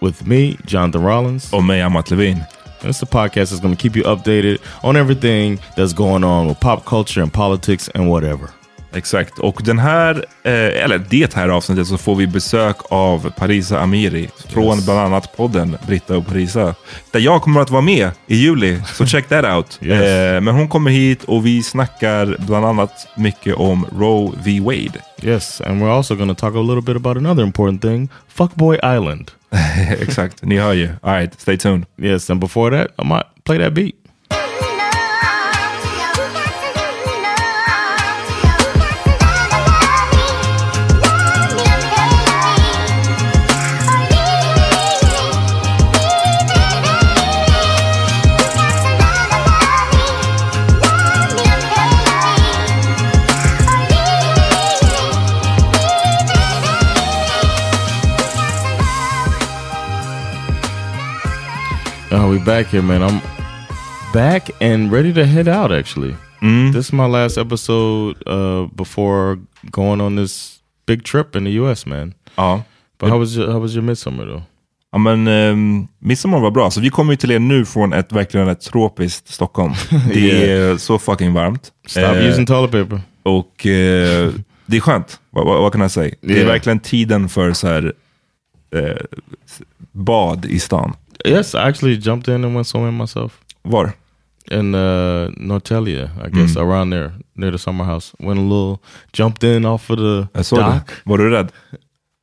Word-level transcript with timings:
with 0.00 0.26
me, 0.26 0.56
Jonathan 0.66 1.04
Rollins. 1.04 1.52
Och 1.52 1.64
mig, 1.64 1.82
Amat 1.82 2.10
Levin. 2.10 2.38
This 2.82 2.96
is 2.96 3.02
a 3.02 3.06
podcast 3.06 3.50
that's 3.50 3.60
going 3.60 3.76
to 3.76 3.82
keep 3.82 3.96
you 3.96 4.04
updated 4.04 4.58
on 4.82 4.96
everything 4.96 5.58
that's 5.76 5.92
going 5.92 6.24
on 6.24 6.48
with 6.48 6.60
pop 6.60 6.84
culture 6.84 7.22
and 7.22 7.32
politics 7.32 7.88
and 7.94 8.08
whatever. 8.08 8.50
Exakt, 8.92 9.38
och 9.38 9.60
den 9.64 9.78
här, 9.78 10.24
eh, 10.42 10.84
eller 10.84 10.98
det 11.10 11.34
här 11.34 11.48
avsnittet 11.48 11.86
så 11.86 11.98
får 11.98 12.14
vi 12.14 12.26
besök 12.26 12.76
av 12.90 13.30
Parisa 13.30 13.80
Amiri 13.80 14.30
från 14.48 14.76
yes. 14.76 14.84
bland 14.84 15.00
annat 15.00 15.36
podden 15.36 15.76
Britta 15.86 16.16
och 16.16 16.26
Parisa. 16.26 16.74
Där 17.10 17.20
jag 17.20 17.42
kommer 17.42 17.60
att 17.60 17.70
vara 17.70 17.82
med 17.82 18.10
i 18.26 18.36
juli, 18.36 18.80
så 18.94 19.06
check 19.06 19.28
that 19.28 19.44
out. 19.44 19.78
yes. 19.82 20.02
eh, 20.02 20.40
men 20.40 20.54
hon 20.54 20.68
kommer 20.68 20.90
hit 20.90 21.24
och 21.24 21.46
vi 21.46 21.62
snackar 21.62 22.36
bland 22.38 22.66
annat 22.66 23.08
mycket 23.16 23.54
om 23.54 23.86
Roe 23.98 24.32
v 24.44 24.60
Wade. 24.60 25.02
Yes, 25.22 25.60
and 25.60 25.82
we're 25.82 25.96
also 25.96 26.14
going 26.14 26.34
to 26.34 26.40
talk 26.40 26.54
a 26.54 26.62
little 26.62 26.82
bit 26.82 26.96
about 26.96 27.16
another 27.16 27.42
important 27.42 27.82
thing, 27.82 28.08
Fuckboy 28.34 28.96
Island. 28.96 29.30
Exakt, 30.00 30.42
ni 30.42 30.58
hör 30.58 30.72
ju. 30.72 30.88
All 31.02 31.14
right, 31.14 31.40
stay 31.40 31.56
tuned. 31.56 31.86
Yes, 31.96 32.30
and 32.30 32.40
before 32.40 32.70
that, 32.70 32.90
I 32.98 33.04
might 33.04 33.26
play 33.44 33.58
that 33.58 33.72
beat. 33.72 33.94
We 62.40 62.46
back 62.46 62.66
here, 62.72 62.82
man. 62.82 63.02
I'm 63.02 63.20
back 64.12 64.50
and 64.60 64.90
ready 64.92 65.12
to 65.12 65.26
head 65.26 65.48
out. 65.48 65.72
Actually, 65.72 66.16
mm. 66.40 66.72
this 66.72 66.86
is 66.86 66.92
my 66.92 67.06
last 67.06 67.38
episode 67.38 68.16
uh, 68.26 68.66
before 68.74 69.38
going 69.70 70.00
on 70.00 70.16
this 70.16 70.62
big 70.86 71.04
trip 71.04 71.36
in 71.36 71.44
the 71.44 71.50
U.S. 71.50 71.86
Man. 71.86 72.14
Ja. 72.36 72.62
But 72.98 73.10
how 73.10 73.18
was 73.18 73.36
your, 73.36 73.52
how 73.52 73.60
was 73.60 73.74
your 73.74 73.82
midsummer 73.82 74.26
though? 74.26 74.42
Ja 74.92 74.98
men 74.98 75.28
um, 75.28 75.88
midsommar 75.98 76.40
var 76.40 76.50
bra. 76.50 76.70
Så 76.70 76.80
vi 76.80 76.90
kommer 76.90 77.12
ju 77.12 77.16
till 77.16 77.30
er 77.30 77.38
nu 77.38 77.64
från 77.64 77.92
ett 77.92 78.12
verkligen 78.12 78.48
ett 78.48 78.60
tropiskt 78.60 79.28
Stockholm. 79.28 79.72
Det 80.12 80.50
är 80.52 80.76
så 80.76 80.98
fucking 80.98 81.32
varmt. 81.32 81.72
Stop 81.86 82.02
uh, 82.02 82.28
using 82.28 82.46
toilet 82.46 82.70
paper. 82.70 83.00
Och 83.22 83.66
uh, 83.66 84.32
det 84.66 84.76
är 84.76 84.80
skönt. 84.80 85.20
Vad, 85.30 85.72
kan 85.72 85.80
jag 85.80 85.90
säga? 85.90 86.14
Det 86.20 86.40
är 86.40 86.46
verkligen 86.46 86.80
tiden 86.80 87.28
för 87.28 87.52
så 87.52 87.68
här, 87.68 87.92
uh, 88.76 88.96
bad 89.92 90.44
i 90.44 90.58
stan. 90.60 90.94
Yes, 91.24 91.54
I 91.54 91.68
actually 91.68 91.96
jumped 91.96 92.28
in 92.28 92.44
and 92.44 92.54
went 92.54 92.66
swimming 92.66 92.94
myself. 92.94 93.40
Var? 93.62 93.92
In 94.50 94.74
uh, 94.74 95.30
Norrtälje, 95.36 96.10
I 96.26 96.28
guess, 96.30 96.56
mm. 96.56 96.62
around 96.62 96.90
there, 96.90 97.12
near 97.34 97.52
the 97.52 97.58
summer 97.58 97.84
house. 97.84 98.12
Went 98.18 98.38
a 98.38 98.42
little, 98.42 98.82
jumped 99.12 99.44
in 99.44 99.64
off 99.64 99.90
of 99.90 99.98
the 99.98 100.28
dock. 100.34 100.86
Det. 100.86 100.94
Var 101.04 101.18
du 101.18 101.30
rädd? 101.30 101.52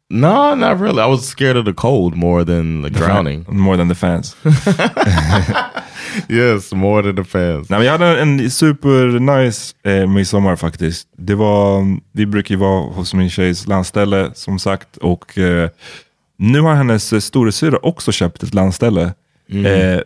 No, 0.09 0.55
not 0.55 0.79
really. 0.79 1.01
I 1.01 1.05
was 1.05 1.27
scared 1.27 1.57
of 1.57 1.65
the 1.65 1.73
cold 1.73 2.15
more 2.15 2.45
than 2.45 2.81
the, 2.81 2.89
the 2.89 2.99
drowning. 2.99 3.45
More 3.49 3.77
than 3.77 3.89
the 3.89 3.95
fans. 3.95 4.35
yes, 6.29 6.73
more 6.73 7.01
than 7.01 7.15
the 7.15 7.23
fans. 7.23 7.69
Nej, 7.69 7.79
men 7.79 7.85
jag 7.85 7.91
hade 7.91 8.21
en 8.21 8.51
super 8.51 9.19
nice 9.19 9.75
eh, 9.83 10.07
midsommar 10.07 10.55
faktiskt. 10.55 11.07
Det 11.17 11.35
var, 11.35 11.99
vi 12.11 12.25
brukar 12.25 12.55
ju 12.55 12.59
vara 12.59 12.81
hos 12.81 13.13
min 13.13 13.29
tjejs 13.29 13.67
landställe 13.67 14.31
som 14.33 14.59
sagt 14.59 14.97
och 14.97 15.37
eh, 15.37 15.69
nu 16.37 16.61
har 16.61 16.75
hennes 16.75 17.25
storasyrra 17.25 17.77
också 17.77 18.11
köpt 18.11 18.43
ett 18.43 18.53
landställe 18.53 19.13
Mm. 19.49 19.65
eh, 19.95 20.01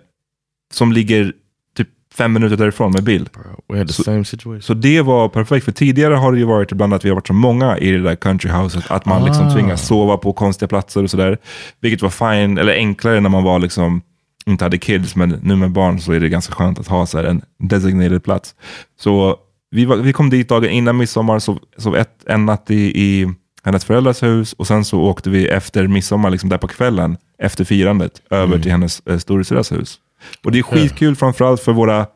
som 0.73 0.91
ligger 0.91 1.33
typ 1.77 1.87
fem 2.13 2.33
minuter 2.33 2.57
därifrån 2.57 2.91
med 2.91 3.03
bil. 3.03 3.29
We 3.67 3.77
had 3.77 3.87
the 3.87 3.93
same 3.93 4.25
situation. 4.25 4.61
Så 4.61 4.73
det 4.73 5.01
var 5.01 5.29
perfekt, 5.29 5.65
för 5.65 5.71
tidigare 5.71 6.13
har 6.13 6.31
det 6.31 6.37
ju 6.37 6.43
varit 6.45 6.71
ibland 6.71 6.93
att 6.93 7.05
vi 7.05 7.09
har 7.09 7.15
varit 7.15 7.27
så 7.27 7.33
många 7.33 7.77
i 7.77 7.91
det 7.91 8.01
där 8.03 8.15
countryhouset 8.15 8.91
att 8.91 9.05
man 9.05 9.25
liksom 9.25 9.47
Ah. 9.47 9.53
tvingas 9.53 9.87
sova 9.87 10.17
på 10.17 10.33
konstiga 10.33 10.67
platser 10.67 11.03
och 11.03 11.09
sådär. 11.09 11.37
Vilket 11.79 12.01
var 12.01 12.09
fine, 12.09 12.57
eller 12.57 12.73
enklare 12.73 13.19
när 13.19 13.29
man 13.29 13.43
var 13.43 13.59
liksom 13.59 14.01
inte 14.45 14.65
hade 14.65 14.77
kids, 14.77 15.15
men 15.15 15.29
nu 15.43 15.55
med 15.55 15.71
barn 15.71 15.99
så 15.99 16.11
är 16.11 16.19
det 16.19 16.29
ganska 16.29 16.53
skönt 16.53 16.79
att 16.79 16.87
ha 16.87 17.05
så 17.05 17.17
här 17.17 17.25
en 17.25 17.41
designated 17.59 18.23
plats. 18.23 18.55
Så 18.99 19.35
vi, 19.71 19.85
var, 19.85 19.97
vi 19.97 20.13
kom 20.13 20.29
dit 20.29 20.49
dagen 20.49 20.69
innan 20.69 20.97
midsommar, 20.97 21.39
sov, 21.39 21.59
sov 21.77 21.95
ett, 21.97 22.23
en 22.27 22.45
natt 22.45 22.71
i, 22.71 23.01
i 23.01 23.33
hennes 23.63 23.85
föräldrars 23.85 24.23
hus 24.23 24.53
och 24.53 24.67
sen 24.67 24.85
så 24.85 25.01
åkte 25.01 25.29
vi 25.29 25.47
efter 25.47 25.87
midsommar, 25.87 26.29
liksom 26.29 26.49
där 26.49 26.57
på 26.57 26.67
kvällen, 26.67 27.17
efter 27.37 27.63
firandet, 27.63 28.21
över 28.29 28.59
till 28.59 28.71
hennes 28.71 28.99
eh, 29.05 29.17
storasyrras 29.17 29.71
hus. 29.71 29.99
Och 30.43 30.51
det 30.51 30.59
är 30.59 30.63
skitkul 30.63 31.15
framförallt 31.15 31.61
för 31.61 31.73
våra 31.73 32.07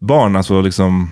barn, 0.00 0.36
alltså 0.36 0.60
liksom 0.60 1.10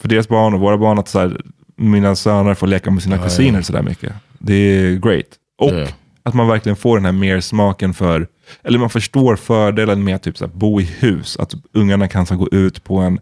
för 0.00 0.08
deras 0.08 0.28
barn 0.28 0.54
och 0.54 0.60
våra 0.60 0.78
barn, 0.78 0.98
att 0.98 1.08
så 1.08 1.18
här, 1.18 1.40
mina 1.76 2.16
söner 2.16 2.54
får 2.54 2.66
leka 2.66 2.90
med 2.90 3.02
sina 3.02 3.18
kusiner 3.18 3.62
så 3.62 3.72
där 3.72 3.82
mycket. 3.82 4.12
Det 4.38 4.54
är 4.54 4.96
great. 4.96 5.26
Och 5.58 5.70
Ja. 5.74 5.86
att 6.22 6.34
man 6.34 6.48
verkligen 6.48 6.76
får 6.76 6.96
den 6.96 7.04
här 7.04 7.12
mer 7.12 7.40
smaken 7.40 7.94
för, 7.94 8.26
eller 8.62 8.78
man 8.78 8.90
förstår 8.90 9.36
fördelen 9.36 10.04
med 10.04 10.14
att 10.16 10.22
typ 10.22 10.38
så 10.38 10.44
här, 10.46 10.52
bo 10.54 10.80
i 10.80 10.84
hus. 10.84 11.36
Att 11.36 11.54
ungarna 11.72 12.08
kan 12.08 12.26
så 12.26 12.36
gå 12.36 12.48
ut 12.52 12.84
på 12.84 12.98
en, 12.98 13.18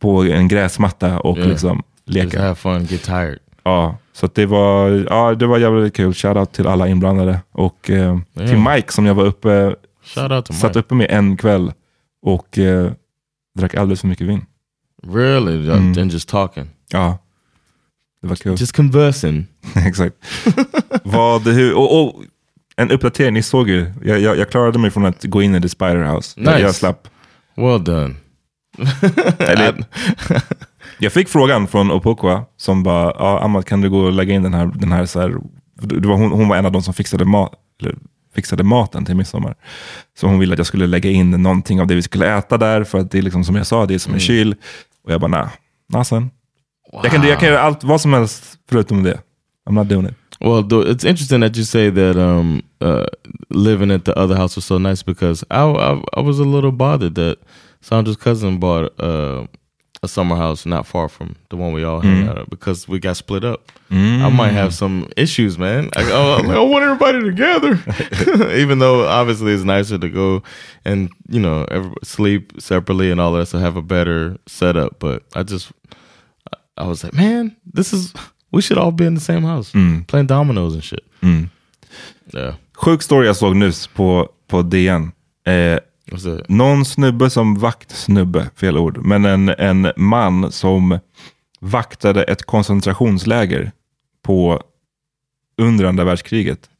på 0.00 0.24
en 0.24 0.48
gräsmatta 0.48 1.18
och 1.20 1.38
Ja. 1.38 1.44
liksom 1.44 1.82
Just 2.06 2.24
leka. 2.24 2.42
have 2.42 2.54
fun, 2.54 2.84
get 2.84 3.02
tired. 3.02 3.38
Ja, 3.70 3.96
så 4.12 4.28
det 4.34 4.46
var, 4.46 4.88
ja, 5.10 5.34
det 5.34 5.46
var 5.46 5.58
jävligt 5.58 5.96
kul. 5.96 6.14
Shoutout 6.14 6.52
till 6.52 6.66
alla 6.66 6.88
inblandade. 6.88 7.40
Och 7.52 7.90
eh, 7.90 8.18
till 8.34 8.58
Mike 8.58 8.92
som 8.92 9.06
jag 9.06 9.14
var 9.14 9.24
uppe, 9.24 9.74
satt 10.50 10.76
uppe 10.76 10.94
med 10.94 11.06
en 11.10 11.36
kväll 11.36 11.72
och 12.22 12.58
eh, 12.58 12.92
drack 13.58 13.74
alldeles 13.74 14.00
för 14.00 14.08
mycket 14.08 14.26
vin. 14.26 14.46
Really? 15.02 15.70
Mm. 15.70 15.98
And 15.98 16.12
just 16.12 16.28
talking. 16.28 16.68
Ja, 16.92 17.18
det 18.22 18.28
var 18.28 18.36
kul. 18.36 18.60
Just 18.60 18.76
conversing. 18.76 19.46
Exakt. 19.86 20.16
Vad, 21.02 21.42
hur, 21.42 21.76
och, 21.76 22.04
och, 22.04 22.22
en 22.76 22.90
uppdatering, 22.90 23.34
ni 23.34 23.42
såg 23.42 23.68
ju, 23.68 23.92
jag, 24.04 24.20
jag, 24.20 24.38
jag 24.38 24.50
klarade 24.50 24.78
mig 24.78 24.90
från 24.90 25.04
att 25.04 25.24
gå 25.24 25.42
in 25.42 25.54
i 25.54 25.60
the 25.60 25.68
spider 25.68 26.04
house. 26.04 26.40
Nice. 26.40 26.60
Jag 26.60 26.74
slapp. 26.74 27.08
Well 27.54 27.84
done. 27.84 28.14
Eller, 29.38 29.84
jag 31.00 31.12
fick 31.12 31.28
frågan 31.28 31.68
från 31.68 31.90
Opokwa 31.90 32.44
som 32.56 32.82
bara, 32.82 33.14
ja, 33.18 33.40
Amat 33.40 33.64
kan 33.64 33.80
du 33.80 33.90
gå 33.90 33.98
och 33.98 34.12
lägga 34.12 34.34
in 34.34 34.42
den 34.42 34.54
här, 34.54 34.70
den 34.74 34.92
här, 34.92 35.06
så 35.06 35.20
här 35.20 35.34
det 35.80 36.08
var, 36.08 36.16
hon, 36.16 36.32
hon 36.32 36.48
var 36.48 36.56
en 36.56 36.66
av 36.66 36.72
de 36.72 36.82
som 36.82 36.94
fixade, 36.94 37.24
mat, 37.24 37.52
eller, 37.80 37.94
fixade 38.34 38.62
maten 38.62 39.04
till 39.04 39.16
midsommar. 39.16 39.54
Så 40.18 40.26
hon 40.26 40.38
ville 40.38 40.52
att 40.52 40.58
jag 40.58 40.66
skulle 40.66 40.86
lägga 40.86 41.10
in 41.10 41.30
någonting 41.30 41.80
av 41.80 41.86
det 41.86 41.94
vi 41.94 42.02
skulle 42.02 42.36
äta 42.36 42.58
där, 42.58 42.84
för 42.84 42.98
att 42.98 43.10
det 43.10 43.18
är 43.18 43.22
liksom 43.22 43.44
som 43.44 43.56
jag 43.56 43.66
sa, 43.66 43.86
det 43.86 43.94
är 43.94 43.98
som 43.98 44.14
en 44.14 44.20
kyl. 44.20 44.54
Och 45.04 45.12
jag 45.12 45.20
bara, 45.20 45.28
nah, 45.28 45.48
nah 45.92 46.02
sen. 46.02 46.30
Jag, 46.92 47.12
kan, 47.12 47.28
jag 47.28 47.40
kan 47.40 47.48
göra 47.48 47.60
allt, 47.60 47.84
vad 47.84 48.00
som 48.00 48.12
helst 48.12 48.58
förutom 48.68 49.02
det. 49.02 49.20
I'm 49.68 49.74
not 49.74 49.88
doing 49.88 50.06
it. 50.06 50.14
Well, 50.40 50.62
th- 50.62 50.86
it's 50.86 51.04
interesting 51.04 51.40
that 51.40 51.56
you 51.56 51.64
say 51.64 51.90
that 51.90 52.16
um, 52.16 52.62
uh, 52.80 53.06
living 53.50 53.90
at 53.90 54.04
the 54.04 54.12
other 54.12 54.36
house 54.36 54.56
was 54.56 54.64
so 54.64 54.78
nice 54.78 55.04
because 55.04 55.44
I, 55.50 55.62
I, 55.62 56.02
I 56.16 56.20
was 56.20 56.40
a 56.40 56.44
little 56.44 56.72
bothered 56.72 57.14
that 57.14 57.36
Sandra's 57.80 58.16
cousin 58.16 58.58
bought 58.58 58.98
uh, 58.98 59.46
a 60.02 60.08
summer 60.08 60.36
house 60.36 60.64
not 60.64 60.86
far 60.86 61.08
from 61.08 61.36
the 61.50 61.56
one 61.56 61.72
we 61.72 61.84
all 61.84 62.00
hang 62.00 62.22
mm-hmm. 62.22 62.30
out 62.30 62.38
at 62.38 62.50
because 62.50 62.88
we 62.88 62.98
got 62.98 63.16
split 63.16 63.44
up. 63.44 63.70
I 63.90 63.94
mm-hmm. 63.94 64.36
might 64.36 64.52
have 64.52 64.72
some 64.72 65.08
issues, 65.16 65.58
man. 65.58 65.90
I, 65.94 66.02
like, 66.02 66.46
I 66.46 66.60
want 66.60 66.84
everybody 66.84 67.22
together, 67.22 67.78
even 68.54 68.78
though 68.78 69.06
obviously 69.06 69.52
it's 69.52 69.64
nicer 69.64 69.98
to 69.98 70.08
go 70.08 70.42
and 70.84 71.10
you 71.28 71.40
know 71.40 71.64
every, 71.70 71.92
sleep 72.02 72.52
separately 72.60 73.10
and 73.10 73.20
all 73.20 73.32
that, 73.32 73.46
so 73.46 73.58
have 73.58 73.76
a 73.76 73.82
better 73.82 74.38
setup. 74.46 74.98
But 74.98 75.22
I 75.34 75.42
just 75.42 75.72
I 76.78 76.86
was 76.86 77.04
like, 77.04 77.14
man, 77.14 77.56
this 77.66 77.92
is 77.92 78.14
we 78.52 78.62
should 78.62 78.78
all 78.78 78.92
be 78.92 79.04
in 79.04 79.14
the 79.14 79.20
same 79.20 79.42
house 79.42 79.72
mm. 79.72 80.06
playing 80.06 80.26
dominoes 80.26 80.74
and 80.74 80.84
shit. 80.84 81.04
Mm. 81.20 81.50
Yeah, 82.32 82.54
Sjuk 82.80 83.02
story 83.02 83.26
jag 83.26 83.36
såg 83.36 83.56
nyss 83.56 83.86
på, 83.86 84.28
på 84.46 84.62
DN. 84.62 85.12
Eh, 85.44 85.78
that? 86.10 86.48
någon 86.48 86.84
snubbe 86.84 87.30
som 87.30 87.54
vakt, 87.54 87.90
snubbe, 87.90 88.50
fel 88.56 88.78
ord, 88.78 88.98
men 89.04 89.24
en, 89.24 89.48
en 89.48 89.92
man 89.96 90.52
som 90.52 90.98
vaktade 91.60 92.22
ett 92.22 92.42
koncentrationsläger 92.42 93.72
på 94.22 94.62
under 95.58 95.84
andra 95.84 96.04
världskriget 96.04 96.70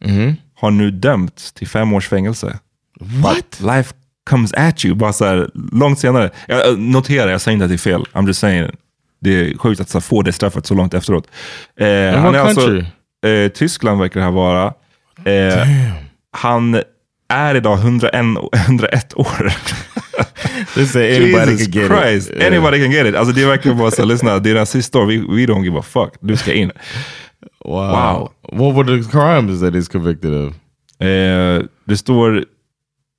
har 0.55 0.71
nu 0.71 0.91
dömts 0.91 1.53
till 1.53 1.69
fem 1.69 1.93
års 1.93 2.09
fängelse. 2.09 2.59
What? 3.01 3.61
Life 3.61 3.95
comes 4.31 4.53
at 4.53 4.85
you, 4.85 4.95
bara 4.95 5.13
så 5.13 5.25
här, 5.25 5.51
långt 5.73 5.99
senare. 5.99 6.31
Jag, 6.47 6.79
noterar, 6.79 7.31
jag 7.31 7.41
säger 7.41 7.53
inte 7.53 7.65
att 7.65 7.71
det 7.71 7.75
är 7.75 7.79
fel. 7.79 8.05
I'm 8.13 8.27
just 8.27 8.41
saying. 8.41 8.71
Det 9.21 9.31
är 9.31 9.59
sjukt 9.59 9.81
att 9.81 9.93
här, 9.93 10.01
få 10.01 10.23
det 10.23 10.33
straffet 10.33 10.67
så 10.67 10.75
långt 10.75 10.95
efteråt. 10.95 11.27
Eh, 11.77 11.87
han 12.19 12.35
är 12.35 12.39
alltså, 12.39 12.77
eh, 13.29 13.49
Tyskland 13.55 14.01
verkar 14.01 14.21
det 14.21 14.27
här 14.27 14.33
vara. 14.33 14.75
Eh, 15.25 15.67
han 16.31 16.83
är 17.31 17.55
idag 17.55 17.79
101, 17.79 18.15
101 18.53 19.15
år. 19.15 19.27
Jesus 20.77 20.93
Christ. 21.73 22.31
it. 22.31 22.37
Yeah. 22.37 22.47
Anybody 22.47 22.79
can 22.79 22.91
get 22.91 23.07
it. 23.07 23.15
Alltså 23.15 23.35
det 23.35 23.43
är 23.43 23.47
verkligen 23.47 23.79
bara 23.79 23.91
så, 23.91 24.05
lyssna, 24.05 24.39
det 24.39 24.51
är 24.51 24.55
rasist 24.55 24.97
år. 24.97 25.07
We, 25.07 25.17
we 25.17 25.47
don't 25.53 25.65
give 25.65 25.79
a 25.79 25.83
fuck. 25.83 26.15
Du 26.21 26.37
ska 26.37 26.53
in. 26.53 26.73
Wow. 27.65 27.75
Wow. 27.75 28.31
What 28.53 28.77
were 28.77 29.03
the 29.03 29.11
crimes 29.11 29.61
that 29.61 29.75
he's 29.75 29.93
convicted 29.93 30.33
of? 30.35 30.55
Eh, 31.07 31.63
det 31.85 31.97
står 31.97 32.45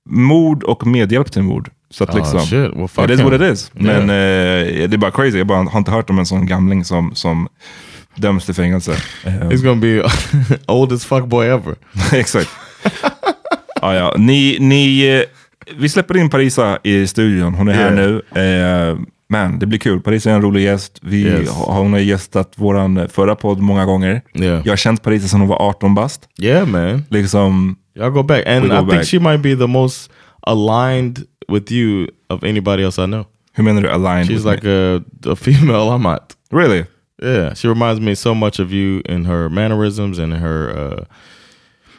mord 0.09 0.63
och 0.63 0.87
medhjälp 0.87 1.31
till 1.31 1.41
mord. 1.41 1.69
Så 1.89 2.03
att 2.03 2.09
Oh, 2.09 2.15
liksom, 2.15 2.39
shit. 2.39 2.75
Well, 2.75 2.87
fuck 2.87 3.05
it 3.05 3.11
is 3.11 3.21
what 3.21 3.33
it 3.33 3.41
is. 3.41 3.71
Men 3.73 4.01
eh, 4.01 4.87
det 4.89 4.93
är 4.93 4.97
bara 4.97 5.11
crazy. 5.11 5.37
Jag 5.37 5.47
bara, 5.47 5.63
har 5.69 5.79
inte 5.79 5.91
hört 5.91 6.09
om 6.09 6.19
en 6.19 6.25
sån 6.25 6.45
gamling 6.45 6.85
som, 6.85 7.15
som 7.15 7.47
döms 8.15 8.45
till 8.45 8.55
fängelse. 8.55 8.91
Eh, 9.25 9.31
He's 9.31 9.63
gonna 9.63 9.81
be 9.81 10.03
oldest 10.73 11.05
fuck 11.05 11.25
boy 11.25 11.47
ever. 11.47 11.75
Exakt. 12.13 12.49
Ja, 13.81 13.95
ja. 13.95 14.13
Ni, 14.17 14.57
ni, 14.59 15.07
eh, 15.07 15.23
vi 15.77 15.89
släpper 15.89 16.17
in 16.17 16.29
Parisa 16.29 16.77
i 16.83 17.07
studion. 17.07 17.53
Hon 17.53 17.67
är 17.67 17.73
här 17.73 17.93
Yeah. 17.97 18.21
nu. 18.33 18.91
Eh, 18.91 18.97
men 19.29 19.59
det 19.59 19.65
blir 19.65 19.79
kul. 19.79 20.01
Parisa 20.01 20.31
är 20.31 20.35
en 20.35 20.41
rolig 20.41 20.63
gäst. 20.63 20.99
Vi, 21.01 21.21
Yes. 21.23 21.49
har- 21.49 21.73
Hon 21.73 21.93
har 21.93 21.99
gästat 21.99 22.53
vår 22.55 23.07
förra 23.07 23.35
podd 23.35 23.59
många 23.59 23.85
gånger. 23.85 24.21
Yeah. 24.33 24.61
Jag 24.65 24.71
har 24.71 24.77
känt 24.77 25.03
Parisa 25.03 25.27
sedan 25.27 25.39
hon 25.39 25.49
var 25.49 25.61
18 25.69 25.95
bast. 25.95 26.21
Yeah, 26.39 26.67
man. 26.67 27.03
Liksom, 27.09 27.75
Y'all 27.95 28.09
go 28.11 28.23
back, 28.23 28.47
and 28.47 28.61
go 28.69 28.75
I 28.75 28.77
think 28.77 28.89
back. 28.89 29.05
she 29.07 29.19
might 29.19 29.41
be 29.41 29.55
the 29.55 29.67
most 29.67 30.11
aligned 30.47 31.19
with 31.47 31.71
you 31.71 32.07
of 32.29 32.43
anybody 32.43 32.83
else 32.83 33.03
I 33.03 33.05
know. 33.05 33.25
hur 33.53 33.63
menar 33.63 33.81
du 33.81 33.89
aligned? 33.89 34.29
She's 34.29 34.45
like 34.51 34.67
a, 34.67 35.01
a 35.31 35.35
female 35.35 35.97
not. 36.09 36.33
Really? 36.51 36.85
Yeah, 37.23 37.53
she 37.53 37.67
reminds 37.67 37.99
me 38.01 38.15
so 38.15 38.33
much 38.33 38.59
of 38.59 38.71
you 38.73 39.01
in 39.05 39.25
her 39.25 39.49
mannerisms 39.49 40.19
and 40.19 40.33
her 40.33 40.69
uh, 40.69 41.03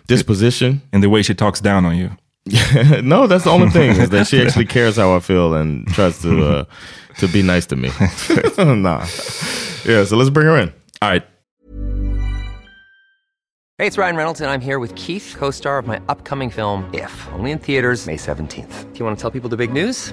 disposition. 0.07 0.83
and 0.93 1.03
the 1.03 1.09
way 1.09 1.23
she 1.23 1.35
talks 1.35 1.61
down 1.61 1.85
on 1.85 1.97
you. 1.97 2.11
no, 3.03 3.27
that's 3.27 3.45
the 3.45 3.51
only 3.51 3.71
thing 3.71 3.91
is 3.91 4.11
that 4.11 4.27
she 4.27 4.43
actually 4.45 4.67
cares 4.67 4.97
how 4.97 5.15
I 5.15 5.21
feel 5.21 5.55
and 5.55 5.87
tries 5.89 6.21
to 6.23 6.45
uh, 6.45 6.65
to 7.19 7.29
be 7.29 7.43
nice 7.43 7.67
to 7.67 7.77
me. 7.77 7.89
nah, 8.59 9.07
yeah. 9.85 10.05
So 10.05 10.17
let's 10.17 10.31
bring 10.31 10.47
her 10.47 10.59
in. 10.59 10.73
All 11.01 11.11
right. 11.11 11.23
Hey, 13.79 13.87
it's 13.87 13.99
Ryan 13.99 14.17
Reynolds, 14.17 14.41
and 14.41 14.51
I'm 14.51 14.61
here 14.61 14.79
with 14.79 14.95
Keith, 14.97 15.35
co 15.39 15.51
star 15.51 15.79
of 15.79 15.87
my 15.87 16.01
upcoming 16.09 16.51
film, 16.51 16.89
If, 16.93 17.29
only 17.33 17.53
in 17.53 17.59
theaters, 17.59 18.07
May 18.07 18.17
17th. 18.17 18.93
Do 18.93 18.99
you 18.99 19.05
want 19.05 19.17
to 19.17 19.23
tell 19.23 19.31
people 19.31 19.49
the 19.49 19.57
big 19.57 19.73
news? 19.73 20.13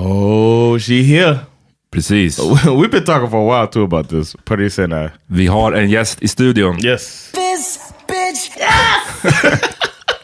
Oh, 0.00 0.78
she 0.78 1.02
here. 1.02 1.38
Precis. 1.90 2.38
We've 2.66 2.90
been 2.90 3.04
talking 3.04 3.28
for 3.30 3.40
a 3.42 3.44
while 3.44 3.66
too 3.66 3.82
about 3.82 4.08
this. 4.08 4.36
Parisa 4.44 4.84
and 4.84 4.94
I. 4.94 5.10
Vi 5.26 5.46
har 5.46 5.72
en 5.72 5.90
gäst 5.90 6.22
i 6.22 6.28
studion. 6.28 6.78
Yes. 6.84 7.32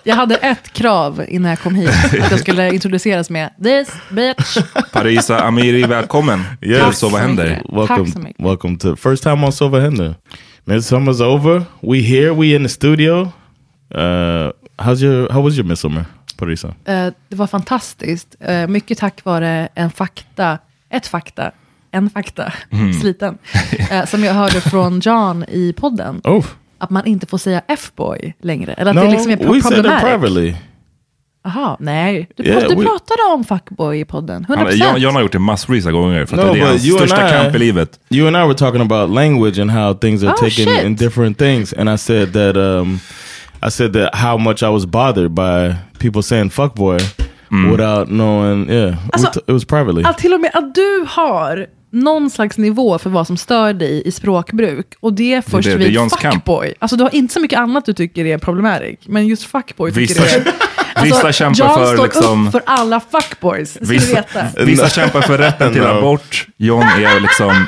Jag 0.06 0.16
hade 0.16 0.36
ett 0.36 0.72
krav 0.72 1.24
innan 1.28 1.50
jag 1.50 1.58
kom 1.60 1.74
hit. 1.74 1.90
Att 2.22 2.30
jag 2.30 2.40
skulle 2.40 2.74
introduceras 2.74 3.30
med 3.30 3.50
this 3.62 3.88
bitch. 4.10 4.56
Parisa 4.92 5.38
Amiri, 5.40 5.82
välkommen 5.82 6.40
Yes. 6.62 6.88
till 6.88 6.96
Så 6.98 7.08
vad 7.08 7.20
händer? 7.20 7.62
Welcome, 7.72 7.86
Tack 8.04 8.12
så 8.12 8.18
mycket. 8.18 8.44
welcome 8.46 8.78
to 8.78 8.96
first 8.96 9.22
time 9.22 9.44
on 9.46 9.52
Silver 9.52 9.80
Hinder. 9.80 10.14
Midsummer's 10.64 11.20
over. 11.22 11.62
We 11.80 11.98
here. 11.98 12.30
We 12.34 12.56
in 12.56 12.62
the 12.62 12.68
studio. 12.68 13.20
Uh, 13.94 14.50
how's 14.78 15.02
your 15.02 15.32
How 15.32 15.42
was 15.44 15.56
your 15.58 15.66
midsummer, 15.66 16.04
Parisa? 16.36 16.68
Eh, 16.84 17.06
det 17.28 17.36
var 17.36 17.46
fantastiskt. 17.46 18.36
Eh, 18.40 18.66
mycket 18.66 18.98
tack 18.98 19.24
vare 19.24 19.68
en 19.74 19.90
fakta, 19.90 20.58
ett 20.90 21.06
fakta, 21.06 21.50
en 21.90 22.10
fakta, 22.10 22.52
Mm. 22.70 22.92
sliten, 23.00 23.38
eh, 23.90 24.04
som 24.06 24.24
jag 24.24 24.34
hörde 24.34 24.60
från 24.60 25.00
John 25.00 25.44
i 25.48 25.72
podden. 25.76 26.20
Oh 26.24 26.46
Att 26.78 26.90
man 26.90 27.06
inte 27.06 27.26
får 27.26 27.38
säga 27.38 27.62
F-boy 27.68 28.34
längre. 28.42 28.72
Eller 28.72 28.90
att 28.90 28.96
no, 28.96 29.00
det 29.04 29.10
liksom 29.10 29.30
är 29.30 29.36
we 29.36 29.62
said 29.62 29.86
it 29.86 30.00
privately. 30.00 30.54
Jaha, 31.46 31.76
nej. 31.80 32.28
Du, 32.36 32.42
Yeah, 32.44 32.68
du 32.68 32.74
we- 32.74 32.82
pratade 32.82 33.22
om 33.34 33.44
fuckboy 33.44 34.00
i 34.00 34.04
podden. 34.04 34.46
100%. 34.48 34.56
Han, 34.56 34.76
John, 34.78 35.00
John 35.00 35.14
har 35.14 35.22
gjort 35.22 35.32
det 35.32 35.38
massvis 35.38 35.86
av 35.86 35.92
gånger 35.92 36.26
för 36.26 36.36
att 36.38 36.46
No, 36.46 36.52
det 36.52 36.58
är 36.58 36.60
but 36.62 36.68
hans 36.70 36.84
you 36.84 36.98
and 37.00 37.08
största 37.08 37.28
I- 37.28 37.30
kamp 37.42 37.54
i 37.54 37.58
livet. 37.58 38.00
You 38.10 38.26
and 38.28 38.36
I 38.36 38.40
were 38.40 38.54
talking 38.54 38.80
about 38.80 39.10
language 39.14 39.58
and 39.58 39.70
how 39.70 39.94
things 39.94 40.22
are 40.22 40.30
Oh, 40.32 40.36
taken 40.36 40.50
shit. 40.50 40.84
in 40.84 40.96
different 40.96 41.38
things, 41.38 41.72
and 41.74 41.90
I 41.94 41.98
said 41.98 42.32
that 42.32 42.56
um, 42.56 43.00
I 43.66 43.70
said 43.70 43.92
that 43.92 44.14
how 44.14 44.38
much 44.38 44.62
I 44.62 44.68
was 44.68 44.86
bothered 44.86 45.30
by 45.30 45.74
people 45.98 46.22
saying 46.22 46.50
"fuckboy" 46.50 46.98
without 47.70 48.08
knowing. 48.08 48.70
Yeah, 48.70 48.94
Alltså, 49.12 49.40
it 49.40 49.50
was 49.52 49.64
privately. 49.64 50.02
Att 50.04 50.18
till 50.18 50.34
och 50.34 50.40
med 50.40 50.50
att 50.54 50.74
du 50.74 51.04
har 51.08 51.66
någon 51.92 52.30
slags 52.30 52.58
nivå 52.58 52.98
för 52.98 53.10
vad 53.10 53.26
som 53.26 53.36
stör 53.36 53.72
dig 53.72 54.02
i 54.08 54.12
språkbruk. 54.12 54.86
Och 55.00 55.12
det 55.12 55.34
är 55.34 55.40
först 55.42 55.64
det- 55.68 55.72
det 55.72 55.78
vid 55.84 55.92
Johns 55.92 56.12
kamp. 56.16 56.34
fuckboy. 56.34 56.74
Alltså 56.78 56.96
du 56.96 57.02
har 57.04 57.14
inte 57.14 57.34
så 57.34 57.40
mycket 57.40 57.58
annat 57.58 57.84
du 57.86 57.92
tycker 57.92 58.24
är 58.26 58.38
problematic. 58.38 58.98
Men 59.06 59.26
just 59.26 59.44
fuckboy 59.44 59.92
tycker 59.92 60.00
Vissa, 60.14 60.38
du 60.38 60.50
är... 60.96 61.02
vissa 61.04 61.32
kämpar 61.32 61.58
John 61.64 61.74
för 61.74 61.94
står 61.94 62.04
liksom... 62.04 62.46
upp 62.46 62.52
för 62.52 62.62
alla 62.66 63.00
fuckboys. 63.00 63.76
Vissa, 63.80 64.14
veta. 64.16 64.46
vissa 64.64 64.88
kämpar 64.88 65.20
för 65.20 65.38
rätten 65.38 65.72
till 65.72 65.86
abort. 65.86 66.46
John 66.56 66.82
är 66.82 67.20
liksom 67.20 67.66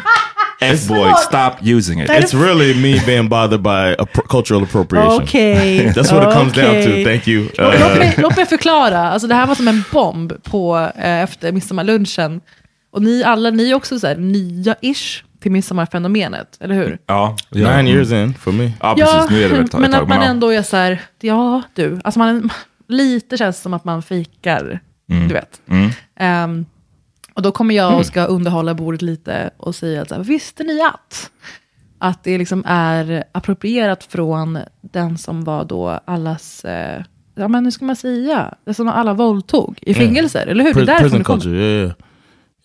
F-boy, 0.60 1.12
stop 1.14 1.52
using 1.62 2.00
it. 2.00 2.10
It's 2.10 2.34
really 2.34 2.74
me 2.74 3.00
being 3.06 3.28
bothered 3.28 3.62
by 3.62 3.94
cultural 4.28 4.62
appropriation. 4.62 5.22
Okej. 5.22 5.92
That's 5.94 6.12
what 6.12 6.22
it 6.28 6.32
comes 6.34 6.52
down 6.52 6.82
to. 6.84 7.04
Thank 7.10 7.28
you. 7.28 7.48
Låt, 7.58 7.74
Uh, 7.74 7.80
låt, 7.80 7.98
mig, 7.98 8.14
låt 8.18 8.36
mig 8.36 8.46
förklara. 8.46 8.98
Alltså, 9.10 9.28
det 9.28 9.34
här 9.34 9.46
var 9.46 9.54
som 9.54 9.68
en 9.68 9.84
bomb 9.92 10.32
på, 10.44 10.90
eh, 10.96 11.22
efter 11.22 11.52
midsommarlunchen. 11.52 12.40
Och 12.92 13.02
ni 13.02 13.24
alla, 13.24 13.50
ni 13.50 13.70
är 13.70 13.74
också 13.74 13.98
så 13.98 14.06
här, 14.06 14.16
nya-ish 14.16 15.22
till 15.40 15.52
midsommarfenomenet, 15.52 16.56
eller 16.60 16.74
hur? 16.74 16.98
Ja, 17.06 17.36
ja, 17.50 17.76
nine 17.76 17.88
years 17.94 18.12
in 18.12 18.34
for 18.34 18.52
me. 18.52 18.70
Ja, 18.80 18.94
precis. 18.98 19.30
Nu 19.30 19.44
är 19.44 19.48
det 19.48 19.54
ett 19.56 19.72
men 19.72 19.84
ett 19.84 19.92
tag, 19.92 20.02
att 20.02 20.08
man 20.08 20.18
ja. 20.22 20.24
ändå 20.24 20.50
är 20.52 20.62
så 20.62 20.76
här, 20.76 21.00
ja 21.20 21.62
du, 21.74 22.00
alltså 22.04 22.18
man, 22.18 22.50
lite 22.88 23.36
känns 23.36 23.60
som 23.60 23.74
att 23.74 23.84
man 23.84 24.02
fikar, 24.02 24.80
Mm. 25.10 25.28
du 25.28 25.34
vet. 25.34 25.60
Ehm, 26.20 26.66
och 27.36 27.42
då 27.42 27.52
kommer 27.52 27.74
jag 27.74 27.98
och 27.98 28.06
ska 28.06 28.24
underhålla 28.24 28.74
bordet 28.74 29.02
lite 29.02 29.50
och 29.56 29.74
säga 29.74 30.02
att 30.02 30.08
så 30.08 30.14
här, 30.14 30.22
visste 30.22 30.64
ni 30.64 30.80
att? 30.80 31.30
Att 31.98 32.24
det 32.24 32.38
liksom 32.38 32.62
är 32.66 33.24
approprierat 33.32 34.04
från 34.04 34.58
den 34.80 35.18
som 35.18 35.44
var 35.44 35.64
då 35.64 36.00
allas, 36.04 36.64
eh, 36.64 37.02
ja 37.34 37.48
men 37.48 37.64
hur 37.64 37.70
ska 37.70 37.84
man 37.84 37.96
säga, 37.96 38.54
det 38.64 38.74
som 38.74 38.88
alla 38.88 39.14
våldtog 39.14 39.78
i 39.82 39.94
fängelser, 39.94 40.46
eller 40.46 40.64
hur? 40.64 40.74
Det 40.74 40.80
är 40.80 40.86
därifrån 40.86 41.18
det 41.18 41.24
kommer. 41.24 41.40
culture, 41.40 41.62
yeah, 41.62 41.84
yeah. 41.84 41.92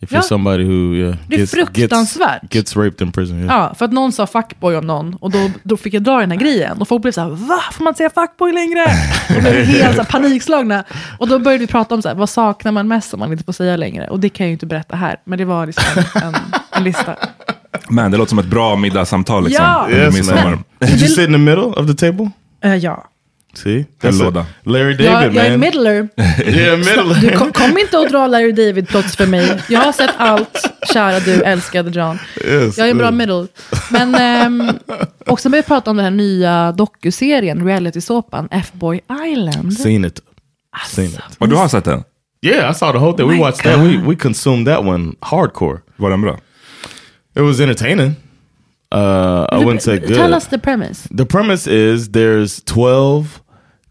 If 0.03 0.12
Ja. 0.12 0.20
you're 0.20 0.22
somebody 0.22 0.63
who 0.63 0.96
yeah, 0.96 1.15
Det 1.27 1.36
är 1.36 1.39
gets, 1.39 1.51
fruktansvärt. 1.51 2.41
Gets, 2.41 2.55
gets 2.55 2.75
raped 2.75 3.01
in 3.01 3.12
prison. 3.12 3.39
Yeah. 3.39 3.55
Ja, 3.55 3.74
för 3.75 3.86
att 3.86 3.91
någon 3.91 4.12
sa 4.12 4.27
fuckboy 4.27 4.75
om 4.75 4.88
någon 4.88 5.13
och 5.13 5.31
då, 5.31 5.50
då 5.63 5.77
fick 5.77 5.93
jag 5.93 6.03
dra 6.03 6.20
den 6.20 6.31
här 6.31 6.38
grejen. 6.38 6.81
Och 6.81 6.88
folk 6.88 7.01
blev 7.01 7.12
så 7.12 7.22
här, 7.22 7.29
va? 7.29 7.60
Får 7.72 7.84
man 7.84 7.96
säga 7.96 8.10
fuckboy 8.10 8.51
längre? 8.51 8.86
Och 9.36 9.41
blev 9.41 9.53
helt 9.53 9.96
så 9.96 10.01
här, 10.01 10.10
panikslagna. 10.10 10.84
Och 11.17 11.27
då 11.27 11.39
började 11.39 11.65
vi 11.65 11.67
prata 11.67 11.96
om 11.96 12.01
så 12.01 12.08
här, 12.08 12.15
vad 12.15 12.29
saknar 12.29 12.72
man 12.72 12.88
mest 12.88 13.10
som 13.10 13.20
man 13.20 13.31
inte 13.31 13.43
får 13.43 13.53
säga 13.53 13.77
längre? 13.77 14.08
Och 14.08 14.20
det 14.20 14.29
kan 14.29 14.46
jag 14.46 14.50
ju 14.50 14.53
inte 14.53 14.65
berätta 14.65 14.96
här, 14.96 15.17
men 15.24 15.38
det 15.38 15.46
var 15.46 15.65
liksom 15.65 16.03
en, 16.15 16.36
en, 16.72 16.84
lista. 16.84 17.15
Men 17.89 18.12
det 18.12 18.17
låter 18.17 18.29
som 18.29 18.39
ett 18.39 18.46
bra 18.46 18.75
middagssamtal 18.75 19.43
liksom. 19.43 19.65
Ja. 19.65 19.89
Yes, 19.91 20.29
man. 20.29 20.63
Did 20.79 21.01
you 21.01 21.08
sit 21.08 21.20
in 21.20 21.34
the 21.34 21.38
middle 21.38 21.63
of 21.63 21.88
the 21.88 21.93
table? 21.93 22.29
Eh, 22.63 22.75
ja. 22.75 23.11
See, 23.53 23.86
En 24.01 24.17
låda. 24.17 24.46
Larry 24.63 24.93
David, 24.93 25.05
Jag, 25.05 25.36
jag 25.36 25.46
är 25.46 25.50
man. 25.51 25.60
middler. 25.60 26.10
yeah, 26.46 26.77
middle. 26.77 27.13
Du 27.22 27.38
kom, 27.38 27.51
kom 27.51 27.77
inte 27.77 27.98
och 27.98 28.10
dra 28.10 28.27
Larry 28.27 28.51
David-plots 28.51 29.15
för 29.15 29.25
mig. 29.27 29.62
Jag 29.70 29.79
har 29.79 29.91
sett 29.91 30.10
allt, 30.17 30.72
kära 30.93 31.20
du 31.20 31.43
älskade 31.43 31.89
John. 32.00 32.20
Yes, 32.46 32.77
Jag 32.77 32.88
är 32.88 32.91
en 32.91 32.98
bra 32.98 33.08
yes. 33.08 33.15
middle. 33.17 33.48
Men 33.91 34.15
ehm, 34.15 34.72
också 35.25 35.50
började 35.50 35.67
prata 35.67 35.91
om 35.91 35.98
den 35.98 36.03
här 36.03 36.12
nya 36.12 36.72
dokuserien, 36.72 37.65
reality-såpan 37.65 38.48
F-Boy 38.51 39.00
Island. 39.31 39.74
Seen 39.74 40.05
it. 40.05 40.20
Seen 40.88 41.05
it. 41.10 41.20
Och 41.38 41.50
du 41.50 41.55
har 41.55 41.67
sett 41.67 41.86
den? 41.86 42.03
Yeah, 42.46 42.72
I 42.72 42.74
saw 42.74 42.91
the 43.00 43.05
whole 43.05 43.17
thing. 43.17 43.27
We 43.27 43.34
my 43.36 43.39
watched 43.41 43.63
that. 43.63 43.79
We 43.79 43.98
we 43.98 44.15
consumed 44.15 44.67
that 44.67 44.79
one 44.79 45.13
hardcore. 45.20 45.79
Var 45.98 46.10
den 46.10 46.22
bra? 46.22 46.38
It 47.36 47.41
was 47.41 47.60
entertaining. 47.60 48.15
Uh, 48.91 49.48
I 49.50 49.60
wouldn't 49.60 49.81
say 49.81 50.00
good. 50.00 50.15
Tell 50.15 50.33
us 50.33 50.48
the 50.48 50.57
premise. 50.57 51.07
The 51.12 51.25
premise 51.25 51.67
is 51.67 52.10
there's 52.10 52.62
12 52.63 53.41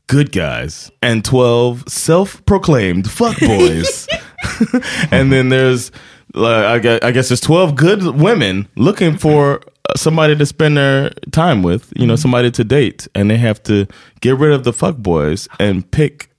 good 0.07 0.33
guys 0.33 0.90
and 1.02 1.25
12 1.25 1.85
self-proclaimed 1.88 3.04
fuckboys. 3.04 4.09
and 5.11 5.33
then 5.33 5.49
there's 5.49 5.90
like 6.35 6.64
I 6.64 6.78
guess, 6.78 7.00
I 7.02 7.11
guess 7.12 7.28
there's 7.28 7.40
12 7.40 7.76
good 7.76 8.02
women 8.21 8.69
looking 8.76 9.16
for 9.16 9.61
somebody 9.97 10.37
to 10.37 10.47
spend 10.47 10.76
their 10.76 11.11
time 11.33 11.62
with, 11.62 11.92
you 11.97 12.07
know, 12.07 12.16
somebody 12.16 12.50
to 12.52 12.64
date 12.64 13.09
and 13.14 13.30
they 13.30 13.37
have 13.37 13.62
to 13.64 13.87
get 14.21 14.38
rid 14.38 14.52
of 14.52 14.64
the 14.64 14.73
fuckboys 14.73 15.49
and 15.59 15.90
pick 15.90 16.30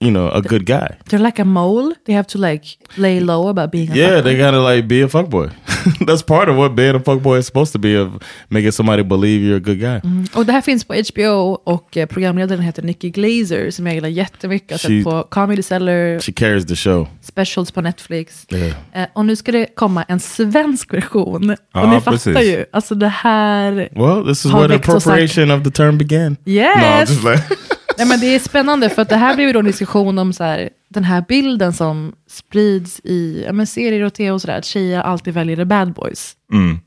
you 0.00 0.10
know, 0.10 0.30
a 0.30 0.40
good 0.40 0.64
guy. 0.64 0.96
They're 1.10 1.20
like 1.20 1.38
a 1.38 1.44
mole. 1.44 1.92
They 2.06 2.14
have 2.14 2.26
to 2.28 2.38
like 2.38 2.64
lay 2.96 3.20
low 3.20 3.48
about 3.48 3.70
being 3.70 3.90
a 3.90 3.94
Yeah, 3.94 4.22
they 4.22 4.36
gotta 4.36 4.60
like 4.60 4.88
be 4.88 5.02
a 5.02 5.08
fuckboy. 5.08 5.50
That's 6.06 6.22
part 6.22 6.48
of 6.48 6.56
what 6.56 6.74
being 6.74 6.94
a 6.96 6.98
fuckboy 7.00 7.38
is 7.38 7.46
supposed 7.46 7.72
to 7.72 7.78
be 7.78 7.96
of 8.00 8.08
making 8.48 8.72
somebody 8.72 9.02
believe 9.02 9.42
you're 9.42 9.56
a 9.56 9.60
good 9.60 9.78
guy. 9.80 10.00
Och 10.34 10.46
det 10.46 10.52
här 10.52 10.60
finns 10.60 10.84
på 10.84 10.94
HBO 11.14 11.60
och 11.64 11.96
eh, 11.96 12.06
programledaren 12.06 12.62
heter 12.62 12.82
Nikki 12.82 13.10
Glazer 13.10 13.70
som 13.70 13.86
jag 13.86 13.94
gillar 13.94 14.08
jättemycket. 14.08 14.82
Har 14.82 14.90
She- 14.90 15.04
på 15.04 15.22
Comedy 15.30 15.62
Cellar, 15.62 16.20
She 16.20 16.32
carries 16.32 16.66
the 16.66 16.76
show. 16.76 17.08
specials 17.22 17.70
på 17.70 17.80
Netflix. 17.80 18.46
Yeah. 18.52 18.72
Eh, 18.92 19.06
och 19.12 19.24
nu 19.26 19.36
ska 19.36 19.52
det 19.52 19.66
komma 19.74 20.02
en 20.02 20.20
svensk 20.20 20.94
version. 20.94 21.56
Ja, 21.72 21.82
och 21.82 21.88
ni 21.88 22.00
fattar 22.00 22.12
precis. 22.12 22.42
ju, 22.42 22.64
alltså 22.72 22.94
det 22.94 23.08
här... 23.08 23.88
Well, 23.94 24.26
this 24.26 24.44
is 24.44 24.52
where 24.52 24.68
the 24.68 24.74
appropriation 24.74 25.50
of 25.50 25.62
the 25.64 25.70
term 25.70 25.98
began. 25.98 26.36
Yes! 26.44 26.76
No, 26.76 26.82
I'm 26.82 27.00
just 27.00 27.24
like, 27.24 27.42
Nej, 28.00 28.08
men 28.08 28.20
det 28.20 28.34
är 28.34 28.38
spännande 28.38 28.90
för 28.90 29.02
att 29.02 29.08
det 29.08 29.16
här 29.16 29.34
blir 29.34 29.46
ju 29.46 29.52
då 29.52 29.58
en 29.58 29.64
diskussion 29.64 30.18
om 30.18 30.32
så 30.32 30.44
här, 30.44 30.70
den 30.88 31.04
här 31.04 31.24
bilden 31.28 31.72
som 31.72 32.12
sprids 32.30 33.00
i 33.04 33.42
ja, 33.46 33.52
men 33.52 33.66
serier 33.66 34.04
och 34.04 34.14
tv 34.14 34.30
och 34.30 34.40
sådär, 34.40 34.58
att 34.58 34.64
tjejer 34.64 35.00
alltid 35.00 35.34
väljer 35.34 35.56
the 35.56 35.64
bad 35.64 35.92
boys. 35.92 36.32
Mm. 36.52 36.78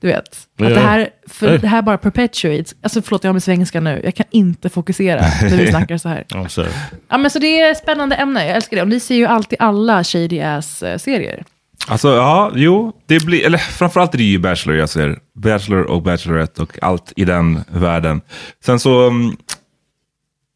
Du 0.00 0.06
vet, 0.08 0.28
att 0.28 0.46
Ja. 0.56 0.68
det, 0.68 0.80
här, 0.80 1.08
för 1.28 1.58
det 1.58 1.68
här 1.68 1.82
bara 1.82 1.98
perpetuates, 1.98 2.74
alltså 2.82 3.02
förlåt 3.02 3.24
jag 3.24 3.28
har 3.28 3.32
med 3.32 3.42
svenska 3.42 3.80
nu, 3.80 4.00
jag 4.04 4.14
kan 4.14 4.26
inte 4.30 4.68
fokusera 4.68 5.20
när 5.42 5.56
vi 5.56 5.66
snackar 5.70 5.98
så 5.98 6.08
här. 6.08 6.24
Ja 7.08 7.18
men 7.18 7.30
så 7.30 7.38
det 7.38 7.60
är 7.60 7.70
ett 7.70 7.78
spännande 7.78 8.16
ämne, 8.16 8.46
jag 8.46 8.56
älskar 8.56 8.76
det. 8.76 8.82
Och 8.82 8.88
ni 8.88 9.00
ser 9.00 9.14
ju 9.14 9.26
alltid 9.26 9.56
alla 9.60 10.04
shady 10.04 10.40
ass-serier. 10.40 11.44
Alltså, 11.88 12.08
ja, 12.08 12.52
jo. 12.54 12.92
Det 13.06 13.24
blir, 13.24 13.46
eller 13.46 13.58
framförallt 13.58 14.14
är 14.14 14.18
det 14.18 14.24
ju 14.24 14.38
Bachelor 14.38 14.76
jag 14.76 14.88
ser. 14.88 15.18
Bachelor 15.34 15.82
och 15.82 16.02
Bachelorette 16.02 16.62
och 16.62 16.78
allt 16.82 17.12
i 17.16 17.24
den 17.24 17.60
världen. 17.72 18.20
Sen 18.64 18.80
så 18.80 19.06
um, 19.06 19.36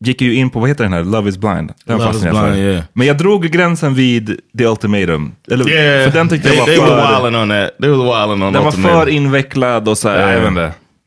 gick 0.06 0.22
jag 0.22 0.28
ju 0.28 0.34
in 0.34 0.50
på, 0.50 0.60
vad 0.60 0.68
heter 0.68 0.84
den 0.84 0.92
här, 0.92 1.04
Love 1.04 1.28
is 1.30 1.38
blind. 1.38 1.72
Den 1.84 1.98
Love 1.98 2.10
is. 2.10 2.20
Blind, 2.20 2.56
yeah. 2.56 2.82
Men 2.92 3.06
jag 3.06 3.18
drog 3.18 3.42
gränsen 3.46 3.94
vid 3.94 4.40
The 4.58 4.66
Ultimatum. 4.66 5.32
Eller, 5.50 5.68
Yeah, 5.70 6.10
för 6.10 6.18
den 6.18 6.28
tyckte 6.28 6.48
they, 6.48 6.56
jag 6.58 6.66
they 6.66 6.78
var 6.78 6.86
were 6.96 7.06
för, 7.06 7.22
wilding 7.22 7.42
on 7.42 7.48
that. 7.48 7.70
They 7.80 7.88
wilding 7.90 8.46
on 8.46 8.52
den 8.52 8.62
var 8.62 8.66
Ultimatum. 8.66 9.00
för 9.00 9.08
invecklad 9.08 9.88
och 9.88 9.98
så 9.98 10.08
här, 10.08 10.20
Ja. 10.20 10.32
jag 10.32 10.40
vet 10.40 10.48
inte. 10.48 10.64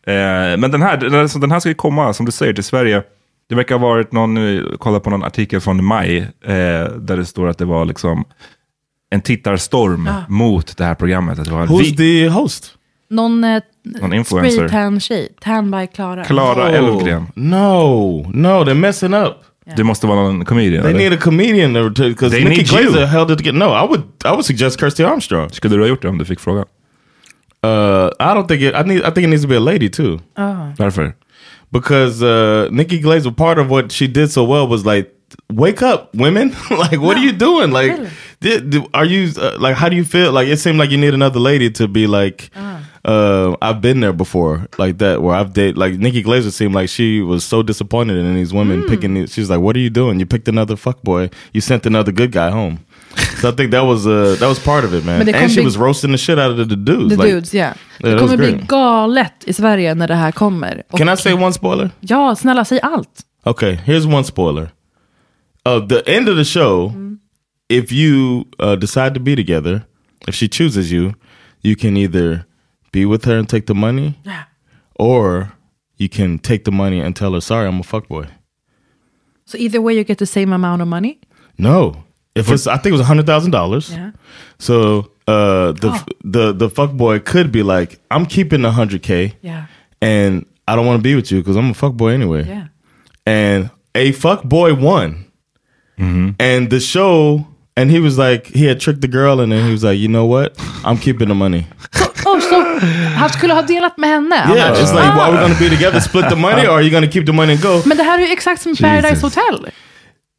Eh, 0.07 0.57
men 0.57 0.71
den 0.71 0.81
här, 0.81 0.97
den, 0.97 1.15
alltså, 1.15 1.39
den 1.39 1.51
här 1.51 1.59
ska 1.59 1.69
ju 1.69 1.75
komma, 1.75 2.13
som 2.13 2.25
du 2.25 2.31
säger, 2.31 2.53
till 2.53 2.63
Sverige. 2.63 3.03
Det 3.49 3.55
verkar 3.55 3.75
ha 3.79 3.87
varit 3.87 4.11
någon, 4.11 4.37
kolla 4.79 4.99
på 4.99 5.09
någon 5.09 5.23
artikel 5.23 5.61
från 5.61 5.85
maj, 5.85 6.17
eh, 6.17 6.53
där 6.99 7.17
det 7.17 7.25
står 7.25 7.47
att 7.49 7.57
det 7.57 7.65
var 7.65 7.85
liksom 7.85 8.25
en 9.11 9.21
tittarstorm 9.21 10.09
mot 10.29 10.77
det 10.77 10.83
här 10.85 10.95
programmet. 10.95 11.39
Att 11.39 11.45
det 11.45 11.51
var 11.51 11.65
Who's 11.67 11.81
vi- 11.81 11.95
the 11.97 12.27
host? 12.29 12.65
Någon, 13.09 13.43
eh, 13.43 13.61
Någon 13.83 14.13
influencer. 14.13 14.51
spray 14.51 14.69
tan 14.69 14.99
tjej. 14.99 15.35
Tan 15.41 15.71
by 15.71 15.87
Klara. 15.87 16.23
Klara 16.23 16.69
Elfgren. 16.69 17.27
No, 17.35 18.25
no, 18.33 18.63
they're 18.63 18.73
messing 18.73 19.13
up. 19.13 19.33
Det 19.77 19.83
måste 19.83 20.07
vara 20.07 20.21
någon 20.21 20.45
comedian. 20.45 20.83
They 20.83 20.91
eller? 20.91 21.09
need 21.09 21.13
a 21.13 21.21
comedian 21.21 21.73
because 21.73 22.29
They 22.35 22.43
Nikki 22.43 22.61
need 22.61 22.71
you. 22.71 22.91
Glazer 22.91 23.05
held 23.05 23.31
it 23.31 23.37
together. 23.37 23.59
No, 23.59 23.65
I 23.65 23.87
would 23.87 24.01
I 24.25 24.29
would 24.29 24.45
suggest 24.45 24.79
Kirsty 24.79 25.03
Armstrong. 25.03 25.49
Skulle 25.49 25.75
du 25.75 25.81
ha 25.81 25.87
gjort 25.87 26.01
det 26.01 26.09
om 26.09 26.17
du 26.17 26.25
fick 26.25 26.39
frågan? 26.39 26.65
Uh, 27.63 28.09
I 28.19 28.33
don't 28.35 28.47
think 28.47 28.61
it. 28.61 28.75
I 28.75 28.83
need. 28.83 28.97
I 28.99 29.11
think 29.11 29.17
it 29.17 29.29
needs 29.29 29.41
to 29.41 29.47
be 29.47 29.57
a 29.57 29.59
lady 29.59 29.89
too. 29.89 30.19
Varför? 30.77 31.13
because 31.71 32.23
uh, 32.23 32.69
Nikki 32.71 33.01
Glazer, 33.01 33.35
part 33.35 33.59
of 33.59 33.69
what 33.69 33.91
she 33.91 34.07
did 34.07 34.31
so 34.31 34.43
well 34.43 34.67
was 34.67 34.85
like, 34.85 35.11
wake 35.51 35.81
up, 35.81 36.13
women! 36.15 36.55
like, 36.71 36.99
what 37.01 37.17
are 37.17 37.23
you 37.23 37.33
doing? 37.33 37.71
Like, 37.71 37.91
did, 38.39 38.69
did- 38.69 38.87
are 38.93 39.05
you 39.05 39.31
uh, 39.37 39.57
like? 39.59 39.75
How 39.75 39.89
do 39.89 39.95
you 39.95 40.05
feel? 40.05 40.31
Like, 40.31 40.47
it 40.47 40.57
seemed 40.57 40.77
like 40.77 40.89
you 40.91 40.97
need 40.97 41.13
another 41.13 41.39
lady 41.39 41.69
to 41.71 41.87
be 41.87 42.07
like. 42.07 42.49
Uh, 43.05 43.55
I've 43.61 43.81
been 43.81 43.99
there 43.99 44.13
before, 44.13 44.67
like 44.79 44.97
that, 44.97 45.21
where 45.21 45.35
I've 45.35 45.53
dated. 45.53 45.77
Like 45.77 45.93
Nikki 45.99 46.23
Glazer 46.23 46.51
seemed 46.51 46.73
like 46.73 46.89
she 46.89 47.21
was 47.21 47.43
so 47.43 47.61
disappointed 47.61 48.17
in 48.17 48.33
these 48.33 48.51
women 48.51 48.83
picking. 48.87 49.13
These, 49.13 49.31
she's 49.31 49.47
like, 49.47 49.59
"What 49.59 49.75
are 49.75 49.79
you 49.79 49.91
doing? 49.91 50.19
You 50.19 50.25
picked 50.25 50.47
another 50.47 50.75
fuck 50.75 51.03
boy. 51.03 51.29
You 51.53 51.61
sent 51.61 51.85
another 51.85 52.11
good 52.11 52.31
guy 52.31 52.49
home." 52.49 52.79
so 53.41 53.49
I 53.49 53.51
think 53.51 53.71
that 53.71 53.85
was 53.85 54.07
uh, 54.07 54.35
that 54.39 54.47
was 54.47 54.59
part 54.59 54.83
of 54.85 54.93
it, 54.95 55.05
man. 55.05 55.29
And 55.29 55.51
she 55.51 55.57
bli- 55.57 55.65
was 55.65 55.77
roasting 55.77 56.11
the 56.11 56.17
shit 56.17 56.39
out 56.39 56.51
of 56.51 56.57
the, 56.57 56.75
dudes. 56.75 57.09
The 57.09 57.17
like, 57.17 57.31
dudes, 57.31 57.53
ja. 57.53 57.59
Yeah, 57.59 57.75
Det 57.99 58.19
kommer 58.19 58.37
bli 58.37 58.59
galet 58.67 59.43
i 59.45 59.53
Sverige 59.53 59.95
när 59.95 60.07
det 60.07 60.15
här 60.15 60.31
kommer. 60.31 60.83
Och, 60.89 60.97
Can 60.97 61.09
I 61.09 61.17
say 61.17 61.33
one 61.33 61.53
spoiler? 61.53 61.89
Ja, 61.99 62.35
snälla, 62.35 62.65
säg 62.65 62.79
allt. 62.83 63.21
Okay, 63.43 63.77
here's 63.85 64.13
one 64.13 64.23
spoiler. 64.23 64.69
Uh, 65.65 65.87
the 65.87 66.01
end 66.07 66.29
of 66.29 66.37
the 66.37 66.45
show, 66.45 66.91
if 67.69 67.91
you 67.91 68.45
uh, 68.59 68.75
decide 68.75 69.13
to 69.13 69.19
be 69.19 69.35
together, 69.35 69.81
if 70.27 70.35
she 70.35 70.47
chooses 70.47 70.91
you, 70.91 71.13
you 71.61 71.75
can 71.75 71.97
either 71.97 72.45
be 72.95 73.05
with 73.05 73.25
her 73.25 73.37
and 73.37 73.47
take 73.49 73.65
the 73.65 73.75
money, 73.87 74.07
or 74.95 75.51
you 75.97 76.07
can 76.17 76.39
take 76.39 76.63
the 76.63 76.71
money 76.71 76.99
and 77.05 77.15
tell 77.15 77.33
her, 77.33 77.41
"Sorry, 77.41 77.67
I'm 77.67 77.79
a 77.79 77.83
fuckboy." 77.93 78.25
So 79.45 79.57
either 79.57 79.81
way 79.81 79.93
you 79.97 80.03
get 80.03 80.17
the 80.17 80.25
same 80.37 80.53
amount 80.53 80.81
of 80.81 80.87
money. 80.87 81.19
No, 81.57 82.03
if 82.35 82.49
it's, 82.49 82.67
I 82.67 82.77
think 82.77 82.87
it 82.93 82.97
was 82.99 83.01
a 83.07 83.11
hundred 83.11 83.25
thousand 83.25 83.51
dollars. 83.51 83.91
Yeah. 83.91 84.11
So 84.59 85.11
uh, 85.27 85.73
the 85.83 85.91
the 86.35 86.53
the 86.53 86.69
fuckboy 86.69 87.23
could 87.25 87.51
be 87.51 87.63
like, 87.63 87.99
"I'm 88.09 88.25
keeping 88.25 88.61
the 88.63 88.71
hundred 88.71 89.01
k, 89.03 89.33
Yeah. 89.41 89.65
and 90.01 90.45
I 90.67 90.75
don't 90.75 90.85
want 90.87 90.99
to 90.99 91.03
be 91.09 91.15
with 91.15 91.31
you 91.31 91.39
because 91.41 91.57
I'm 91.57 91.69
a 91.71 91.73
fuckboy 91.83 92.13
anyway." 92.13 92.43
Yeah. 92.47 92.67
and 93.27 93.69
a 93.95 94.11
fuck 94.13 94.43
boy 94.43 94.73
won. 94.73 95.25
And 95.97 96.69
the 96.69 96.79
show, 96.79 97.47
and 97.77 97.89
he 97.89 97.99
was 98.01 98.17
like, 98.17 98.47
he 98.47 98.65
had 98.65 98.79
tricked 98.81 99.01
the 99.01 99.07
girl, 99.07 99.39
and 99.39 99.51
then 99.51 99.65
he 99.65 99.71
was 99.71 99.83
like, 99.83 99.97
you 99.97 100.09
know 100.09 100.25
what? 100.25 100.53
I'm 100.83 100.97
keeping 100.97 101.29
the 101.29 101.35
money. 101.35 101.63
Oh, 102.25 102.39
så 102.41 102.79
han 103.15 103.29
skulle 103.29 103.53
ha 103.53 103.61
delat 103.61 103.97
med 103.97 104.09
henne? 104.09 104.35
Yeah, 104.35 104.65
annars. 104.67 104.79
it's 104.79 104.93
like, 104.93 105.15
well, 105.15 105.21
are 105.21 105.31
we 105.31 105.37
gonna 105.41 105.59
be 105.59 105.69
together, 105.69 105.99
split 105.99 106.25
the 106.29 106.35
money, 106.35 106.65
or 106.67 106.71
are 106.71 106.81
you 106.81 106.89
gonna 106.91 107.07
keep 107.11 107.25
the 107.25 107.33
money 107.33 107.53
and 107.53 107.61
go? 107.61 107.81
Men 107.85 107.97
det 107.97 108.03
här 108.03 108.17
är 108.19 108.25
ju 108.25 108.31
exakt 108.33 108.61
som 108.61 108.75
Paradise 108.75 109.09
Jesus. 109.15 109.35
Hotel. 109.35 109.69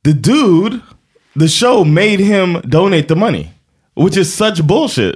The 0.04 0.12
dude, 0.12 0.80
the 1.40 1.48
show 1.48 1.84
made 1.84 2.20
him 2.24 2.60
donate 2.64 3.08
the 3.08 3.14
money, 3.14 3.48
which 3.94 4.16
is 4.16 4.34
such 4.34 4.60
bullshit. 4.62 5.14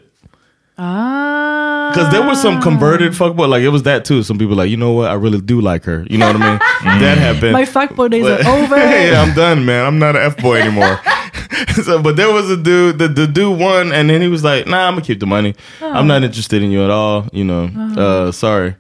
Ah. 0.79 1.91
Because 1.93 2.11
there 2.11 2.23
was 2.27 2.41
some 2.41 2.61
converted 2.63 3.13
fuckboy, 3.13 3.49
like 3.49 3.63
it 3.65 3.69
was 3.73 3.83
that 3.83 4.05
too. 4.05 4.23
Some 4.23 4.39
people 4.39 4.57
like, 4.57 4.71
you 4.71 4.77
know 4.77 4.93
what? 4.93 5.11
I 5.11 5.15
really 5.15 5.41
do 5.41 5.61
like 5.61 5.85
her. 5.85 6.07
You 6.09 6.19
know 6.19 6.27
what 6.33 6.37
I 6.37 6.51
mean? 6.51 6.59
That 7.01 7.19
happened. 7.19 7.53
My 7.53 7.65
fuckboy 7.67 8.11
days 8.11 8.23
But- 8.25 8.47
are 8.47 8.63
over. 8.63 8.77
yeah, 9.11 9.23
I'm 9.23 9.35
done, 9.35 9.65
man. 9.65 9.85
I'm 9.87 9.99
not 9.99 10.17
an 10.17 10.23
F 10.23 10.37
boy 10.37 10.61
anymore. 10.61 11.01
so, 11.85 12.03
but 12.03 12.17
there 12.17 12.33
was 12.33 12.51
a 12.51 12.57
dude, 12.57 12.99
the, 12.99 13.09
the 13.09 13.27
dude 13.27 13.59
won, 13.59 13.93
and 13.93 14.09
then 14.11 14.21
he 14.23 14.29
was 14.29 14.43
like, 14.45 14.67
"Nah, 14.67 14.87
I'm 14.89 14.95
gonna 14.95 15.05
keep 15.07 15.21
the 15.21 15.27
money. 15.27 15.55
I'm 15.81 16.07
not 16.07 16.23
interested 16.23 16.63
in 16.63 16.71
you 16.71 16.83
at 16.85 16.91
all. 16.91 17.27
You 17.33 17.45
know, 17.45 17.65
uh, 17.97 18.33
sorry." 18.33 18.77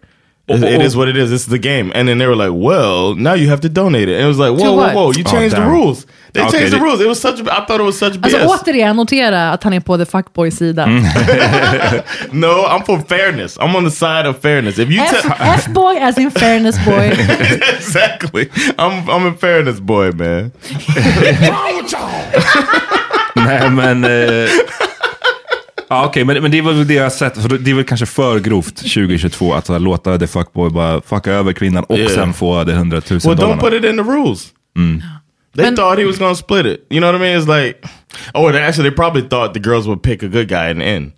It- 0.54 0.62
it 0.62 0.80
is 0.82 0.96
what 0.96 1.08
it 1.08 1.16
is. 1.16 1.32
It's 1.32 1.46
the 1.46 1.58
game. 1.58 1.92
And 1.94 2.08
then 2.08 2.18
they 2.18 2.26
were 2.26 2.36
like, 2.36 2.52
"Well, 2.52 3.14
now 3.14 3.34
you 3.34 3.48
have 3.48 3.60
to 3.60 3.68
donate 3.68 4.08
it." 4.08 4.14
And 4.16 4.24
it 4.24 4.28
was 4.28 4.38
like, 4.38 4.52
"Whoa, 4.52 4.72
whoa, 4.72 4.76
what? 4.76 4.94
whoa! 4.94 5.12
You 5.12 5.24
Oh, 5.26 5.30
changed 5.30 5.56
the 5.56 5.60
damn. 5.60 5.70
rules. 5.70 6.06
They 6.32 6.42
Okay, 6.42 6.50
changed 6.58 6.72
the 6.72 6.78
they- 6.78 6.84
rules. 6.84 7.00
It 7.00 7.08
was 7.08 7.20
such. 7.20 7.40
A, 7.40 7.42
I 7.42 7.64
thought 7.66 7.80
it 7.80 7.84
was 7.86 7.98
such 7.98 8.14
BS. 8.20 8.34
Alltså 8.34 8.48
återigen, 8.48 8.96
notera 8.96 9.50
att 9.52 9.64
han 9.64 9.72
är 9.72 9.80
på 9.80 9.96
the 9.98 10.04
fuckboy-sida. 10.04 10.84
Mm. 10.84 11.02
no, 12.32 12.66
I'm 12.68 12.84
for 12.84 12.98
fairness. 13.08 13.58
I'm 13.58 13.76
on 13.76 13.84
the 13.84 13.90
side 13.90 14.26
of 14.28 14.36
fairness. 14.42 14.78
If 14.78 14.88
you 14.90 15.02
F- 15.02 15.22
tell 15.22 15.32
F-boy 15.54 15.96
as 16.00 16.18
in 16.18 16.30
fairness 16.30 16.84
boy. 16.84 17.04
exactly, 17.76 18.48
I'm 18.78 19.08
I'm 19.08 19.26
a 19.26 19.32
fairness 19.40 19.80
boy, 19.80 20.12
man. 20.12 20.50
Nej, 23.36 23.70
men... 23.70 24.04
Eh, 24.04 24.48
ja, 25.90 26.06
Okej, 26.06 26.24
men, 26.24 26.42
men 26.42 26.50
det 26.50 26.58
är 26.58 26.62
väl 26.62 26.86
det 26.86 26.94
jag 26.94 27.12
sett. 27.12 27.42
För 27.42 27.48
det 27.58 27.70
är 27.70 27.74
väl 27.74 27.84
kanske 27.84 28.06
för 28.06 28.38
grovt 28.38 28.76
2022 28.76 29.54
att 29.54 29.66
så 29.66 29.72
här, 29.72 29.80
låta 29.80 30.18
the 30.18 30.26
fuckboy 30.26 30.70
bara 30.70 31.00
fucka 31.00 31.32
över 31.32 31.52
kvinnan 31.52 31.84
och 31.84 31.98
Yeah. 31.98 32.12
sen 32.12 32.32
få 32.32 32.64
det 32.64 32.72
100 32.72 32.96
000 32.96 33.02
Well, 33.10 33.18
don't 33.20 33.40
dollarna. 33.40 33.60
put 33.62 33.72
it 33.72 33.84
in 33.84 33.96
the 33.96 34.02
rules. 34.02 34.48
They 35.56 35.64
But- 35.64 35.76
thought 35.76 35.98
he 35.98 36.04
was 36.04 36.18
going 36.18 36.34
to 36.34 36.42
split 36.42 36.66
it. 36.66 36.86
You 36.90 37.00
know 37.00 37.12
what 37.12 37.20
I 37.20 37.24
mean? 37.24 37.40
It's 37.40 37.64
like, 37.64 37.78
oh, 38.34 38.52
they 38.52 38.62
actually, 38.62 38.90
they 38.90 38.96
probably 38.96 39.22
thought 39.22 39.54
the 39.54 39.60
girls 39.60 39.86
would 39.86 40.02
pick 40.02 40.22
a 40.22 40.26
good 40.26 40.48
guy 40.48 40.70
in 40.70 40.78
the 40.78 40.84
end. 40.84 41.12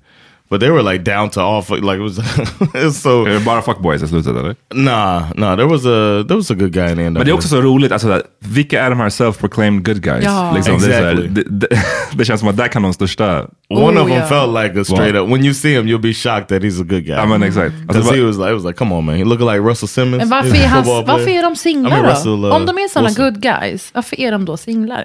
But 0.53 0.61
they 0.61 0.71
were 0.71 0.83
like 0.93 1.03
down 1.05 1.31
to 1.31 1.41
all, 1.41 1.63
fu- 1.63 1.77
like 1.81 1.97
it 1.97 2.03
was, 2.03 2.19
it 2.75 2.85
was 2.85 3.03
so, 3.03 3.25
Är 3.27 3.31
det 3.31 3.41
bara 3.41 3.63
fuckboys 3.63 4.03
i 4.03 4.09
slutet 4.09 4.37
eller? 4.37 4.57
nah, 4.75 5.23
nah, 5.37 5.57
there 5.57 5.67
was 5.67 5.87
a, 5.87 6.25
there 6.29 6.37
was 6.37 6.51
a 6.51 6.55
good 6.55 6.73
guy 6.73 6.91
in 6.91 6.97
the 6.97 7.03
end. 7.05 7.17
Men 7.17 7.25
det 7.25 7.31
är 7.31 7.35
också 7.35 7.49
så 7.49 7.61
roligt, 7.61 7.93
alltså, 7.93 8.09
där, 8.09 8.23
vilka 8.39 8.83
är 8.83 8.91
de 8.91 9.01
här 9.01 9.09
self-proclaimed 9.09 9.85
good 9.87 10.03
guys? 10.03 10.25
Ja. 10.25 10.53
Liksom, 10.57 10.79
det, 10.79 10.87
är 10.87 11.01
så 11.01 11.05
här, 11.05 11.13
Exactly. 11.13 11.29
det, 11.29 11.67
det, 11.67 11.69
det 12.15 12.25
känns 12.25 12.41
som 12.41 12.49
att 12.49 12.57
där 12.57 12.69
kan 12.69 12.83
de 12.83 12.93
största... 12.95 13.47
One 13.69 13.81
Oh, 13.81 13.89
of 13.89 13.95
them 13.95 14.09
yeah. 14.09 14.29
felt 14.29 14.53
like 14.63 14.81
a 14.81 14.85
straight 14.85 15.15
up, 15.15 15.29
when 15.29 15.45
you 15.45 15.55
see 15.55 15.73
him, 15.75 15.87
you'll 15.89 15.99
be 16.03 16.13
shocked 16.13 16.49
that 16.49 16.63
he's 16.63 16.81
a 16.81 16.85
good 16.85 17.05
guy. 17.05 17.15
Ja 17.17 17.27
men 17.27 17.43
exakt. 17.43 17.67
Alltså, 17.67 17.87
Because 17.87 18.11
det 18.11 18.21
he 18.21 18.27
was 18.27 18.37
like, 18.37 18.51
it 18.51 18.55
was 18.55 18.65
like, 18.65 18.79
come 18.79 18.95
on 18.95 19.05
man, 19.05 19.17
he 19.17 19.25
looked 19.25 19.47
like 19.53 19.61
Russell 19.71 19.89
Simmons. 19.89 20.21
Men 20.21 20.29
varför 20.29 20.51
He's 20.51 20.63
a 20.63 20.65
är, 20.65 20.69
hans, 20.69 20.87
varför 21.07 21.29
är 21.29 21.43
de 21.43 21.57
singlar 21.57 21.91
I 21.91 21.93
mean, 21.93 22.05
då? 22.05 22.11
Russell, 22.11 22.45
uh, 22.45 22.55
Om 22.57 22.67
de 22.67 22.79
är 22.79 22.89
sådana 22.89 23.11
good 23.11 23.43
guys, 23.43 23.91
varför 23.95 24.21
är 24.21 24.33
de 24.33 24.45
då 24.45 24.57
singlar? 24.57 25.05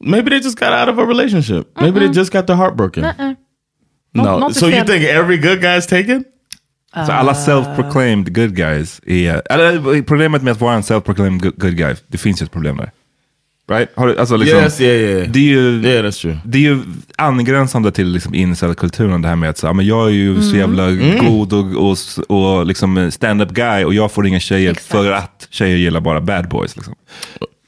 Maybe 0.00 0.30
they 0.30 0.38
just 0.38 0.58
got 0.60 0.68
out 0.68 0.88
of 0.88 0.98
a 0.98 1.06
relationship. 1.08 1.66
Maybe 1.80 2.00
they 2.00 2.08
just 2.08 2.32
got 2.32 2.46
their 2.46 2.56
heart 2.56 2.76
broken. 2.76 3.04
Uh-uh. 3.04 3.34
No, 4.14 4.38
not 4.38 4.56
so 4.56 4.66
you 4.68 4.84
think 4.86 5.04
every 5.04 5.36
good 5.38 5.60
guy 5.60 5.76
is 5.78 5.86
taken? 5.86 6.24
Så 7.06 7.12
alla 7.12 7.34
self-proclaimed 7.34 8.34
good 8.34 8.54
guys 8.56 9.00
är... 9.06 9.42
Eller, 9.52 10.02
problemet 10.02 10.42
med 10.42 10.52
att 10.52 10.60
vara 10.60 10.74
en 10.74 10.82
self-proclaimed 10.82 11.42
good, 11.42 11.54
good 11.56 11.76
guy, 11.76 11.94
det 12.06 12.18
finns 12.18 12.42
ju 12.42 12.44
ett 12.44 12.52
problem 12.52 12.76
där. 12.76 12.90
Right? 13.68 13.88
Har 13.96 14.14
alltså, 14.14 14.36
liksom, 14.36 14.58
Yes, 14.58 14.80
yeah, 14.80 14.96
yeah. 15.00 15.28
Det 15.30 15.38
är 15.38 15.42
ju, 15.42 15.82
Yeah, 15.82 16.04
that's 16.06 16.20
true. 16.22 16.38
det 16.44 16.58
är 16.58 16.62
ju 16.62 16.78
angränsande 17.16 17.92
till 17.92 18.08
liksom 18.08 18.34
incel-kulturen, 18.34 19.22
det 19.22 19.28
här 19.28 19.36
med 19.36 19.50
att 19.50 19.58
så, 19.58 19.72
men 19.72 19.86
jag 19.86 20.06
är 20.06 20.12
ju 20.12 20.42
så 20.42 20.56
jävla 20.56 20.88
Mm. 20.88 21.26
god 21.26 21.52
och, 21.52 21.90
och, 21.90 21.96
och 22.58 22.66
liksom 22.66 23.10
stand-up 23.12 23.50
guy 23.50 23.84
och 23.84 23.94
jag 23.94 24.12
får 24.12 24.26
inga 24.26 24.40
tjejer 24.40 24.70
Exakt. 24.70 24.86
för 24.86 25.12
att 25.12 25.46
tjejer 25.50 25.76
gillar 25.76 26.00
bara 26.00 26.20
bad 26.20 26.48
boys. 26.48 26.76
Liksom. 26.76 26.94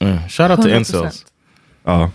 Uh, 0.05 0.29
shout 0.29 0.51
out 0.51 0.63
to 0.63 0.69
100%. 0.69 0.77
incels. 0.77 1.25
Ja. 1.85 2.11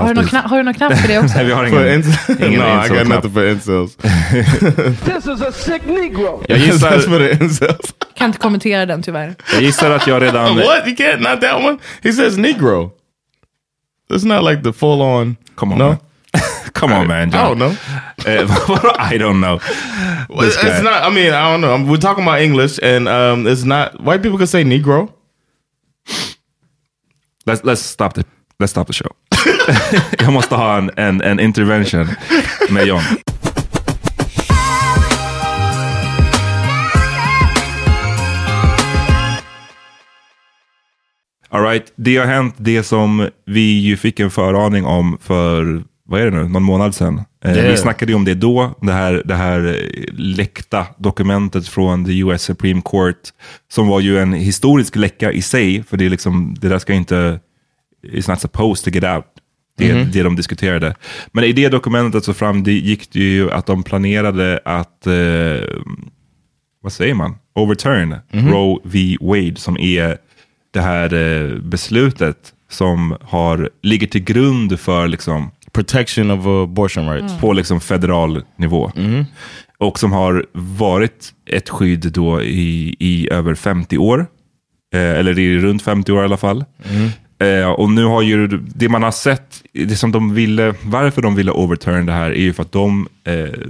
Har 0.00 0.08
du, 0.08 0.14
någon 0.14 0.18
Alltid. 0.18 0.30
knapp, 0.30 0.44
har 0.50 0.56
du 0.56 0.62
någon 0.62 0.74
knapp 0.74 0.98
för 0.98 1.08
det 1.08 1.18
också? 1.24 1.36
Nej, 1.36 1.44
vi 1.44 1.52
har 1.52 1.66
For 1.66 1.78
ingen, 1.86 1.94
incels? 1.94 2.40
ingen 2.40 2.60
no, 2.60 2.84
I 2.84 2.88
got 2.88 3.08
nothing 3.08 3.32
for 3.32 3.46
incels. 3.48 3.96
This 5.04 5.26
is 5.26 5.42
a 5.42 5.52
sick 5.52 5.84
Negro. 5.86 6.44
Jag 6.48 6.58
That's 6.58 7.04
for 7.08 7.18
the 7.18 7.44
incels. 7.44 7.94
Kan 8.14 8.26
inte 8.26 8.38
kommentera 8.38 8.86
den 8.86 9.02
tyvärr. 9.02 9.34
jag 9.52 9.62
gissar 9.62 9.90
att 9.90 10.06
jag 10.06 10.22
redan... 10.22 10.56
what? 10.56 10.86
You 10.86 10.96
can't? 10.96 11.20
Not 11.32 11.40
that 11.40 11.64
one? 11.64 11.78
He 12.02 12.12
says 12.12 12.38
Negro. 12.38 12.90
It's 14.12 14.24
not 14.26 14.50
like 14.50 14.62
the 14.62 14.72
full 14.72 15.02
on. 15.02 15.36
Come 15.56 15.72
on, 15.72 15.78
No? 15.78 15.88
man. 15.88 15.96
Come 16.72 16.94
on 16.94 17.06
man, 17.06 17.28
I 17.28 17.32
don't 17.32 17.56
know. 17.58 17.72
Eh, 18.26 19.12
I 19.14 19.18
don't 19.18 19.40
know. 19.40 19.58
This 20.40 20.54
it's 20.56 20.62
guy. 20.62 20.82
not. 20.82 21.02
I 21.02 21.10
mean, 21.10 21.32
I 21.32 21.50
don't 21.52 21.60
know. 21.60 21.90
We're 21.92 21.96
talking 22.00 22.22
about 22.24 22.40
English, 22.40 22.78
and 22.82 23.08
um, 23.08 23.46
it's 23.46 23.64
not. 23.64 24.00
White 24.00 24.22
people 24.22 24.38
can 24.38 24.46
say 24.46 24.62
Negro. 24.64 25.08
Let's, 27.46 27.64
let's, 27.64 27.80
stop 27.82 28.12
the, 28.14 28.24
let's 28.60 28.70
stop 28.72 28.86
the 28.86 28.92
show. 28.92 29.08
jag 30.18 30.32
måste 30.32 30.54
ha 30.54 30.78
en, 30.78 30.90
en, 30.96 31.20
en 31.20 31.40
intervention 31.40 32.08
med 32.70 32.86
John. 32.86 33.02
All 41.52 41.62
right, 41.62 41.92
det 41.96 42.16
har 42.16 42.26
hänt 42.26 42.54
det 42.56 42.82
som 42.82 43.28
vi 43.46 43.80
ju 43.80 43.96
fick 43.96 44.20
en 44.20 44.30
föraning 44.30 44.84
om 44.84 45.18
för, 45.20 45.82
vad 46.08 46.20
är 46.20 46.24
det 46.24 46.30
nu, 46.30 46.48
någon 46.48 46.62
månad 46.62 46.94
sedan. 46.94 47.22
Yeah. 47.44 47.70
Vi 47.70 47.76
snackade 47.76 48.12
ju 48.12 48.16
om 48.16 48.24
det 48.24 48.34
då, 48.34 48.78
det 48.80 48.92
här, 48.92 49.22
det 49.24 49.34
här 49.34 49.66
eh, 49.66 50.14
läckta 50.14 50.86
dokumentet 50.98 51.68
från 51.68 52.04
the 52.04 52.18
US 52.18 52.42
Supreme 52.42 52.82
Court, 52.84 53.20
som 53.72 53.88
var 53.88 54.00
ju 54.00 54.18
en 54.18 54.32
historisk 54.32 54.96
läcka 54.96 55.32
i 55.32 55.42
sig, 55.42 55.82
för 55.82 55.96
det, 55.96 56.04
är 56.04 56.10
liksom, 56.10 56.56
det 56.60 56.68
där 56.68 56.78
ska 56.78 56.92
inte, 56.92 57.40
it's 58.02 58.30
not 58.30 58.40
supposed 58.40 58.84
to 58.84 58.90
get 58.90 59.16
out. 59.16 59.24
Det, 59.80 59.94
Mhm. 59.94 60.10
det 60.12 60.22
de 60.22 60.36
diskuterade. 60.36 60.94
Men 61.32 61.44
i 61.44 61.52
det 61.52 61.68
dokumentet 61.68 62.24
så 62.24 62.34
framgick 62.34 63.12
det 63.12 63.20
ju 63.20 63.50
att 63.50 63.66
de 63.66 63.82
planerade 63.82 64.60
att 64.64 65.06
eh, 65.06 65.68
vad 66.82 66.92
säger 66.92 67.14
man, 67.14 67.34
overturn 67.54 68.16
Roe 68.32 68.78
v. 68.84 69.16
Wade 69.20 69.56
som 69.56 69.76
är 69.78 70.16
det 70.74 70.80
här 70.80 71.14
eh, 71.14 71.56
beslutet 71.58 72.36
som 72.70 73.16
har, 73.22 73.70
ligger 73.82 74.06
till 74.06 74.24
grund 74.24 74.80
för 74.80 75.08
liksom, 75.08 75.50
Protection 75.72 76.30
of 76.30 76.46
abortion 76.46 77.10
rights. 77.10 77.38
på 77.40 77.52
liksom 77.52 77.80
federal 77.80 78.42
nivå. 78.56 78.92
Och 79.78 79.98
som 79.98 80.12
har 80.12 80.46
varit 80.52 81.28
ett 81.46 81.68
skydd 81.68 82.12
då 82.12 82.42
i, 82.42 82.96
i 82.98 83.28
över 83.30 83.54
50 83.54 83.98
år. 83.98 84.26
Eh, 84.94 85.00
eller 85.00 85.38
i 85.38 85.58
runt 85.58 85.82
50 85.82 86.12
år 86.12 86.20
i 86.22 86.24
alla 86.24 86.36
fall. 86.36 86.64
Eh, 87.40 87.70
och 87.70 87.90
nu 87.90 88.04
har 88.04 88.22
ju 88.22 88.46
det 88.48 88.88
man 88.88 89.02
har 89.02 89.10
sett, 89.10 89.62
det 89.72 89.96
som 89.96 90.12
de 90.12 90.34
ville, 90.34 90.74
varför 90.82 91.22
de 91.22 91.34
ville 91.34 91.52
overturn 91.52 92.06
det 92.06 92.12
här 92.12 92.30
är 92.30 92.40
ju 92.40 92.52
för 92.52 92.62
att 92.62 92.72
de 92.72 93.08
eh, 93.24 93.60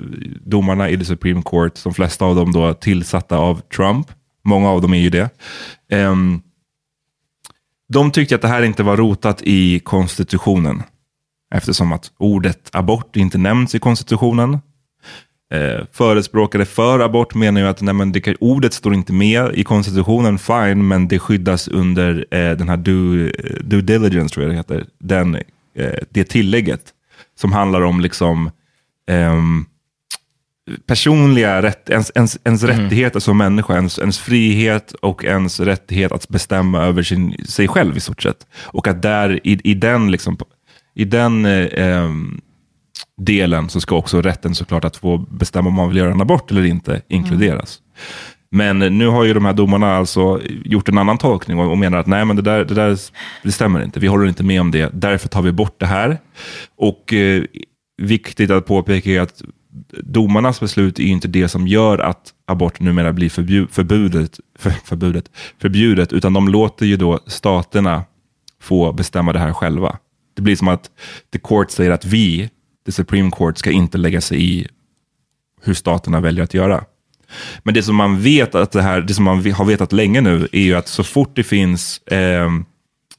domarna 0.44 0.90
i 0.90 0.98
the 0.98 1.04
Supreme 1.04 1.42
Court, 1.42 1.84
de 1.84 1.94
flesta 1.94 2.24
av 2.24 2.36
dem 2.36 2.52
då 2.52 2.74
tillsatta 2.74 3.38
av 3.38 3.60
Trump, 3.60 4.06
många 4.44 4.70
av 4.70 4.82
dem 4.82 4.94
är 4.94 4.98
ju 4.98 5.10
det. 5.10 5.30
Eh, 5.92 6.14
de 7.92 8.10
tyckte 8.10 8.34
att 8.34 8.42
det 8.42 8.48
här 8.48 8.62
inte 8.62 8.82
var 8.82 8.96
rotat 8.96 9.42
i 9.42 9.80
konstitutionen. 9.80 10.82
Eftersom 11.54 11.92
att 11.92 12.12
ordet 12.18 12.70
abort 12.72 13.16
inte 13.16 13.38
nämns 13.38 13.74
i 13.74 13.78
konstitutionen. 13.78 14.58
Eh, 15.52 15.84
förespråkare 15.92 16.64
för 16.64 17.00
abort 17.00 17.34
menar 17.34 17.60
ju 17.60 17.66
att 17.66 17.80
nej, 17.80 17.94
men 17.94 18.12
det, 18.12 18.36
ordet 18.40 18.72
står 18.72 18.94
inte 18.94 19.12
med 19.12 19.50
i 19.54 19.64
konstitutionen, 19.64 20.38
fine, 20.38 20.88
men 20.88 21.08
det 21.08 21.18
skyddas 21.18 21.68
under 21.68 22.26
eh, 22.30 22.56
den 22.56 22.68
här 22.68 22.76
due, 22.76 23.32
due 23.60 23.80
diligence, 23.82 24.34
tror 24.34 24.46
jag 24.46 24.52
det 24.52 24.56
heter. 24.56 24.86
Den, 24.98 25.34
eh, 25.74 25.98
det 26.10 26.24
tillägget 26.24 26.82
som 27.40 27.52
handlar 27.52 27.80
om 27.80 28.00
liksom 28.00 28.50
ehm, 29.08 29.64
personliga 30.86 31.62
rätt, 31.62 31.90
ens, 31.90 32.12
ens, 32.14 32.38
ens 32.44 32.62
rättigheter 32.62 33.20
som 33.20 33.38
människa, 33.38 33.74
ens, 33.74 33.98
ens 33.98 34.18
frihet 34.18 34.92
och 34.92 35.24
ens 35.24 35.60
rättighet 35.60 36.12
att 36.12 36.28
bestämma 36.28 36.82
över 36.82 37.02
sin, 37.02 37.44
sig 37.48 37.68
själv 37.68 37.96
i 37.96 38.00
stort 38.00 38.22
sett. 38.22 38.46
Och 38.62 38.88
att 38.88 39.02
där 39.02 39.40
i, 39.46 39.60
i 39.64 39.74
den, 39.74 40.10
liksom, 40.10 40.36
i 40.94 41.04
den 41.04 41.44
eh, 41.46 41.68
ehm, 41.72 42.40
delen 43.20 43.68
så 43.68 43.80
ska 43.80 43.96
också 43.96 44.22
rätten 44.22 44.54
såklart 44.54 44.84
att 44.84 44.96
få 44.96 45.18
bestämma 45.18 45.68
om 45.68 45.74
man 45.74 45.88
vill 45.88 45.96
göra 45.96 46.12
en 46.12 46.20
abort 46.20 46.50
eller 46.50 46.64
inte 46.64 47.02
inkluderas. 47.08 47.78
Men 48.50 48.78
nu 48.78 49.06
har 49.06 49.24
ju 49.24 49.34
de 49.34 49.44
här 49.44 49.52
domarna 49.52 49.96
alltså 49.96 50.40
gjort 50.64 50.88
en 50.88 50.98
annan 50.98 51.18
tolkning 51.18 51.58
och, 51.58 51.70
och 51.70 51.78
menar 51.78 51.98
att 51.98 52.06
nej, 52.06 52.24
men 52.24 52.36
det 52.36 52.42
där, 52.42 52.64
det 52.64 52.74
där 52.74 52.98
det 53.42 53.52
stämmer 53.52 53.84
inte. 53.84 54.00
Vi 54.00 54.06
håller 54.06 54.26
inte 54.26 54.44
med 54.44 54.60
om 54.60 54.70
det. 54.70 54.90
Därför 54.92 55.28
tar 55.28 55.42
vi 55.42 55.52
bort 55.52 55.80
det 55.80 55.86
här. 55.86 56.18
Och 56.76 57.12
eh, 57.12 57.44
viktigt 58.02 58.50
att 58.50 58.66
påpeka 58.66 59.10
är 59.10 59.20
att 59.20 59.42
domarnas 60.02 60.60
beslut 60.60 60.98
är 60.98 61.02
ju 61.02 61.10
inte 61.10 61.28
det 61.28 61.48
som 61.48 61.66
gör 61.66 61.98
att 61.98 62.32
abort 62.46 62.80
numera 62.80 63.12
blir 63.12 63.28
förbju- 63.28 63.68
förbudet, 63.70 64.40
för, 64.58 64.70
förbudet, 64.70 65.30
förbjudet, 65.58 66.12
utan 66.12 66.32
de 66.32 66.48
låter 66.48 66.86
ju 66.86 66.96
då 66.96 67.18
staterna 67.26 68.04
få 68.62 68.92
bestämma 68.92 69.32
det 69.32 69.38
här 69.38 69.52
själva. 69.52 69.98
Det 70.36 70.42
blir 70.42 70.56
som 70.56 70.68
att 70.68 70.90
the 71.32 71.38
court 71.38 71.70
säger 71.70 71.90
att 71.90 72.04
vi, 72.04 72.50
the 72.86 72.92
Supreme 72.92 73.30
Court, 73.30 73.58
ska 73.58 73.70
inte 73.70 73.98
lägga 73.98 74.20
sig 74.20 74.42
i 74.42 74.68
hur 75.62 75.74
staterna 75.74 76.20
väljer 76.20 76.44
att 76.44 76.54
göra. 76.54 76.84
Men 77.62 77.74
det 77.74 77.82
som 77.82 77.96
man 77.96 78.20
vet 78.20 78.54
att 78.54 78.72
det 78.72 78.82
här, 78.82 79.00
det 79.00 79.14
som 79.14 79.24
man 79.24 79.52
har 79.52 79.64
vetat 79.64 79.92
länge 79.92 80.20
nu 80.20 80.48
är 80.52 80.62
ju 80.62 80.74
att 80.74 80.88
så 80.88 81.04
fort 81.04 81.36
det 81.36 81.42
finns 81.42 81.98
eh, 81.98 82.50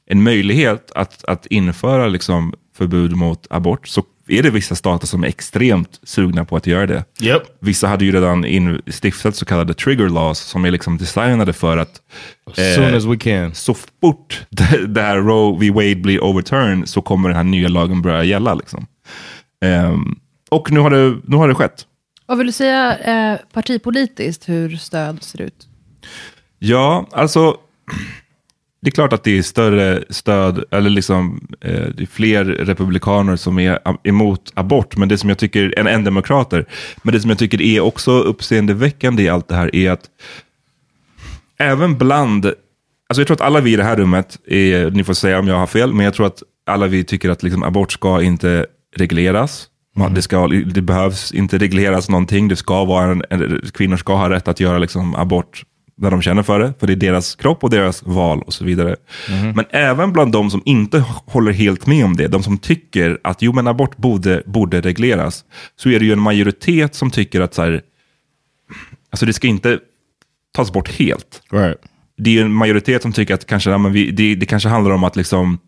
en 0.06 0.22
möjlighet 0.22 0.90
att, 0.94 1.24
att 1.24 1.46
införa 1.46 2.06
liksom 2.06 2.54
förbud 2.76 3.16
mot 3.16 3.46
abort 3.50 3.88
så 3.88 4.04
är 4.28 4.42
det 4.42 4.50
vissa 4.50 4.74
stater 4.74 5.06
som 5.06 5.24
är 5.24 5.28
extremt 5.28 6.00
sugna 6.02 6.44
på 6.44 6.56
att 6.56 6.66
göra 6.66 6.86
det. 6.86 7.04
Yep. 7.22 7.42
Vissa 7.60 7.86
hade 7.86 8.04
ju 8.04 8.12
redan 8.12 8.44
in, 8.44 8.82
stiftat 9.02 9.36
så 9.36 9.44
kallade 9.44 9.74
trigger 9.74 10.08
laws 10.08 10.38
som 10.38 10.64
är 10.64 10.70
liksom 10.70 10.98
designade 10.98 11.52
för 11.52 11.76
att 11.76 12.00
As 12.50 12.74
soon 12.74 12.94
as 12.94 13.04
we 13.04 13.16
can. 13.16 13.54
så 13.54 13.74
fort 13.74 14.46
det, 14.50 14.86
det 14.86 15.02
här 15.02 15.16
Roe 15.16 15.58
v. 15.60 15.70
Wade 15.70 15.96
blir 15.96 16.24
overturned 16.24 16.88
så 16.88 17.02
kommer 17.02 17.28
den 17.28 17.36
här 17.36 17.44
nya 17.44 17.68
lagen 17.68 18.02
börja 18.02 18.24
gälla. 18.24 18.54
Liksom. 18.54 18.86
Ehm, 19.62 20.18
och 20.50 20.72
nu 20.72 20.80
har, 20.80 20.90
det, 20.90 21.20
nu 21.24 21.36
har 21.36 21.48
det 21.48 21.54
skett. 21.54 21.86
Vad 22.26 22.38
vill 22.38 22.46
du 22.46 22.52
säga 22.52 22.98
eh, 22.98 23.38
partipolitiskt 23.52 24.48
hur 24.48 24.76
stöd 24.76 25.22
ser 25.22 25.42
ut? 25.42 25.68
Ja, 26.58 27.06
alltså 27.12 27.56
det 28.80 28.88
är 28.88 28.92
klart 28.92 29.12
att 29.12 29.24
det 29.24 29.38
är 29.38 29.42
större 29.42 30.04
stöd, 30.10 30.64
eller 30.70 30.90
liksom 30.90 31.48
eh, 31.60 31.86
det 31.96 32.02
är 32.02 32.06
fler 32.06 32.44
republikaner 32.44 33.36
som 33.36 33.58
är 33.58 33.78
emot 34.02 34.52
abort, 34.54 34.96
men 34.96 35.08
det 35.08 35.18
som 35.18 35.28
jag 35.28 35.38
tycker, 35.38 35.78
än, 35.78 35.86
än 35.86 36.04
demokrater, 36.04 36.66
men 37.02 37.14
det 37.14 37.20
som 37.20 37.30
jag 37.30 37.38
tycker 37.38 37.62
är 37.62 37.80
också 37.80 38.10
uppseendeväckande 38.10 39.22
i 39.22 39.28
allt 39.28 39.48
det 39.48 39.54
här 39.54 39.76
är 39.76 39.90
att 39.90 40.10
även 41.58 41.98
bland, 41.98 42.46
alltså 42.46 43.20
jag 43.20 43.26
tror 43.26 43.34
att 43.34 43.40
alla 43.40 43.60
vi 43.60 43.72
i 43.72 43.76
det 43.76 43.84
här 43.84 43.96
rummet, 43.96 44.38
är, 44.46 44.90
ni 44.90 45.04
får 45.04 45.14
säga 45.14 45.38
om 45.38 45.48
jag 45.48 45.56
har 45.56 45.66
fel, 45.66 45.92
men 45.92 46.04
jag 46.04 46.14
tror 46.14 46.26
att 46.26 46.42
alla 46.66 46.86
vi 46.86 47.04
tycker 47.04 47.30
att 47.30 47.42
liksom 47.42 47.62
abort 47.62 47.92
ska 47.92 48.22
inte 48.22 48.66
regleras. 48.96 49.68
Man- 49.96 50.14
Det, 50.14 50.22
ska, 50.22 50.46
det 50.48 50.82
behövs 50.82 51.32
inte 51.32 51.58
regleras 51.58 52.08
någonting. 52.08 52.48
Det 52.48 52.56
ska 52.56 52.84
vara 52.84 53.10
en, 53.12 53.22
en, 53.30 53.60
kvinnor 53.74 53.96
ska 53.96 54.14
ha 54.16 54.30
rätt 54.30 54.48
att 54.48 54.60
göra 54.60 54.78
liksom 54.78 55.14
abort 55.14 55.62
när 55.96 56.10
de 56.10 56.22
känner 56.22 56.42
för 56.42 56.60
det. 56.60 56.74
För 56.80 56.86
det 56.86 56.92
är 56.92 56.96
deras 56.96 57.34
kropp 57.34 57.64
och 57.64 57.70
deras 57.70 58.02
val 58.02 58.42
och 58.46 58.52
så 58.54 58.64
vidare. 58.64 58.96
Men 59.54 59.64
även 59.70 60.12
bland 60.12 60.32
de 60.32 60.50
som 60.50 60.62
inte 60.64 61.04
håller 61.26 61.52
helt 61.52 61.86
med 61.86 62.04
om 62.04 62.16
det, 62.16 62.28
de 62.28 62.42
som 62.42 62.58
tycker 62.58 63.18
att 63.24 63.42
jo, 63.42 63.52
men 63.52 63.66
abort 63.66 63.96
borde, 63.96 64.42
borde 64.46 64.80
regleras, 64.80 65.44
så 65.76 65.88
är 65.88 65.98
det 66.00 66.04
ju 66.06 66.12
en 66.12 66.20
majoritet 66.20 66.94
som 66.94 67.10
tycker 67.10 67.40
att 67.40 67.54
så 67.54 67.62
här, 67.62 67.80
alltså 69.10 69.26
det 69.26 69.32
ska 69.32 69.46
inte 69.48 69.78
tas 70.56 70.72
bort 70.72 70.88
helt 70.98 71.42
Right. 71.52 71.76
det 72.18 72.38
är 72.38 72.42
en 72.42 72.52
majoritet 72.52 73.02
som 73.02 73.12
tycker 73.12 73.34
att 73.34 73.46
kanske, 73.46 73.70
ja, 73.70 73.78
men 73.78 73.92
vi, 73.92 74.10
det, 74.10 74.34
det 74.34 74.46
kanske 74.46 74.68
handlar 74.68 74.90
om 74.90 75.04
att 75.04 75.16
liksom, 75.16 75.58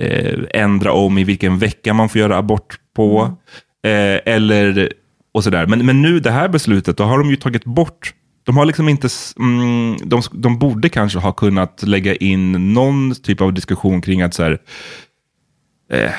eh, 0.00 0.38
ändra 0.54 0.92
om 0.92 1.18
i 1.18 1.24
vilken 1.24 1.58
vecka 1.58 1.94
man 1.94 2.08
får 2.08 2.20
göra 2.20 2.38
abort 2.38 2.78
på. 2.96 3.36
Eh, 3.84 4.34
eller 4.34 4.92
och 5.32 5.44
sådär. 5.44 5.66
Men, 5.66 5.86
men 5.86 6.02
nu 6.02 6.20
det 6.20 6.30
här 6.30 6.48
beslutet, 6.48 6.96
då 6.96 7.04
har 7.04 7.18
de 7.18 7.30
ju 7.30 7.36
tagit 7.36 7.64
bort 7.64 8.14
de 8.44 8.56
har 8.56 8.64
liksom 8.64 8.88
inte, 8.88 9.08
mm, 9.38 9.96
de, 10.04 10.22
de 10.32 10.58
borde 10.58 10.88
kanske 10.88 11.18
ha 11.18 11.32
kunnat 11.32 11.82
lägga 11.82 12.14
in 12.14 12.74
någon 12.74 13.14
typ 13.14 13.40
av 13.40 13.52
diskussion 13.52 14.00
kring 14.00 14.22
att 14.22 14.34
så 14.34 14.42
här, 14.42 14.58
eh, 15.92 16.12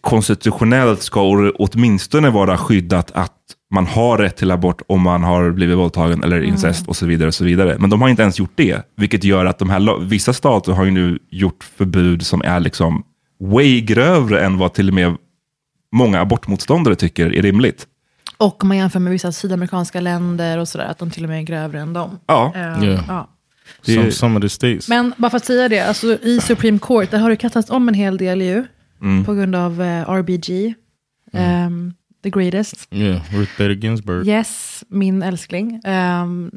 konstitutionellt 0.00 1.02
ska 1.02 1.52
åtminstone 1.58 2.30
vara 2.30 2.58
skyddat 2.58 3.10
att 3.10 3.32
man 3.70 3.86
har 3.86 4.18
rätt 4.18 4.36
till 4.36 4.50
abort 4.50 4.82
om 4.86 5.02
man 5.02 5.22
har 5.22 5.50
blivit 5.50 5.76
våldtagen 5.78 6.22
eller 6.24 6.42
incest 6.42 6.88
och 6.88 6.96
så 6.96 7.06
vidare. 7.06 7.28
och 7.28 7.34
så 7.34 7.44
vidare. 7.44 7.76
Men 7.78 7.90
de 7.90 8.02
har 8.02 8.08
inte 8.08 8.22
ens 8.22 8.38
gjort 8.38 8.52
det, 8.54 8.82
vilket 8.96 9.24
gör 9.24 9.46
att 9.46 9.58
de 9.58 9.70
här, 9.70 10.04
vissa 10.04 10.32
stater 10.32 10.72
har 10.72 10.84
ju 10.84 10.90
nu 10.90 11.18
gjort 11.30 11.64
förbud 11.64 12.26
som 12.26 12.42
är 12.44 12.60
liksom 12.60 13.04
way 13.40 13.80
grövre 13.80 14.44
än 14.44 14.58
vad 14.58 14.74
till 14.74 14.88
och 14.88 14.94
med 14.94 15.16
många 15.92 16.20
abortmotståndare 16.20 16.94
tycker 16.94 17.34
är 17.34 17.42
rimligt. 17.42 17.86
Och 18.38 18.62
om 18.62 18.68
man 18.68 18.76
jämför 18.76 19.00
med 19.00 19.12
vissa 19.12 19.32
sydamerikanska 19.32 20.00
länder 20.00 20.58
och 20.58 20.68
sådär, 20.68 20.84
att 20.84 20.98
de 20.98 21.10
till 21.10 21.22
och 21.24 21.28
med 21.28 21.38
är 21.38 21.42
grövre 21.42 21.80
än 21.80 21.92
dem. 21.92 22.18
Ja, 22.26 22.52
Eh, 22.54 22.60
Yeah. 22.84 23.04
ja. 23.08 23.28
Det- 23.86 24.12
Some, 24.12 24.36
of 24.36 24.42
the 24.42 24.48
states. 24.48 24.88
Men 24.88 25.12
bara 25.16 25.30
för 25.30 25.36
att 25.36 25.44
säga 25.44 25.68
det, 25.68 25.80
alltså, 25.80 26.06
i 26.22 26.40
Supreme 26.40 26.78
Court, 26.78 27.10
där 27.10 27.18
har 27.18 27.30
det 27.30 27.36
kastats 27.36 27.70
om 27.70 27.88
en 27.88 27.94
hel 27.94 28.16
del 28.16 28.42
ju. 28.42 28.64
På 29.26 29.34
grund 29.34 29.54
av 29.56 29.82
eh, 29.82 30.10
RBG, 30.10 30.74
ehm, 31.32 31.92
the 32.22 32.30
greatest. 32.30 32.88
yeah, 32.90 33.22
Ruth 33.34 33.58
Bader 33.58 33.74
Ginsburg. 33.74 34.26
Yes, 34.28 34.84
min 34.88 35.22
älskling. 35.22 35.80
Ehm, 35.84 36.50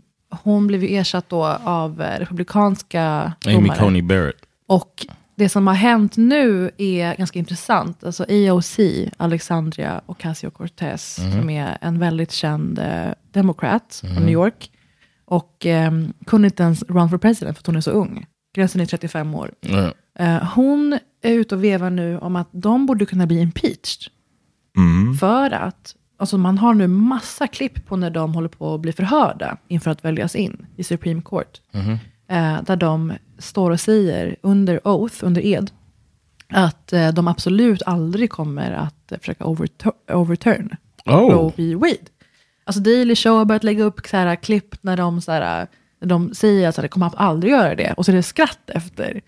hon 0.44 0.68
blev 0.68 0.84
ju 0.84 0.98
ersatt 0.98 1.30
då 1.30 1.46
av 1.64 2.02
eh, 2.02 2.20
republikanska 2.20 3.34
Amy 3.46 3.56
domare. 3.56 3.78
Coney 3.80 4.02
Barrett. 4.02 4.36
Och 4.68 5.06
det 5.36 5.50
som 5.50 5.68
har 5.68 5.74
hänt 5.74 6.18
nu 6.18 6.72
är 6.78 7.16
ganska 7.16 7.40
intressant. 7.40 8.04
Alltså 8.04 8.24
AOC, 8.30 8.80
Alexandria 9.18 10.02
Ocasio-Cortez, 10.08 11.32
som 11.32 11.50
är 11.50 11.78
en 11.82 12.00
väldigt 12.00 12.32
känd 12.32 12.80
eh, 12.80 13.14
demokrat 13.32 14.00
från 14.04 14.24
New 14.24 14.34
York. 14.34 14.72
Och 15.26 15.66
eh, 15.66 15.92
kunde 16.26 16.48
inte 16.48 16.64
ens 16.64 16.84
run 16.84 17.10
for 17.10 17.18
president 17.18 17.58
för 17.58 17.62
att 17.62 17.68
hon 17.68 17.76
är 17.76 17.82
så 17.82 17.92
ung. 17.92 18.26
Gränsen 18.56 18.82
är 18.82 18.86
35 18.86 19.36
år. 19.36 19.52
Yeah. 19.62 19.92
Eh, 20.20 20.44
hon 20.56 21.00
är 21.24 21.34
ute 21.34 21.56
och 21.56 21.64
vevar 21.64 21.90
nu 21.90 22.18
om 22.18 22.36
att 22.36 22.50
de 22.52 22.86
borde 22.86 23.06
kunna 23.06 23.28
bli 23.28 23.40
impeached. 23.40 24.12
Mm. 24.80 25.14
För 25.18 25.52
att, 25.52 25.96
alltså 26.18 26.38
man 26.38 26.58
har 26.58 26.74
nu 26.74 26.88
massa 26.88 27.48
klipp 27.48 27.86
på 27.86 27.96
när 27.96 28.10
de 28.10 28.34
håller 28.34 28.50
på 28.50 28.74
att 28.74 28.82
bli 28.82 28.92
förhörda 28.92 29.58
inför 29.68 29.92
att 29.92 30.06
väljas 30.06 30.36
in 30.36 30.66
i 30.76 30.84
Supreme 30.84 31.22
Court. 31.22 31.62
Eh, 32.28 32.64
där 32.64 32.76
de 32.76 33.14
står 33.38 33.72
och 33.72 33.80
säger 33.80 34.36
under 34.42 34.88
oath, 34.88 35.16
under 35.22 35.46
ed, 35.46 35.72
att 36.54 36.94
eh, 36.94 37.10
de 37.10 37.28
absolut 37.28 37.82
aldrig 37.86 38.30
kommer 38.30 38.72
att 38.72 39.14
försöka 39.20 39.44
overtur- 39.44 40.14
overturn 40.14 40.76
Oh. 41.06 41.32
Roe 41.32 41.52
v. 41.56 41.76
Wade. 41.76 41.98
Alltså 42.64 42.82
Daily 42.82 43.16
Show 43.16 43.38
har 43.38 43.46
börjat 43.46 43.64
lägga 43.64 43.84
upp 43.84 44.08
så 44.08 44.18
här, 44.18 44.36
klipp 44.36 44.76
när 44.84 44.98
de, 44.98 45.22
så 45.22 45.32
här, 45.32 45.68
de 46.00 46.34
säger 46.34 46.70
att 46.70 46.76
de 46.76 46.88
kommer 46.88 47.12
aldrig 47.18 47.54
göra 47.54 47.76
det. 47.76 47.94
Och 47.94 48.06
så 48.06 48.12
är 48.12 48.16
det 48.16 48.24
skratt 48.24 48.70
efter. 48.70 49.22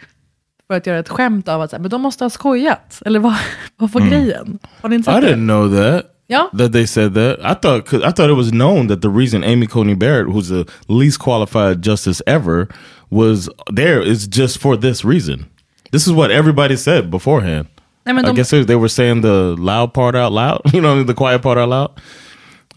För 0.72 0.78
att 0.78 0.88
göra 0.88 1.00
ett 1.00 1.10
skämt 1.10 1.48
av 1.48 1.62
att 1.62 1.70
så 1.70 1.76
här, 1.76 1.82
men 1.82 1.90
de 1.92 2.02
måste 2.02 2.24
ha 2.24 2.30
skojat. 2.30 3.02
Eller 3.06 3.20
vad, 3.20 3.34
vad 3.78 3.92
var 3.92 4.02
grejen? 4.02 4.60
Har 4.82 4.90
ni 4.90 4.96
inte 4.96 5.12
I 5.12 5.14
didn't 5.14 5.46
know 5.48 5.70
that. 5.76 6.06
Ja. 6.28 6.50
That 6.58 6.74
they 6.74 6.88
said 6.88 7.14
that. 7.14 7.40
I 7.40 7.56
thought 7.62 7.86
'cause 7.90 8.10
I 8.10 8.12
thought 8.12 8.32
it 8.32 8.38
was 8.38 8.50
known 8.52 8.88
that 8.88 9.02
the 9.02 9.08
reason 9.08 9.44
Amy 9.44 9.68
Coney 9.68 9.96
Barrett, 9.96 10.28
who's 10.28 10.48
the 10.48 10.66
least 10.94 11.20
qualified 11.20 11.86
justice 11.86 12.24
ever, 12.26 12.68
was 13.10 13.50
there 13.76 14.12
is 14.12 14.38
just 14.38 14.62
for 14.62 14.78
this 14.78 15.06
reason. 15.06 15.46
This 15.92 16.08
is 16.08 16.14
what 16.14 16.32
everybody 16.32 16.78
said 16.78 17.10
beforehand. 17.10 17.68
Nej, 18.06 18.16
men 18.16 18.26
I 18.26 18.34
guess 18.36 18.50
they 18.50 18.76
were 18.76 18.90
saying 18.90 19.22
the 19.22 19.56
loud 19.62 19.94
part 19.94 20.16
out 20.16 20.32
loud. 20.32 20.62
You 20.74 20.82
know, 20.82 21.04
the 21.06 21.14
quiet 21.14 21.42
part 21.42 21.58
out 21.58 21.70
loud. 21.70 21.90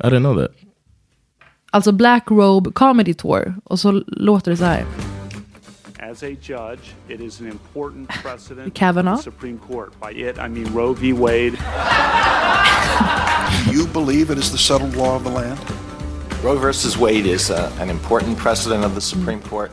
I 0.00 0.08
didn't 0.10 0.22
know 0.22 0.36
that. 0.40 0.50
alltså 1.70 1.92
Black 1.92 2.30
Robe 2.30 2.70
Comedy 2.72 3.14
Tour. 3.14 3.54
Och 3.64 3.80
så 3.80 4.02
låter 4.06 4.50
det 4.50 4.56
så 4.56 4.64
här. 4.64 4.84
As 6.00 6.22
a 6.22 6.34
judge, 6.34 6.92
it 7.08 7.20
is 7.20 7.40
an 7.40 7.46
important 7.46 8.08
precedent 8.08 8.74
Kavanaugh. 8.80 9.16
Supreme 9.16 9.58
Court. 9.58 9.92
By 10.00 10.10
it, 10.12 10.38
I 10.38 10.48
mean 10.48 10.72
Roe 10.74 10.92
v. 10.92 11.12
Wade. 11.12 11.58
You 13.70 13.86
believe 13.86 14.30
it 14.30 14.38
is 14.38 14.50
the 14.50 14.58
settled 14.58 14.96
law 14.96 15.16
of 15.16 15.24
the 15.24 15.30
land? 15.30 15.58
Roe 16.42 16.58
versus 16.58 16.98
Wade 16.98 17.26
is 17.26 17.50
uh, 17.50 17.70
an 17.80 17.90
important 17.90 18.36
precedent 18.38 18.84
of 18.84 18.94
the 18.94 19.00
Supreme 19.00 19.40
Court. 19.40 19.70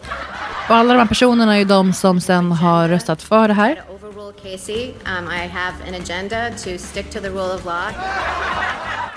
Och 0.69 0.75
alla 0.75 0.93
de 0.93 0.99
här 0.99 1.07
personerna 1.07 1.53
är 1.55 1.59
ju 1.59 1.65
de 1.65 1.93
som 1.93 2.21
sen 2.21 2.51
har 2.51 2.87
röstat 2.87 3.21
för 3.21 3.47
det 3.47 3.53
här. 3.53 3.81
Overrule 3.89 4.33
Casey. 4.43 4.89
Um, 4.89 5.27
I 5.31 5.47
have 5.47 5.75
an 5.87 5.95
agenda 5.95 6.49
to 6.49 6.77
stick 6.77 7.09
to 7.09 7.19
the 7.19 7.29
rule 7.29 7.55
of 7.55 7.65
law. 7.65 7.91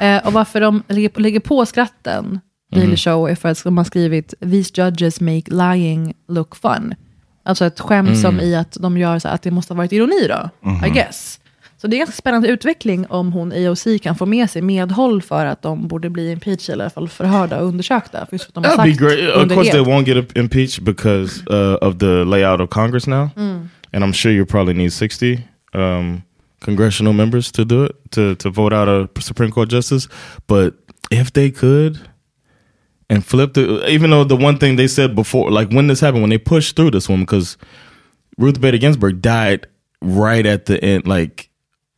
Eh, 0.00 0.26
och 0.26 0.32
varför 0.32 0.60
de 0.60 0.82
på, 0.82 1.20
lägger 1.20 1.40
på 1.40 1.66
skratten, 1.66 2.40
Daily 2.72 2.96
Show, 2.96 3.30
är 3.30 3.34
för 3.34 3.48
att 3.48 3.64
de 3.64 3.76
har 3.76 3.84
skrivit 3.84 4.34
“These 4.40 4.70
judges 4.74 5.20
make 5.20 5.42
lying 5.50 6.14
look 6.28 6.56
fun”. 6.56 6.94
Alltså 7.42 7.64
ett 7.64 7.80
skämt 7.80 8.18
som 8.20 8.40
i 8.40 8.56
att 8.56 8.76
de 8.80 8.98
gör 8.98 9.18
så 9.18 9.28
att 9.28 9.42
det 9.42 9.50
måste 9.50 9.74
ha 9.74 9.76
varit 9.76 9.92
ironi 9.92 10.28
då, 10.28 10.50
I 10.86 10.90
guess. 10.90 11.40
Så 11.76 11.86
det 11.86 11.94
är 11.94 11.98
en 11.98 12.00
ganska 12.06 12.16
spännande 12.16 12.48
utveckling 12.48 13.06
om 13.06 13.32
hon 13.32 13.52
AOC 13.52 13.86
kan 14.02 14.16
få 14.16 14.26
med 14.26 14.50
sig 14.50 14.62
medhåll 14.62 15.22
för 15.22 15.46
att 15.46 15.62
de 15.62 15.88
borde 15.88 16.10
bli 16.10 16.30
impeached 16.32 16.72
eller 16.72 16.84
i 16.84 16.86
alla 16.86 16.90
fall 16.90 17.08
förhörda 17.08 17.60
och 17.60 17.66
undersökta. 17.66 18.26
För 18.26 18.34
just 18.34 18.44
för 18.44 18.50
att 18.50 18.54
de 18.54 18.64
har 18.64 18.76
That'd 18.76 18.84
be 18.84 18.94
sagt 18.94 19.00
great. 19.00 19.36
Of 19.46 19.54
course, 19.54 19.70
they 19.70 19.80
won't 19.80 20.04
get 20.06 20.36
impeached 20.36 20.84
because 20.84 21.42
uh, 21.50 21.88
of 21.88 21.98
the 21.98 22.24
layout 22.24 22.60
of 22.60 22.70
Congress 22.70 23.06
now, 23.06 23.28
and 23.92 24.04
I'm 24.04 24.12
sure 24.12 24.32
you 24.32 24.46
probably 24.46 24.74
need 24.74 24.92
60 24.92 25.38
um, 25.74 26.22
congressional 26.60 27.12
members 27.12 27.52
to 27.52 27.64
do 27.64 27.84
it 27.84 27.92
to 28.10 28.34
to 28.34 28.50
vote 28.50 28.72
out 28.76 28.88
a 28.88 29.20
Supreme 29.20 29.50
Court 29.50 29.72
justice. 29.72 30.08
But 30.46 30.74
if 31.10 31.32
they 31.32 31.50
could. 31.50 31.98
And 33.10 33.24
flip 33.24 33.54
the 33.54 33.86
even 33.88 34.10
though 34.10 34.24
the 34.24 34.36
one 34.36 34.58
thing 34.58 34.76
they 34.76 34.88
said 34.88 35.14
before, 35.14 35.50
like 35.50 35.70
when 35.70 35.88
this 35.88 36.00
happened, 36.00 36.22
when 36.22 36.30
they 36.30 36.38
pushed 36.38 36.74
through 36.74 36.92
this 36.92 37.08
woman, 37.08 37.24
because 37.24 37.56
Ruth 38.38 38.60
Bader 38.60 38.78
Ginsburg 38.78 39.20
died 39.20 39.66
right 40.00 40.44
at 40.46 40.66
the 40.66 40.82
end, 40.82 41.06
like 41.06 41.50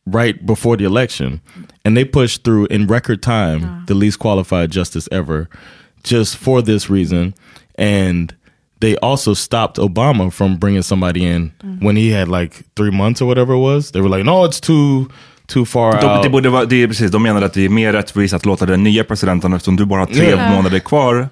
right 0.05 0.45
before 0.45 0.77
the 0.77 0.83
election, 0.83 1.41
and 1.85 1.95
they 1.95 2.05
pushed 2.05 2.43
through 2.43 2.65
in 2.67 2.87
record 2.87 3.23
time 3.23 3.85
the 3.85 3.95
least 3.95 4.19
qualified 4.19 4.71
justice 4.71 5.07
ever, 5.11 5.49
just 6.03 6.37
for 6.37 6.61
this 6.61 6.89
reason, 6.89 7.33
and 7.75 8.35
they 8.79 8.95
also 8.97 9.33
stopped 9.33 9.77
Obama 9.77 10.31
from 10.31 10.57
bringing 10.57 10.81
somebody 10.81 11.25
in 11.25 11.49
mm-hmm. 11.59 11.83
when 11.83 11.95
he 11.95 12.11
had 12.11 12.27
like 12.27 12.63
three 12.75 12.91
months 12.91 13.21
or 13.21 13.25
whatever 13.25 13.53
it 13.53 13.59
was. 13.59 13.91
They 13.91 14.01
were 14.01 14.09
like, 14.09 14.23
no, 14.23 14.45
it's 14.45 14.59
too 14.59 15.09
too 15.47 15.65
far 15.65 16.01
De, 16.01 16.05
out. 16.13 16.23
det 16.23 16.29
borde 16.29 16.49
vara, 16.49 16.65
det 16.65 16.83
är 16.83 16.87
precis, 16.87 17.11
de 17.11 17.23
menar 17.23 17.41
att 17.41 17.53
det 17.53 17.65
är 17.65 17.69
mer 17.69 17.93
rättvist 17.93 18.33
att 18.33 18.45
låta 18.45 18.65
den 18.65 18.83
nya 18.83 19.03
presidenten, 19.03 19.53
eftersom 19.53 19.75
du 19.75 19.85
bara 19.85 19.99
har 20.01 20.05
tre 20.07 20.29
Ja. 20.29 20.49
månader 20.51 20.79
kvar. 20.79 21.29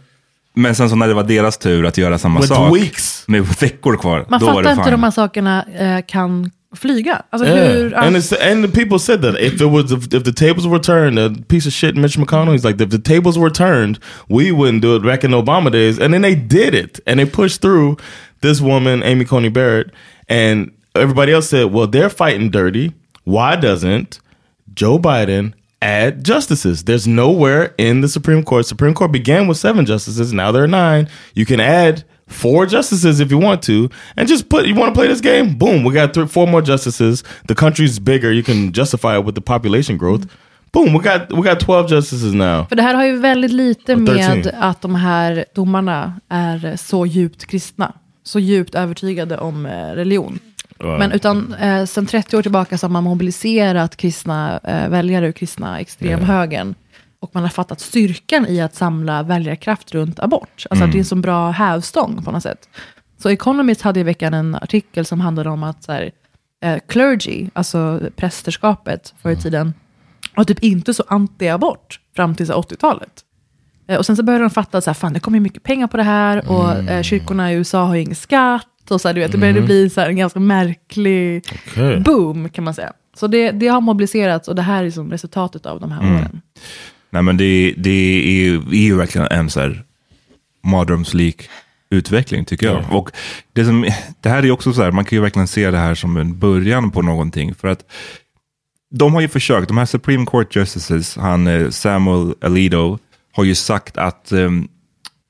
Men 0.58 0.76
sen 0.76 0.90
så 0.90 0.96
när 0.96 1.08
det 1.08 1.14
var 1.14 1.24
deras 1.24 1.58
tur 1.58 1.86
att 1.86 1.98
göra 1.98 2.18
samma 2.18 2.40
With 2.40 2.54
sak, 2.54 2.76
weeks. 2.76 3.24
med 3.28 3.42
veckor 3.62 3.98
kvar, 3.98 4.26
Man 4.30 4.40
då 4.40 4.46
var 4.46 4.54
fattar 4.54 4.72
inte 4.72 4.84
hur 4.84 4.92
de 4.92 5.04
här 5.04 5.12
sakerna 5.12 5.66
eh, 5.80 6.06
kan 6.08 6.52
flyga. 6.76 7.22
Alltså 7.30 7.48
Yeah. 7.50 7.68
hur... 7.72 7.94
And 7.96 8.16
it's 8.18 8.52
and 8.52 8.74
people 8.74 9.00
said 9.00 9.22
that 9.22 9.36
if 9.40 9.54
it 9.54 9.62
was 9.62 9.92
if, 9.92 10.14
if 10.14 10.24
the 10.24 10.34
tables 10.34 10.66
were 10.66 10.80
turned, 10.80 11.20
a 11.20 11.34
piece 11.48 11.68
of 11.68 11.74
shit 11.74 11.96
Mitch 11.96 12.18
McConnell, 12.18 12.54
he's 12.58 12.66
like 12.68 12.84
if 12.84 12.90
the 12.92 13.00
tables 13.14 13.38
were 13.38 13.50
turned, 13.50 13.98
we 14.30 14.52
wouldn't 14.52 14.82
do 14.82 14.96
it 14.96 15.04
back 15.04 15.24
in 15.24 15.32
Obama 15.32 15.72
days. 15.72 16.00
And 16.00 16.14
then 16.14 16.22
they 16.22 16.36
did 16.36 16.74
it. 16.74 17.00
And 17.08 17.20
they 17.20 17.26
pushed 17.26 17.62
through 17.62 17.96
this 18.42 18.62
woman, 18.62 19.04
Amy 19.04 19.26
Coney 19.26 19.50
Barrett, 19.50 19.88
and 20.30 20.72
everybody 20.96 21.32
else 21.34 21.50
said, 21.50 21.66
Well, 21.74 21.88
they're 21.88 22.10
fighting 22.10 22.50
dirty. 22.52 22.92
Why 23.26 23.56
doesn't 23.56 24.20
Joe 24.74 25.00
Biden 25.00 25.54
add 25.82 26.24
justices? 26.24 26.84
There's 26.84 27.08
nowhere 27.08 27.74
in 27.78 28.02
the 28.02 28.08
Supreme 28.08 28.44
Court. 28.44 28.66
Supreme 28.66 28.94
Court 28.94 29.12
began 29.12 29.48
with 29.48 29.58
seven 29.58 29.86
justices, 29.86 30.32
now 30.32 30.52
there 30.52 30.64
are 30.64 30.68
nine. 30.68 31.08
You 31.34 31.46
can 31.46 31.60
add 31.60 32.04
four 32.28 32.66
justices 32.68 33.20
if 33.20 33.32
you 33.32 33.38
want 33.40 33.62
to, 33.64 33.90
and 34.16 34.28
just 34.28 34.48
put. 34.50 34.66
You 34.68 34.76
want 34.76 34.94
to 34.94 35.00
play 35.00 35.08
this 35.08 35.22
game? 35.22 35.58
Boom, 35.58 35.84
we 35.84 35.94
got 35.94 36.14
three, 36.14 36.28
four 36.28 36.48
more 36.48 36.62
justices. 36.62 37.24
The 37.48 37.56
country's 37.56 38.00
bigger. 38.00 38.32
You 38.32 38.44
can 38.44 38.72
justify 38.72 39.18
it 39.18 39.26
with 39.26 39.36
the 39.36 39.42
population 39.42 39.98
growth. 39.98 40.26
Boom, 40.72 40.94
we 40.94 41.00
got 41.00 41.32
we 41.32 41.42
got 41.42 41.60
twelve 41.60 41.88
justices 41.90 42.34
now. 42.34 42.66
För 42.70 42.76
det 42.76 42.82
här 42.82 42.94
har 42.94 43.06
ju 43.06 43.20
väldigt 43.20 43.52
lite 43.52 43.96
Och 43.96 44.06
13. 44.06 44.16
med 44.16 44.56
att 44.60 44.82
de 44.82 44.96
här 44.96 45.46
domarna 45.56 46.14
är 46.30 46.78
så 46.78 47.06
djupt 47.06 47.46
kristna. 47.46 47.94
Så 48.24 48.40
djupt 48.40 48.76
övertygade 48.76 49.38
om 49.38 49.66
eh, 49.66 49.72
religion. 49.96 50.40
Men 50.98 51.12
utan 51.12 51.54
eh, 51.54 51.86
sen 51.86 52.06
30 52.06 52.38
år 52.38 52.42
tillbaka 52.42 52.78
så 52.78 52.86
har 52.88 52.92
man 52.92 53.04
mobiliserat 53.04 53.96
kristna 53.96 54.60
eh, 54.64 54.90
väljare 54.90 55.28
ur 55.28 55.32
kristna 55.32 55.80
extremhögern. 55.80 56.76
Och 57.20 57.32
man 57.34 57.44
har 57.44 57.50
fattat 57.50 57.80
styrkan 57.80 58.46
i 58.48 58.62
att 58.62 58.76
samla 58.76 59.24
väljarkraft 59.24 59.92
runt 59.92 60.20
abort. 60.20 60.66
Alltså 60.70 60.86
att 60.86 60.92
det 60.92 60.98
är 60.98 61.00
en 61.00 61.06
så 61.06 61.16
bra 61.16 61.50
hävstång 61.52 62.24
på 62.24 62.32
något 62.32 62.44
sätt. 62.44 62.70
Så 63.22 63.30
Economist 63.30 63.82
hade 63.82 64.00
i 64.00 64.04
veckan 64.04 64.34
en 64.34 64.56
artikel 64.56 65.06
som 65.06 65.22
handlade 65.22 65.50
om 65.50 65.64
att 65.64 65.84
så 65.84 65.92
här, 65.92 66.12
eh, 66.64 66.78
clergy, 66.88 67.48
alltså 67.54 68.00
prästerskapet 68.16 69.14
förr 69.22 69.30
i 69.32 69.36
tiden, 69.36 69.74
var 70.36 70.44
typ 70.44 70.60
inte 70.64 70.94
så 70.94 71.04
anti-abort 71.04 72.00
fram 72.16 72.36
till 72.36 72.48
så 72.48 72.54
här 72.54 72.60
80-talet. 72.60 73.22
Eh, 73.88 73.98
Och 73.98 74.06
sen 74.06 74.16
så 74.16 74.24
började 74.24 74.44
de 74.44 74.50
fatta 74.50 74.78
att 74.78 74.98
fan, 74.98 75.14
det 75.14 75.20
kommer 75.20 75.40
mycket 75.40 75.64
pengar 75.64 75.88
på 75.88 75.98
det 75.98 76.04
här 76.04 76.50
och 76.52 76.74
eh, 76.74 77.02
kyrkorna 77.04 77.52
i 77.52 77.56
USA 77.56 77.86
har 77.86 77.96
ju 77.96 78.02
ingen 78.02 78.16
skatt. 78.16 78.68
Så 78.90 79.08
här, 79.08 79.14
du 79.14 79.22
vet, 79.22 79.32
det 79.32 79.38
började 79.38 79.62
bli 79.62 79.90
så 79.90 80.02
här, 80.02 80.10
en 80.10 80.16
ganska 80.16 80.40
märklig 80.40 81.44
Okay. 81.72 82.00
boom 82.00 82.50
kan 82.50 82.64
man 82.64 82.74
säga. 82.74 82.94
Så 83.16 83.28
det, 83.28 83.52
det 83.52 83.68
har 83.68 83.82
mobiliserats 83.82 84.48
och 84.48 84.56
det 84.56 84.62
här 84.62 84.84
är 84.84 84.92
som 84.92 85.12
resultatet 85.12 85.66
av 85.66 85.80
de 85.80 85.92
här 85.92 86.00
åren. 86.16 86.42
Nej 87.10 87.22
men 87.22 87.38
det, 87.38 87.74
det 87.78 87.90
är, 87.90 88.32
ju- 88.44 88.58
är 88.72 88.86
ju 88.86 88.96
verkligen 88.96 89.28
en 89.32 89.50
så 89.50 89.60
här 89.60 89.84
mardrömslik 90.64 91.50
utveckling 91.90 92.46
tycker 92.46 92.66
jag. 92.68 92.84
Och 92.92 93.12
det, 93.54 93.66
som, 93.66 93.86
det 94.22 94.30
här 94.30 94.46
är 94.46 94.52
också 94.52 94.74
så 94.74 94.84
här, 94.84 94.92
man 94.92 95.06
kan 95.06 95.16
ju 95.18 95.22
verkligen 95.22 95.48
se 95.48 95.72
det 95.72 95.78
här 95.78 95.96
som 95.96 96.18
en 96.18 96.40
början 96.40 96.92
på 96.92 97.02
någonting. 97.02 97.56
För 97.56 97.68
att 97.68 97.86
de 98.92 99.14
har 99.14 99.22
ju 99.22 99.28
försökt, 99.28 99.68
de 99.68 99.78
här 99.78 99.86
Supreme 99.86 100.26
Court 100.26 100.56
Justices, 100.56 101.16
han 101.18 101.48
eh, 101.48 101.70
Samuel 101.70 102.34
Alito, 102.42 102.98
har 103.34 103.44
ju 103.44 103.56
sagt 103.56 103.98
att 103.98 104.32
ehm, 104.32 104.68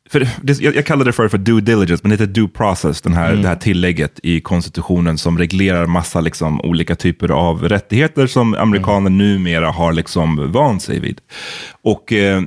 för 0.10 0.28
det, 0.42 0.62
jag, 0.62 0.86
kallar 0.86 1.06
det 1.06 1.12
för, 1.12 1.28
för 1.28 1.38
due 1.38 1.62
diligence, 1.62 2.02
men 2.04 2.10
det 2.10 2.14
heter 2.14 2.34
due 2.34 2.48
process, 2.48 3.02
den 3.02 3.14
här, 3.14 3.36
det 3.36 3.48
här 3.48 3.56
tillägget 3.56 4.20
i 4.24 4.42
konstitutionen 4.42 5.18
som 5.18 5.38
reglerar 5.38 5.86
massa 5.86 6.22
liksom, 6.22 6.62
olika 6.62 6.96
typer 6.96 7.30
av 7.30 7.70
rättigheter 7.70 8.28
som 8.28 8.54
amerikaner 8.54 9.10
numera 9.10 9.72
har 9.72 9.94
liksom 9.94 10.52
vant 10.52 10.82
sig 10.82 11.00
vid. 11.00 11.22
Och 11.82 12.14
eh, 12.14 12.42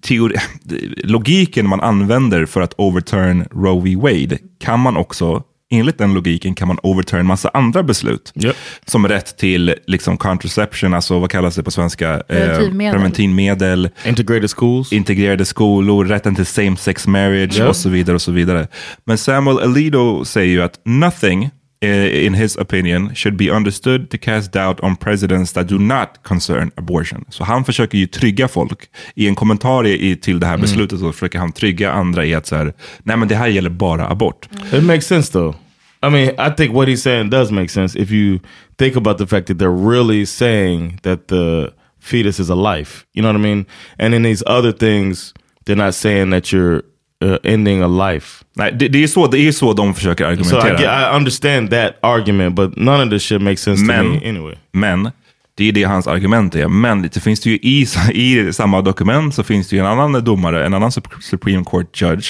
teori, 0.00 0.36
logiken 1.04 1.68
man 1.68 1.80
använder 1.80 2.46
för 2.46 2.60
att 2.60 2.74
overturn 2.76 3.46
Roe 3.50 3.82
v. 3.82 3.96
Wade 3.96 4.38
kan 4.60 4.80
man 4.80 4.96
också 4.96 5.42
Enligt 5.72 5.98
den 5.98 6.14
logiken 6.14 6.54
kan 6.54 6.68
man 6.68 6.78
overturn 6.82 7.26
massa 7.26 7.50
andra 7.54 7.82
beslut. 7.82 8.32
Yep. 8.44 8.56
Som 8.86 9.08
rätt 9.08 9.36
till 9.38 9.74
liksom 9.86 10.16
contraception, 10.16 10.94
alltså 10.94 11.18
vad 11.18 11.30
kallas 11.30 11.54
det 11.56 11.62
på 11.62 11.70
svenska? 11.70 12.10
Eh, 12.14 12.20
Preventivmedel. 12.26 12.92
preventivmedel 12.94 13.90
Integrated 14.06 14.50
schools. 14.50 14.92
integrerade 14.92 15.44
skolor, 15.44 16.04
rätten 16.04 16.34
till 16.34 16.46
same 16.46 16.76
sex 16.76 17.06
marriage 17.06 17.54
Ja. 17.58 17.68
och 17.68 17.76
så 17.76 17.88
vidare. 17.88 18.14
och 18.14 18.22
så 18.22 18.32
vidare. 18.32 18.68
Men 19.04 19.18
Samuel 19.18 19.58
Alito 19.58 20.24
säger 20.24 20.52
ju 20.52 20.62
att 20.62 20.80
nothing 20.84 21.50
eh, 21.84 22.26
in 22.26 22.34
his 22.34 22.56
opinion 22.56 23.14
should 23.14 23.36
be 23.36 23.50
understood 23.50 24.10
to 24.10 24.16
cast 24.20 24.52
doubt 24.52 24.80
on 24.80 24.96
presidents 24.96 25.52
that 25.52 25.68
do 25.68 25.78
not 25.78 26.08
concern 26.22 26.70
abortion. 26.76 27.24
Så 27.28 27.44
han 27.44 27.64
försöker 27.64 27.98
ju 27.98 28.06
trygga 28.06 28.48
folk. 28.48 28.78
I 29.14 29.28
en 29.28 29.34
kommentar 29.34 29.86
i, 29.86 30.16
till 30.16 30.40
det 30.40 30.46
här 30.46 30.58
beslutet 30.58 30.98
så 31.00 31.12
försöker 31.12 31.38
han 31.38 31.52
trygga 31.52 31.92
andra 31.92 32.24
i 32.24 32.34
att 32.34 32.46
så 32.46 32.56
här, 32.56 32.72
nej 33.02 33.16
men 33.16 33.28
det 33.28 33.34
här 33.36 33.46
gäller 33.48 33.70
bara 33.70 34.08
abort. 34.08 34.48
It 34.72 34.82
makes 34.84 35.06
sense 35.06 35.32
though. 35.32 35.54
I 36.02 36.08
mean, 36.10 36.32
I 36.38 36.50
think 36.50 36.74
what 36.74 36.88
he's 36.88 37.02
saying 37.02 37.30
does 37.30 37.50
make 37.52 37.70
sense 37.70 37.94
if 37.94 38.10
you 38.10 38.40
think 38.78 38.96
about 38.96 39.18
the 39.18 39.26
fact 39.26 39.46
that 39.46 39.58
they're 39.58 39.70
really 39.90 40.24
saying 40.26 40.98
that 41.02 41.28
the 41.28 41.72
fetus 42.00 42.40
is 42.40 42.50
a 42.50 42.54
life. 42.54 43.04
You 43.14 43.22
know 43.22 43.28
what 43.28 43.36
I 43.36 43.42
mean? 43.42 43.66
And 43.98 44.14
in 44.14 44.22
these 44.22 44.42
other 44.46 44.72
things, 44.72 45.32
they're 45.64 45.76
not 45.84 45.94
saying 45.94 46.30
that 46.30 46.52
you're 46.52 46.82
uh, 47.20 47.38
ending 47.44 47.82
a 47.82 47.86
life. 47.88 48.44
Nej, 48.56 48.72
det, 48.72 48.88
det, 48.88 49.02
är 49.02 49.06
så, 49.08 49.26
det 49.26 49.38
är 49.38 49.52
så 49.52 49.72
de 49.72 49.94
försöker 49.94 50.24
So 50.24 50.30
I, 50.30 50.32
argumentera. 50.32 50.78
get, 50.78 50.88
I 51.12 51.16
understand 51.16 51.70
that 51.70 51.94
argument, 52.02 52.54
but 52.56 52.76
none 52.76 53.00
of 53.04 53.10
this 53.10 53.22
shit 53.22 53.40
makes 53.42 53.62
sense 53.62 53.80
to 53.82 53.86
Men, 53.86 54.10
me 54.10 54.28
anyway. 54.28 54.54
men 54.72 55.10
det 55.54 55.68
är 55.68 55.72
det 55.72 55.82
hans 55.84 56.06
argument 56.06 56.54
är. 56.54 56.68
Men 56.68 57.02
det 57.02 57.20
finns 57.20 57.40
det 57.40 57.50
ju 57.50 57.56
i, 57.56 57.86
i 58.48 58.52
samma 58.52 58.80
dokument 58.82 59.34
så 59.34 59.42
finns 59.42 59.68
det 59.68 59.76
ju 59.76 59.80
en 59.80 59.86
annan 59.86 60.24
domare, 60.24 60.66
en 60.66 60.74
annan 60.74 60.90
Sup- 60.90 61.20
Supreme 61.20 61.64
Court 61.64 62.00
judge. 62.02 62.26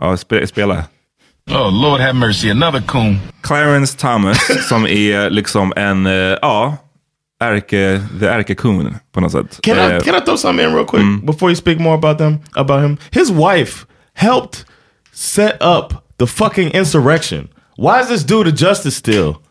Ja, 0.00 0.16
spe, 0.16 0.46
spela. 0.46 0.84
Oh, 1.50 1.68
Lord 1.68 2.00
have 2.00 2.14
mercy, 2.14 2.50
another 2.50 2.80
coon. 2.80 3.18
Clarence 3.42 3.94
Thomas 3.96 4.38
som 4.68 4.86
är 4.86 5.30
liksom 5.30 5.72
en, 5.76 6.06
eh, 6.06 6.12
ja, 6.42 6.76
ärke, 7.40 8.00
the 8.20 8.26
ärkekung 8.28 8.94
på 9.12 9.20
något 9.20 9.32
sätt. 9.32 9.60
Can 9.62 9.76
I 9.76 9.80
Eh, 9.80 10.00
can 10.00 10.14
I 10.14 10.20
throw 10.20 10.36
something 10.36 10.66
in 10.66 10.74
real 10.74 10.84
quick 10.86 11.02
before 11.26 11.50
you 11.50 11.56
speak 11.56 11.78
more 11.78 11.94
about 11.94 12.18
them 12.18 12.38
about 12.56 12.82
him? 12.82 12.96
His 13.10 13.30
wife 13.30 13.86
helped 14.14 14.64
set 15.12 15.62
up 15.62 15.94
the 16.18 16.26
fucking 16.26 16.70
insurrection. 16.72 17.48
Why 17.76 18.00
is 18.00 18.08
this 18.08 18.24
dude 18.24 18.48
a 18.48 18.52
justice 18.52 18.96
still? 18.96 19.42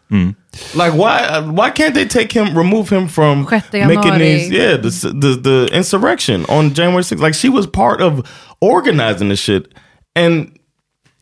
Like 0.75 0.93
why 0.93 1.19
uh, 1.19 1.41
why 1.51 1.69
can't 1.71 1.93
they 1.93 2.05
take 2.07 2.31
him 2.31 2.57
remove 2.57 2.89
him 2.89 3.07
from 3.07 3.45
making 3.87 4.17
these 4.19 4.49
yeah 4.49 4.77
the, 4.77 4.89
the 5.21 5.35
the 5.41 5.69
insurrection 5.73 6.45
on 6.47 6.73
January 6.73 7.03
6th? 7.03 7.19
Like 7.21 7.33
she 7.35 7.49
was 7.49 7.67
part 7.67 8.01
of 8.01 8.21
organizing 8.61 9.29
the 9.29 9.35
shit 9.35 9.73
and 10.15 10.57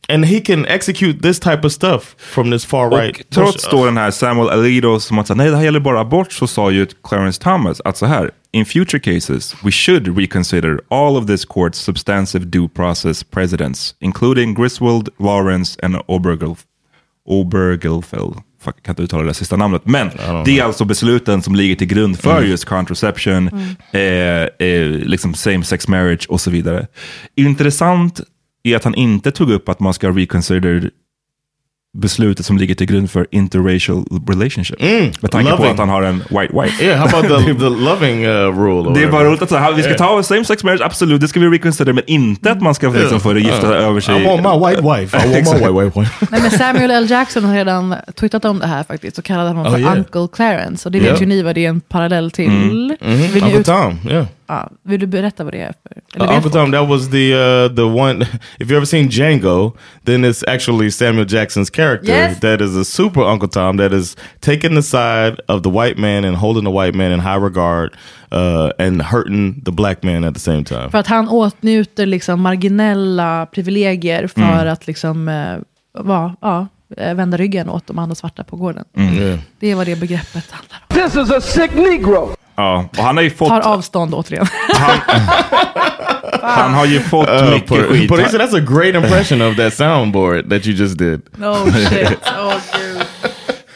and 0.09 0.25
he 0.25 0.41
can 0.41 0.65
execute 0.65 1.21
this 1.21 1.39
type 1.39 1.65
of 1.65 1.71
stuff 1.71 2.15
from 2.17 2.51
this 2.51 2.65
far 2.65 2.89
right. 2.89 3.19
Och 3.19 3.29
trots 3.29 3.69
då 3.69 3.85
den 3.85 3.97
här 3.97 4.11
Samuel 4.11 4.49
Alito 4.49 4.99
som 4.99 5.19
att 5.19 5.37
nej 5.37 5.49
det 5.49 5.57
här 5.57 5.63
gäller 5.63 5.79
bara 5.79 5.99
abort, 5.99 6.31
så 6.31 6.47
sa 6.47 6.71
ju 6.71 6.87
Clarence 7.03 7.41
Thomas 7.41 7.81
att 7.81 7.97
så 7.97 8.05
här, 8.05 8.31
in 8.51 8.65
future 8.65 8.99
cases 8.99 9.55
we 9.63 9.71
should 9.71 10.17
reconsider 10.17 10.79
all 10.89 11.17
of 11.17 11.27
this 11.27 11.47
court's 11.47 11.73
substantive 11.75 12.45
due 12.45 12.69
process 12.69 13.23
precedents, 13.23 13.95
including 13.99 14.53
Griswold, 14.53 15.09
Lawrence 15.19 15.79
and 15.83 15.95
Obergel, 16.07 16.55
Obergelfeld. 17.25 18.35
Fuck, 18.61 18.75
jag 18.77 18.83
kan 18.83 18.93
inte 18.93 19.03
uttala 19.03 19.23
det 19.23 19.33
sista 19.33 19.55
namnet. 19.55 19.81
Men 19.85 20.09
det 20.45 20.59
är 20.59 20.63
alltså 20.63 20.85
besluten 20.85 21.41
som 21.41 21.55
ligger 21.55 21.75
till 21.75 21.87
grund 21.87 22.19
för 22.19 22.41
just 22.41 22.65
contraception, 22.65 23.49
eh, 23.91 24.01
eh, 24.67 24.89
liksom 24.89 25.33
same 25.33 25.63
sex 25.63 25.87
marriage 25.87 26.25
och 26.29 26.41
så 26.41 26.51
vidare. 26.51 26.87
Intressant 27.35 28.21
är 28.63 28.75
att 28.75 28.83
han 28.83 28.95
inte 28.95 29.31
tog 29.31 29.51
upp 29.51 29.69
att 29.69 29.79
man 29.79 29.93
ska 29.93 30.09
reconsider 30.09 30.89
beslutet 31.97 32.45
som 32.45 32.57
ligger 32.57 32.75
till 32.75 32.87
grund 32.87 33.11
för 33.11 33.27
interracial 33.31 34.05
relationship. 34.27 34.81
Med 35.21 35.31
tanke 35.31 35.51
på 35.51 35.57
loving. 35.57 35.71
att 35.71 35.77
han 35.79 35.89
har 35.89 36.01
en 36.01 36.17
white 36.17 36.61
wife. 36.61 36.83
Yeah, 36.85 36.99
how 36.99 37.19
about 37.19 37.45
the, 37.45 37.53
the 37.59 37.69
loving 37.69 38.25
uh, 38.25 38.31
rule? 38.59 38.93
Det 38.99 39.03
är 39.03 39.11
bara 39.11 39.23
roligt 39.23 39.41
att 39.41 39.49
säga, 39.49 39.71
vi 39.71 39.81
ska 39.83 39.91
Yeah. 39.91 40.17
ta 40.17 40.23
same 40.23 40.45
sex 40.45 40.63
marriage, 40.63 40.81
absolut, 40.81 41.21
det 41.21 41.27
ska 41.27 41.39
vi 41.39 41.47
reconsider, 41.47 41.93
men 41.93 42.03
inte 42.07 42.51
att 42.51 42.61
man 42.61 42.75
ska 42.75 42.89
liksom 42.89 43.19
få 43.19 43.33
det 43.33 43.39
gifta 43.39 43.67
Uh, 43.67 43.87
över 43.87 43.99
sig. 44.01 44.21
I 44.21 44.25
want 44.25 44.41
my 44.41 44.67
white 44.67 44.81
wife. 44.81 45.17
I 45.17 45.43
want 45.43 45.61
my 45.61 45.81
white 45.83 45.99
wife. 45.99 46.27
Nej, 46.31 46.41
men 46.41 46.51
Samuel 46.51 46.91
L. 46.91 47.09
Jackson 47.09 47.43
har 47.43 47.55
redan 47.55 47.95
twittrat 48.19 48.45
om 48.45 48.59
det 48.59 48.67
här 48.67 48.83
faktiskt 48.83 49.17
och 49.17 49.23
kallade 49.23 49.49
honom 49.49 49.65
Oh, 49.65 49.71
för 49.71 49.79
yeah. 49.79 49.97
Uncle 49.97 50.27
Clarence. 50.33 50.87
Och 50.87 50.91
det 50.91 50.99
vet 50.99 51.21
ju 51.21 51.25
ni 51.25 51.41
vad 51.41 51.55
det 51.55 51.65
är 51.65 51.69
en 51.69 51.81
parallell 51.81 52.31
till. 52.31 52.49
Mhm. 52.49 52.69
Vill, 53.33 53.43
ni 53.43 53.55
Uncle 53.55 53.63
Tom, 53.63 53.99
yeah. 54.09 54.25
Ja, 54.47 54.69
vill 54.83 54.99
du 54.99 55.07
berätta 55.07 55.43
vad 55.43 55.53
det 55.53 55.61
är 55.61 55.73
för? 55.83 56.01
Eller 56.15 56.25
Uh, 56.25 56.35
Uncle 56.35 56.51
folk? 56.51 56.53
Tom, 56.53 56.71
that 56.71 56.89
was 56.89 57.09
the 57.09 57.33
uh, 57.33 57.75
the 57.75 57.81
one. 57.81 58.21
If 58.59 58.69
you 58.71 58.77
ever 58.77 58.85
seen 58.85 59.09
Django, 59.09 59.71
then 60.05 60.25
it's 60.25 60.43
actually 60.47 60.91
Samuel 60.91 61.25
Jackson's 61.25 61.69
character 61.75 62.11
Yes. 62.11 62.39
that 62.39 62.61
is 62.61 62.75
a 62.77 62.83
super 62.85 63.21
Uncle 63.21 63.49
Tom 63.49 63.77
that 63.77 63.91
is 63.93 64.17
taking 64.39 64.75
the 64.75 64.83
side 64.83 65.35
of 65.47 65.63
the 65.63 65.69
white 65.69 65.97
man 66.01 66.25
and 66.25 66.37
holding 66.37 66.63
the 66.65 66.71
white 66.81 66.97
man 66.97 67.11
in 67.11 67.19
high 67.19 67.43
regard 67.43 67.91
uh, 68.31 68.69
and 68.87 69.01
hurting 69.01 69.61
the 69.65 69.71
black 69.71 70.03
man 70.03 70.23
at 70.23 70.33
the 70.33 70.39
same 70.39 70.63
time. 70.63 70.89
För 70.91 70.97
att 70.97 71.07
han 71.07 71.27
åtnjuter 71.29 72.05
liksom 72.05 72.41
marginella 72.41 73.45
privilegier 73.45 74.27
för 74.27 74.41
Mm. 74.41 74.73
att 74.73 74.87
liksom, 74.87 75.27
eh, 75.27 75.57
va, 76.03 76.35
ja, 76.41 76.67
eh, 76.97 77.13
vända 77.15 77.37
ryggen 77.37 77.69
åt 77.69 77.87
de 77.87 77.99
andra 77.99 78.15
svarta 78.15 78.43
på 78.43 78.55
gården. 78.55 78.85
Yeah. 78.97 79.39
Det 79.59 79.71
är 79.71 79.75
vad 79.75 79.85
det 79.87 79.95
begreppet 79.99 80.51
handlar 80.51 80.77
om. 80.89 81.11
This 81.11 81.23
is 81.23 81.31
a 81.37 81.41
sick 81.41 81.75
Negro. 81.75 82.29
Ja, 82.55 82.85
och 82.97 83.03
han 83.03 83.17
har 83.17 83.23
ju 83.23 83.29
fått, 83.29 83.49
Tar 83.49 83.61
avstånd 83.61 84.13
återigen. 84.13 84.47
han 86.41 86.73
har 86.73 86.85
ju 86.85 86.99
fått 86.99 87.29
Uh, 87.29 87.49
mycket 87.49 87.69
Por- 87.69 87.83
skit. 87.93 88.09
Parisa, 88.09 88.37
that's 88.37 88.57
a 88.57 88.59
great 88.59 88.95
impression 88.95 89.41
of 89.41 89.55
that 89.57 89.73
soundboard 89.73 90.49
that 90.49 90.67
you 90.67 90.75
just 90.75 90.97
did. 90.97 91.21
no 91.37 91.55
shit. 91.71 92.19
Oh, 92.39 92.53
gud. 92.77 93.05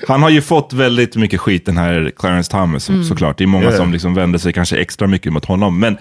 Han 0.07 0.23
har 0.23 0.29
ju 0.29 0.41
fått 0.41 0.73
väldigt 0.73 1.15
mycket 1.15 1.39
skit 1.41 1.65
den 1.65 1.77
här 1.77 2.11
Clarence 2.17 2.51
Thomas 2.51 2.89
Mm. 2.89 3.03
såklart. 3.03 3.37
Det 3.37 3.43
är 3.43 3.47
många 3.47 3.63
Yeah. 3.65 3.77
som 3.77 3.91
liksom 3.93 4.13
vänder 4.13 4.39
sig 4.39 4.53
kanske 4.53 4.77
extra 4.77 5.07
mycket 5.07 5.33
mot 5.33 5.45
honom. 5.45 5.79
Men, 5.79 5.97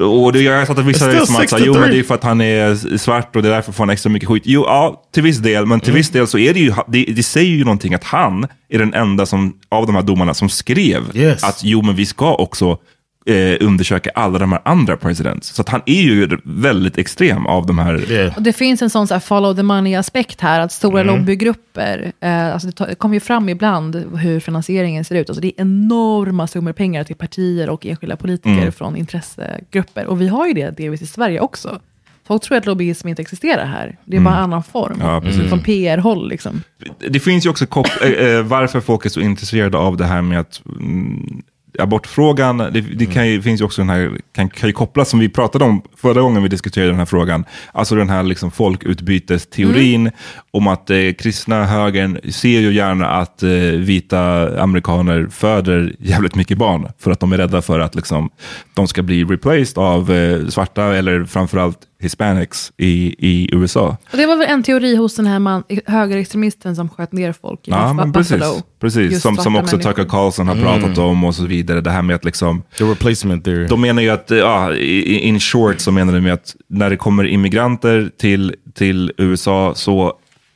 och 0.00 0.32
det 0.32 0.40
jag 0.42 0.58
har 0.58 0.66
sett 0.66 0.78
att 0.78 0.84
vissa 0.84 1.04
still 1.10 1.26
som 1.26 1.36
att 1.36 1.48
säga, 1.48 1.48
63. 1.48 1.66
jo 1.66 1.80
men 1.80 1.90
det 1.90 1.98
är 1.98 2.02
för 2.02 2.14
att 2.14 2.24
han 2.24 2.40
är 2.40 2.96
svart 2.98 3.36
och 3.36 3.42
det 3.42 3.48
är 3.48 3.52
därför 3.52 3.72
får 3.72 3.84
han 3.84 3.90
extra 3.90 4.10
mycket 4.10 4.28
skit. 4.28 4.42
Jo, 4.46 4.64
ja, 4.66 5.02
till 5.14 5.22
viss 5.22 5.38
del, 5.38 5.66
men 5.66 5.80
till 5.80 5.88
Mm. 5.90 5.96
viss 5.96 6.10
del 6.10 6.26
så 6.26 6.38
är 6.38 6.54
det 6.54 6.60
ju, 6.60 6.72
det, 6.88 7.04
det 7.04 7.22
säger 7.22 7.50
ju 7.56 7.64
någonting 7.64 7.94
att 7.94 8.04
han 8.04 8.46
är 8.68 8.78
den 8.78 8.94
enda 8.94 9.26
som, 9.26 9.54
av 9.68 9.86
de 9.86 9.94
här 9.94 10.02
domarna 10.02 10.34
som 10.34 10.48
skrev 10.48 11.02
Yes. 11.16 11.44
att 11.44 11.60
jo 11.64 11.82
men 11.82 11.94
vi 11.96 12.06
ska 12.06 12.34
också 12.34 12.78
eh, 13.26 13.56
undersöka 13.66 14.10
alla 14.14 14.38
de 14.38 14.52
här 14.52 14.60
andra 14.64 14.96
presidents. 14.96 15.48
Så 15.48 15.62
att 15.62 15.68
han 15.68 15.80
är 15.86 16.02
ju 16.02 16.28
väldigt 16.44 16.98
extrem 16.98 17.46
av 17.46 17.66
de 17.66 17.78
här 17.78 18.10
Yeah. 18.12 18.36
Och 18.36 18.42
det 18.42 18.52
finns 18.52 18.82
en 18.82 18.90
sån 18.90 19.06
så 19.06 19.14
här 19.14 19.20
follow 19.20 19.54
the 19.56 19.62
money-aspekt 19.62 20.40
här, 20.40 20.60
att 20.60 20.72
stora 20.72 21.00
Mm. 21.00 21.16
lobbygrupper, 21.16 22.12
eh, 22.20 22.52
alltså 22.52 22.66
det, 22.68 22.72
tar- 22.72 22.86
det 22.86 22.94
kommer 22.94 23.14
ju 23.14 23.20
fram 23.20 23.48
ibland 23.48 23.96
hur 24.18 24.40
finansieringen 24.40 25.04
ser 25.04 25.14
ut. 25.14 25.30
Alltså 25.30 25.40
det 25.40 25.48
är 25.48 25.60
enorma 25.62 26.46
summor 26.46 26.72
pengar 26.72 27.04
till 27.04 27.16
partier 27.16 27.70
och 27.70 27.86
enskilda 27.86 28.16
politiker 28.16 28.50
Mm. 28.60 28.72
från 28.72 28.96
intressegrupper. 28.96 30.06
Och 30.06 30.20
vi 30.20 30.28
har 30.28 30.46
ju 30.46 30.52
det 30.52 30.76
delvis 30.76 31.02
i 31.02 31.06
Sverige 31.06 31.40
också. 31.40 31.80
Folk 32.26 32.42
tror 32.42 32.58
att 32.58 32.66
lobbyism 32.66 33.08
inte 33.08 33.22
existerar 33.22 33.66
här. 33.66 33.98
Det 34.04 34.16
är 34.16 34.20
bara 34.20 34.34
en 34.36 34.42
annan 34.42 34.62
form. 34.62 34.92
Mm. 35.00 35.06
Ja, 35.06 35.20
precis. 35.20 35.48
Från 35.48 35.60
PR-håll 35.60 36.28
liksom. 36.28 36.62
det 37.10 37.20
finns 37.20 37.46
ju 37.46 37.50
också 37.50 37.64
eh, 37.64 38.42
varför 38.42 38.80
folk 38.80 39.04
är 39.06 39.10
så 39.10 39.20
intresserade 39.20 39.78
av 39.78 39.96
det 39.96 40.04
här 40.04 40.22
med 40.22 40.40
att 40.40 40.62
mm, 40.80 41.42
abortfrågan, 41.78 42.58
det, 42.58 42.80
det 42.80 43.06
kan 43.06 43.28
ju, 43.28 43.42
finns 43.42 43.60
ju 43.60 43.64
också 43.64 43.80
den 43.80 43.88
här, 43.88 44.10
kan, 44.32 44.48
kan 44.48 44.68
ju 44.68 44.72
kopplas 44.72 45.08
som 45.08 45.18
vi 45.18 45.28
pratade 45.28 45.64
om 45.64 45.82
förra 45.96 46.20
gången 46.20 46.42
vi 46.42 46.48
diskuterade 46.48 46.90
den 46.90 46.98
här 46.98 47.06
frågan, 47.06 47.44
alltså 47.72 47.94
den 47.94 48.08
här 48.08 48.22
liksom 48.22 48.50
folkutbytesteorin 48.50 50.10
om 50.50 50.66
att 50.66 50.90
eh, 50.90 51.12
kristna 51.18 51.64
högern 51.64 52.32
ser 52.32 52.60
ju 52.60 52.72
gärna 52.72 53.08
att 53.08 53.42
eh, 53.42 53.50
vita 53.72 54.50
amerikaner 54.62 55.28
föder 55.30 55.94
jävligt 55.98 56.34
mycket 56.34 56.58
barn 56.58 56.88
för 56.98 57.10
att 57.10 57.20
de 57.20 57.32
är 57.32 57.36
rädda 57.36 57.62
för 57.62 57.80
att 57.80 57.94
liksom, 57.94 58.30
de 58.74 58.88
ska 58.88 59.02
bli 59.02 59.24
replaced 59.24 59.78
av 59.78 60.12
eh, 60.12 60.46
svarta 60.48 60.96
eller 60.96 61.24
framförallt 61.24 61.78
hispanics 62.06 62.72
i, 62.76 63.14
i 63.18 63.48
USA. 63.54 63.96
Och 64.12 64.16
det 64.18 64.26
var 64.26 64.36
väl 64.36 64.48
en 64.48 64.62
teori 64.62 64.96
hos 64.96 65.16
den 65.16 65.26
här 65.26 65.38
man, 65.38 65.62
högerextremisten 65.86 66.76
som 66.76 66.88
sköt 66.88 67.12
ner 67.12 67.32
folk 67.32 67.68
i 67.68 67.70
Ja, 67.70 67.92
men 67.92 68.12
precis. 68.12 68.32
Buffalo. 68.32 68.62
precis. 68.80 69.22
Som, 69.22 69.36
som 69.36 69.56
också 69.56 69.76
människor. 69.76 69.92
Tucker 69.92 70.08
Carlson 70.08 70.48
har 70.48 70.54
pratat 70.56 70.98
om 70.98 71.24
och 71.24 71.34
så 71.34 71.46
vidare. 71.46 71.80
Det 71.80 71.90
här 71.90 72.02
med 72.02 72.16
att 72.16 72.24
liksom... 72.24 72.62
The 72.78 72.84
replacement 72.84 73.44
theory. 73.44 73.66
De 73.66 73.80
menar 73.80 74.02
ju 74.02 74.10
att, 74.10 74.30
ja, 74.30 74.74
i- 74.74 75.18
in 75.18 75.40
short 75.40 75.80
så 75.80 75.92
menar 75.92 76.12
de 76.12 76.20
med 76.20 76.32
att 76.32 76.56
när 76.68 76.90
det 76.90 76.96
kommer 76.96 77.26
immigranter 77.26 78.10
till, 78.18 78.54
till 78.74 79.12
USA 79.18 79.72
så 79.74 80.12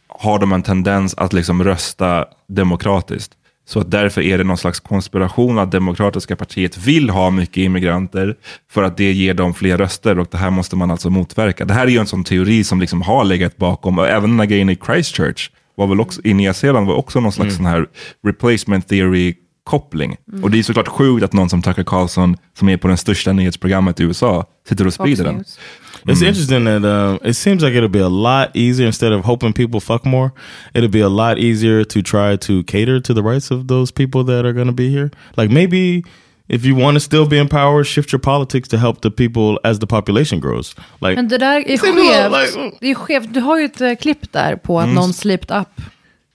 har 0.09 0.39
de 0.39 0.53
en 0.53 0.63
tendens 0.63 1.15
att 1.17 1.33
liksom 1.33 1.65
rösta 1.65 2.25
demokratiskt. 2.49 3.33
Så 3.71 3.81
att 3.81 3.91
därför 3.91 4.21
är 4.21 4.39
det 4.39 4.45
någon 4.45 4.59
slags 4.59 4.81
konspiration 4.81 5.59
att 5.59 5.73
Demokratiska 5.73 6.37
partiet 6.37 6.79
vill 6.79 7.11
ha 7.11 7.31
mycket 7.31 7.57
immigranter 7.57 8.37
för 8.71 8.83
att 8.83 8.97
det 8.97 9.13
ger 9.13 9.35
dem 9.35 9.55
fler 9.55 9.79
röster 9.79 10.19
och 10.19 10.29
det 10.31 10.39
här 10.39 10.51
måste 10.51 10.77
man 10.77 10.91
alltså 10.91 11.11
motverka. 11.11 11.65
Det 11.65 11.75
här 11.75 11.87
är 11.87 11.91
ju 11.91 11.99
en 11.99 12.07
sån 12.07 12.25
teori 12.25 12.65
som 12.65 12.81
liksom 12.81 13.03
har 13.03 13.25
legat 13.25 13.57
bakom, 13.57 13.99
och 13.99 14.09
även 14.09 14.31
den 14.31 14.41
här 14.41 14.47
grejen 14.47 14.71
i 14.71 14.77
Christchurch 14.87 15.51
var 15.75 15.87
väl 15.87 16.01
också, 16.01 16.21
i 16.25 16.35
Nya 16.35 16.55
Zeeland 16.55 16.87
var 16.87 16.95
också 16.95 17.21
någon 17.21 17.33
slags 17.33 17.57
sån 17.57 17.67
här 17.67 17.87
replacement 18.27 18.89
theory 18.89 19.35
koppling. 19.65 20.17
Och 20.43 20.51
det 20.51 20.59
är 20.59 20.63
såklart 20.63 20.89
sjukt 20.89 21.25
att 21.25 21.33
någon 21.33 21.49
som 21.49 21.63
Tucker 21.63 21.85
Carlson, 21.85 22.37
som 22.59 22.69
är 22.69 22.77
på 22.77 22.89
den 22.89 22.97
största 22.97 23.33
nyhetsprogrammet 23.33 24.01
i 24.01 24.03
USA, 24.03 24.45
sitter 24.69 24.87
och 24.87 24.95
sprider 24.95 25.25
den. 25.25 25.45
News. 26.07 26.23
It's 26.23 26.23
interesting 26.29 26.65
that 26.65 26.85
uh, 26.85 27.19
it 27.29 27.35
seems 27.35 27.63
like 27.63 27.75
it'll 27.75 27.89
be 27.89 27.99
a 27.99 28.09
lot 28.09 28.51
easier 28.55 28.87
instead 28.87 29.13
of 29.13 29.25
hoping 29.25 29.53
people 29.53 29.81
fuck 29.81 30.05
more. 30.07 30.33
It'll 30.75 30.89
be 30.91 31.01
a 31.01 31.09
lot 31.09 31.39
easier 31.39 31.85
to 31.85 32.03
try 32.03 32.37
to 32.37 32.63
cater 32.65 33.01
to 33.01 33.15
the 33.15 33.23
rights 33.23 33.51
of 33.51 33.67
those 33.69 33.93
people 33.93 34.25
that 34.25 34.45
are 34.47 34.53
going 34.53 34.67
to 34.69 34.73
be 34.73 34.89
here. 34.91 35.11
Like 35.37 35.51
maybe 35.51 36.05
if 36.49 36.65
you 36.65 36.75
want 36.75 36.95
to 36.97 37.01
still 37.01 37.27
be 37.27 37.39
in 37.39 37.49
power, 37.49 37.85
shift 37.85 38.13
your 38.13 38.21
politics 38.21 38.69
to 38.69 38.77
help 38.79 39.01
the 39.03 39.11
people 39.11 39.59
as 39.65 39.79
the 39.79 39.87
population 39.87 40.41
grows. 40.41 40.75
Like 41.01 41.17
Men 41.17 41.29
det 41.29 41.39
där 41.39 41.61
är 41.69 41.77
Ser 41.77 41.87
du 41.87 41.93
vad- 41.93 42.33
skevt. 42.33 42.57
like- 42.57 42.77
Det 42.81 42.91
är 42.91 42.95
skevt. 42.95 43.35
Du 43.35 43.41
har 43.41 43.59
ju 43.59 43.65
ett 43.65 43.81
eh, 43.81 43.95
klipp 43.95 44.33
där 44.33 44.57
på 44.57 44.81
att 44.81 44.89
någon 44.89 45.13
slipped 45.13 45.51
up. 45.61 45.69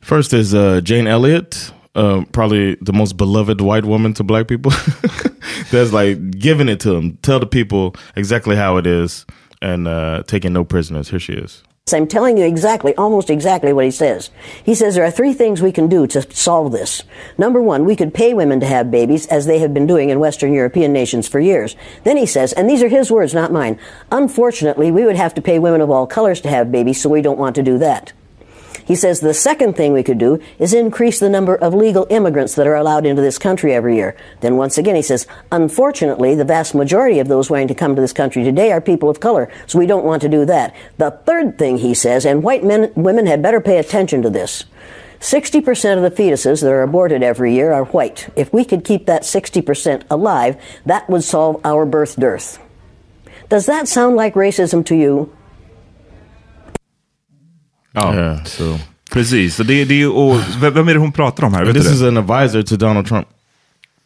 first 0.01 0.33
is 0.33 0.53
uh, 0.53 0.79
Jane 0.85 1.07
Elliott. 1.11 1.71
Uh, 1.97 2.23
probably 2.31 2.75
the 2.85 2.91
most 2.91 3.15
beloved 3.17 3.61
white 3.61 3.87
woman 3.87 4.13
to 4.13 4.23
black 4.23 4.47
people. 4.47 4.71
That's 5.71 5.91
like 5.93 6.17
giving 6.39 6.69
it 6.69 6.79
to 6.81 6.93
them. 6.93 7.17
Tell 7.21 7.39
the 7.39 7.45
people 7.47 7.99
exactly 8.15 8.55
how 8.55 8.77
it 8.77 8.85
is 8.85 9.25
and 9.61 9.87
uh, 9.87 10.23
taking 10.27 10.53
no 10.53 10.63
prisoners. 10.63 11.09
Here 11.09 11.19
she 11.19 11.33
is. 11.33 11.63
I'm 11.93 12.07
telling 12.07 12.35
you 12.35 12.45
exactly, 12.45 12.95
almost 12.95 13.29
exactly 13.29 13.71
what 13.71 13.85
he 13.85 13.91
says. 13.91 14.31
He 14.63 14.73
says 14.73 14.95
there 14.95 15.05
are 15.05 15.11
three 15.11 15.33
things 15.33 15.61
we 15.61 15.71
can 15.71 15.87
do 15.87 16.07
to 16.07 16.23
solve 16.35 16.71
this. 16.71 17.03
Number 17.37 17.61
one, 17.61 17.85
we 17.85 17.95
could 17.95 18.11
pay 18.11 18.33
women 18.33 18.59
to 18.61 18.65
have 18.65 18.89
babies, 18.89 19.27
as 19.27 19.45
they 19.45 19.59
have 19.59 19.71
been 19.71 19.85
doing 19.85 20.09
in 20.09 20.19
Western 20.19 20.51
European 20.51 20.91
nations 20.91 21.27
for 21.27 21.39
years. 21.39 21.75
Then 22.03 22.17
he 22.17 22.25
says, 22.25 22.53
and 22.53 22.67
these 22.67 22.81
are 22.81 22.87
his 22.87 23.11
words, 23.11 23.35
not 23.35 23.51
mine, 23.51 23.79
unfortunately, 24.11 24.89
we 24.89 25.05
would 25.05 25.15
have 25.15 25.35
to 25.35 25.43
pay 25.43 25.59
women 25.59 25.79
of 25.79 25.91
all 25.91 26.07
colors 26.07 26.41
to 26.41 26.49
have 26.49 26.71
babies, 26.71 26.99
so 26.99 27.07
we 27.07 27.21
don't 27.21 27.37
want 27.37 27.55
to 27.55 27.61
do 27.61 27.77
that. 27.77 28.13
He 28.85 28.95
says 28.95 29.19
the 29.19 29.33
second 29.33 29.75
thing 29.75 29.93
we 29.93 30.03
could 30.03 30.19
do 30.19 30.39
is 30.59 30.73
increase 30.73 31.19
the 31.19 31.29
number 31.29 31.55
of 31.55 31.73
legal 31.73 32.05
immigrants 32.11 32.53
that 32.55 32.67
are 32.67 32.75
allowed 32.75 33.05
into 33.05 33.21
this 33.21 33.39
country 33.39 33.73
every 33.73 33.95
year. 33.95 34.15
Then 34.41 34.57
once 34.57 34.77
again, 34.77 34.95
he 34.95 35.01
says, 35.01 35.25
unfortunately, 35.51 36.35
the 36.35 36.45
vast 36.45 36.75
majority 36.75 37.19
of 37.19 37.27
those 37.27 37.49
wanting 37.49 37.67
to 37.69 37.75
come 37.75 37.95
to 37.95 38.01
this 38.01 38.13
country 38.13 38.43
today 38.43 38.71
are 38.71 38.79
people 38.79 39.09
of 39.09 39.19
color, 39.19 39.51
so 39.65 39.79
we 39.79 39.87
don't 39.87 40.05
want 40.05 40.21
to 40.21 40.29
do 40.29 40.45
that. 40.45 40.75
The 40.97 41.11
third 41.25 41.57
thing 41.57 41.79
he 41.79 41.95
says, 41.95 42.25
and 42.25 42.43
white 42.43 42.63
men, 42.63 42.91
women 42.95 43.25
had 43.25 43.41
better 43.41 43.59
pay 43.59 43.79
attention 43.79 44.21
to 44.21 44.29
this. 44.29 44.65
60% 45.19 45.97
of 45.97 46.03
the 46.03 46.23
fetuses 46.23 46.61
that 46.61 46.71
are 46.71 46.83
aborted 46.83 47.23
every 47.23 47.55
year 47.55 47.71
are 47.71 47.85
white. 47.85 48.29
If 48.35 48.53
we 48.53 48.63
could 48.63 48.83
keep 48.83 49.07
that 49.07 49.23
60% 49.23 50.03
alive, 50.11 50.61
that 50.85 51.09
would 51.09 51.23
solve 51.23 51.59
our 51.65 51.85
birth 51.85 52.15
dearth. 52.19 52.59
Does 53.49 53.65
that 53.65 53.87
sound 53.87 54.15
like 54.15 54.35
racism 54.35 54.85
to 54.85 54.95
you? 54.95 55.35
Ja, 57.95 58.13
Yeah, 58.15 58.43
so 58.43 58.77
precis. 59.11 59.55
Så 59.55 59.63
det, 59.63 59.85
det, 59.85 60.01
är- 60.01 60.17
och, 60.17 60.37
vem 60.61 60.73
vem 60.73 60.87
är 60.87 60.93
det 60.93 60.99
hon 60.99 61.11
pratar 61.11 61.43
om 61.47 61.53
här? 61.53 61.65
Vet 61.65 61.73
this 61.75 61.87
du 61.87 61.93
is 61.93 61.99
det? 62.01 62.07
an 62.07 62.17
advisor 62.17 62.61
to 62.61 62.75
Donald 62.75 63.07
Trump. 63.07 63.27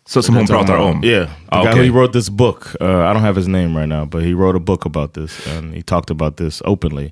Så, 0.10 0.24
som 0.24 0.36
hon 0.36 0.48
pratar 0.48 0.78
om? 0.78 1.04
Yeah. 1.04 1.26
The 1.28 1.32
Ah, 1.50 1.64
guy 1.64 1.72
okej. 1.72 1.90
who 1.90 2.00
wrote 2.00 2.14
this 2.14 2.30
book, 2.30 2.76
uh, 2.82 2.88
I 2.88 3.14
don't 3.14 3.22
have 3.22 3.36
his 3.40 3.48
name 3.48 3.80
right 3.80 3.88
now, 3.90 4.06
but 4.06 4.24
he 4.24 4.34
wrote 4.34 4.56
a 4.58 4.60
book 4.60 4.86
about 4.86 5.14
this 5.14 5.48
and 5.58 5.74
he 5.76 5.82
talked 5.84 6.10
about 6.12 6.38
this 6.38 6.62
openly. 6.66 7.12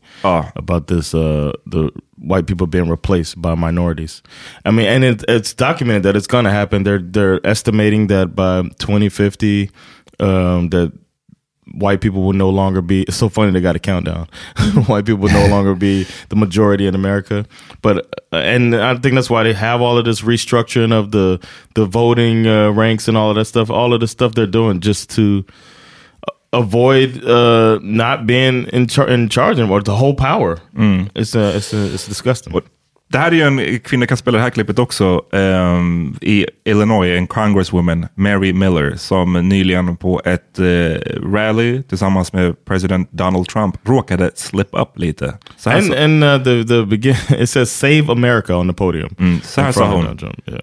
About 0.56 0.88
this, 0.88 1.14
uh, 1.14 1.52
the 1.72 1.90
white 2.18 2.46
people 2.48 2.66
being 2.68 2.90
replaced 2.92 3.36
by 3.42 3.56
minorities. 3.56 4.24
I 4.66 4.72
mean, 4.72 4.88
and 4.88 5.04
it, 5.04 5.24
it's 5.28 5.54
documented 5.56 6.04
that 6.04 6.16
it's 6.16 6.28
going 6.28 6.46
to 6.46 6.52
happen. 6.52 6.84
They're 6.84 7.12
they're 7.12 7.40
estimating 7.52 8.08
that 8.08 8.36
by 8.36 8.62
2050, 8.80 9.70
um, 10.20 10.70
that 10.70 10.92
white 11.74 12.01
people 12.01 12.24
will 12.24 12.34
no 12.34 12.49
longer 12.49 12.82
be. 12.82 13.03
It's 13.03 13.18
so 13.18 13.30
funny 13.30 13.51
they 13.51 13.61
got 13.61 13.76
a 13.76 13.80
countdown. 13.80 14.28
white 14.88 15.05
people 15.05 15.22
will 15.22 15.34
no 15.34 15.47
longer 15.47 15.76
be 15.76 16.05
the 16.30 16.36
majority 16.36 16.88
in 16.88 16.95
America. 16.95 17.45
But 17.82 17.97
uh, 18.32 18.38
and 18.38 18.76
I 18.76 18.95
think 18.97 19.15
that's 19.15 19.30
why 19.30 19.43
they 19.43 19.53
have 19.53 19.82
all 19.82 19.97
of 19.97 20.05
this 20.05 20.22
restructuring 20.22 20.91
of 20.91 21.11
the 21.11 21.39
the 21.76 21.86
voting 21.86 22.47
uh, 22.47 22.72
ranks 22.72 23.07
and 23.07 23.18
all 23.18 23.30
of 23.30 23.36
that 23.36 23.45
stuff. 23.45 23.70
All 23.70 23.93
of 23.93 23.99
the 23.99 24.07
stuff 24.07 24.34
they're 24.36 24.45
doing 24.47 24.80
just 24.80 25.09
to 25.11 25.45
uh, 26.28 26.32
avoid 26.53 27.24
uh, 27.24 27.80
not 27.82 28.26
being 28.26 28.65
in, 28.68 28.88
char- 28.88 29.07
in 29.09 29.30
charge 29.30 29.59
anymore. 29.59 29.82
The 29.82 29.95
whole 29.95 30.13
power. 30.15 30.59
It's 31.15 31.36
uh, 31.36 31.53
it's 31.55 31.74
uh, 31.74 31.89
it's 31.93 32.07
disgusting. 32.07 32.53
Det 33.10 33.18
här 33.18 33.32
är 33.32 33.36
ju 33.36 33.41
en 33.41 33.80
kvinna, 33.80 34.05
kan 34.05 34.18
spela 34.18 34.38
det 34.38 34.43
här 34.43 34.49
klippet 34.49 34.80
också, 34.80 35.22
ehm, 35.34 36.16
i 36.22 36.45
Illinois, 36.66 37.18
en 37.18 37.28
congresswoman, 37.28 38.08
Mary 38.16 38.53
Miller, 38.53 38.95
som 38.97 39.34
nyligen 39.49 39.97
på 39.97 40.22
ett 40.26 40.60
eh, 40.60 40.66
rally 41.34 41.84
tillsammans 41.84 42.34
med 42.34 42.66
president 42.66 43.12
Donald 43.12 43.47
Trump 43.47 43.76
råkade 43.88 44.32
slip 44.36 44.68
up 44.72 44.89
lite. 44.95 45.34
Så 45.58 45.70
här 45.70 45.78
And 45.78 45.88
sa- 45.88 45.97
and 46.03 46.24
uh, 46.24 46.43
the 46.43 46.64
the 46.64 46.86
begin 46.86 47.16
it 47.39 47.49
says 47.49 47.72
"Save 47.80 48.05
America" 48.12 48.55
on 48.55 48.68
the 48.68 48.74
podium. 48.74 49.39
så 49.43 49.62
här 49.62 49.72
sa 49.72 49.86
hon. 49.86 50.05
Yeah. 50.45 50.60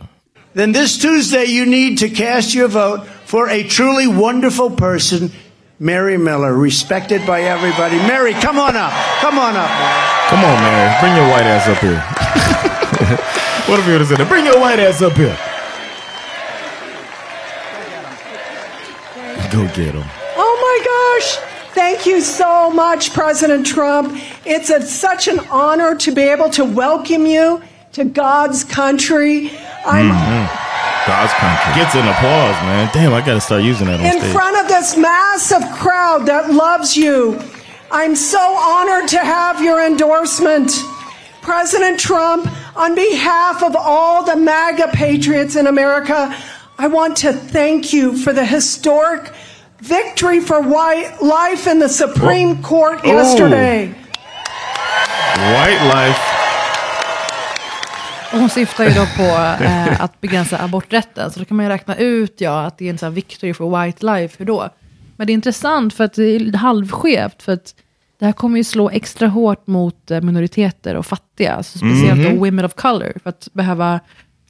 Then 0.56 0.72
this 0.72 0.98
Tuesday, 0.98 1.44
you 1.46 1.66
need 1.66 1.98
to 1.98 2.06
cast 2.16 2.54
your 2.54 2.68
vote 2.68 3.02
for 3.26 3.48
a 3.50 3.62
truly 3.68 4.06
wonderful 4.06 4.70
person, 4.70 5.30
Mary 5.80 6.16
Miller, 6.16 6.54
respected 6.54 7.26
by 7.26 7.42
everybody. 7.42 7.96
Mary, 7.96 8.32
come 8.32 8.58
on 8.58 8.76
up. 8.76 8.92
Come 9.20 9.38
on 9.38 9.56
up. 9.56 9.70
Come 10.28 10.44
on, 10.44 10.62
Mary. 10.62 11.00
Bring 11.00 11.16
your 11.16 11.28
white 11.28 11.46
ass 11.46 11.66
up 11.66 11.78
here. 11.78 11.98
what 13.66 13.80
if 13.80 13.86
you 13.86 13.92
would 13.92 14.00
have 14.00 14.08
said 14.08 14.18
that? 14.18 14.28
Bring 14.28 14.44
your 14.44 14.60
white 14.60 14.78
ass 14.78 15.02
up 15.02 15.14
here. 15.14 15.36
Go 19.50 19.66
get 19.74 19.94
him. 19.94 20.04
Oh 20.36 20.54
my 20.62 21.20
gosh. 21.20 21.38
Thank 21.74 22.06
you 22.06 22.20
so 22.20 22.70
much, 22.70 23.12
President 23.12 23.66
Trump. 23.66 24.16
It's 24.46 24.70
a, 24.70 24.80
such 24.80 25.26
an 25.26 25.40
honor 25.50 25.96
to 25.96 26.12
be 26.12 26.22
able 26.22 26.50
to 26.50 26.64
welcome 26.64 27.26
you 27.26 27.60
to 27.94 28.04
God's 28.04 28.62
country. 28.62 29.50
I'm 29.84 30.10
mm-hmm. 30.10 30.73
God's 31.06 31.32
country. 31.34 31.74
Gets 31.74 31.94
an 31.94 32.08
applause, 32.08 32.56
man. 32.64 32.90
Damn, 32.94 33.12
I 33.12 33.20
got 33.20 33.34
to 33.34 33.40
start 33.40 33.62
using 33.62 33.86
that 33.88 34.00
on 34.00 34.06
in 34.06 34.18
stage. 34.18 34.32
front 34.32 34.56
of 34.58 34.68
this 34.68 34.96
massive 34.96 35.62
crowd 35.72 36.26
that 36.26 36.50
loves 36.52 36.96
you. 36.96 37.38
I'm 37.90 38.16
so 38.16 38.40
honored 38.40 39.08
to 39.10 39.18
have 39.18 39.62
your 39.62 39.84
endorsement. 39.86 40.72
President 41.42 42.00
Trump, 42.00 42.48
on 42.74 42.94
behalf 42.94 43.62
of 43.62 43.76
all 43.76 44.24
the 44.24 44.34
MAGA 44.34 44.88
patriots 44.94 45.56
in 45.56 45.66
America, 45.66 46.34
I 46.78 46.86
want 46.88 47.18
to 47.18 47.32
thank 47.34 47.92
you 47.92 48.16
for 48.16 48.32
the 48.32 48.44
historic 48.44 49.30
victory 49.80 50.40
for 50.40 50.62
white 50.62 51.20
life 51.20 51.66
in 51.66 51.78
the 51.78 51.88
Supreme 51.88 52.58
oh. 52.60 52.62
Court 52.66 53.00
Oh. 53.04 53.08
yesterday. 53.12 53.88
White 55.36 55.90
life. 55.92 56.43
Hon 58.40 58.48
syftar 58.50 58.84
ju 58.84 58.90
då 58.90 59.06
på 59.16 59.22
eh, 59.64 60.00
att 60.02 60.20
begränsa 60.20 60.58
aborträtten. 60.64 61.30
Så 61.30 61.38
då 61.38 61.44
kan 61.44 61.56
man 61.56 61.66
ju 61.66 61.70
räkna 61.72 61.96
ut 61.96 62.40
ja, 62.40 62.64
att 62.66 62.78
det 62.78 62.86
är 62.86 62.90
en 62.90 62.98
sån 62.98 63.06
här 63.06 63.14
victory 63.14 63.54
for 63.54 63.84
white 63.84 64.06
life. 64.06 64.34
Hur 64.38 64.46
då? 64.46 64.68
Men 65.16 65.26
det 65.26 65.32
är 65.32 65.34
intressant 65.34 65.94
för 65.94 66.04
att 66.04 66.14
det 66.14 66.24
är 66.36 66.52
halvskevt. 66.56 67.42
För 67.42 67.52
att 67.52 67.74
det 68.18 68.24
här 68.24 68.32
kommer 68.32 68.56
ju 68.56 68.64
slå 68.64 68.90
extra 68.90 69.28
hårt 69.28 69.66
mot 69.66 70.10
eh, 70.10 70.20
minoriteter 70.20 70.94
och 70.96 71.06
fattiga. 71.06 71.62
Så 71.62 71.78
speciellt 71.78 72.20
Mhm. 72.20 72.34
då 72.38 72.44
women 72.44 72.64
of 72.64 72.74
color. 72.74 73.12
För 73.22 73.30
att 73.30 73.48
behöva, 73.52 74.00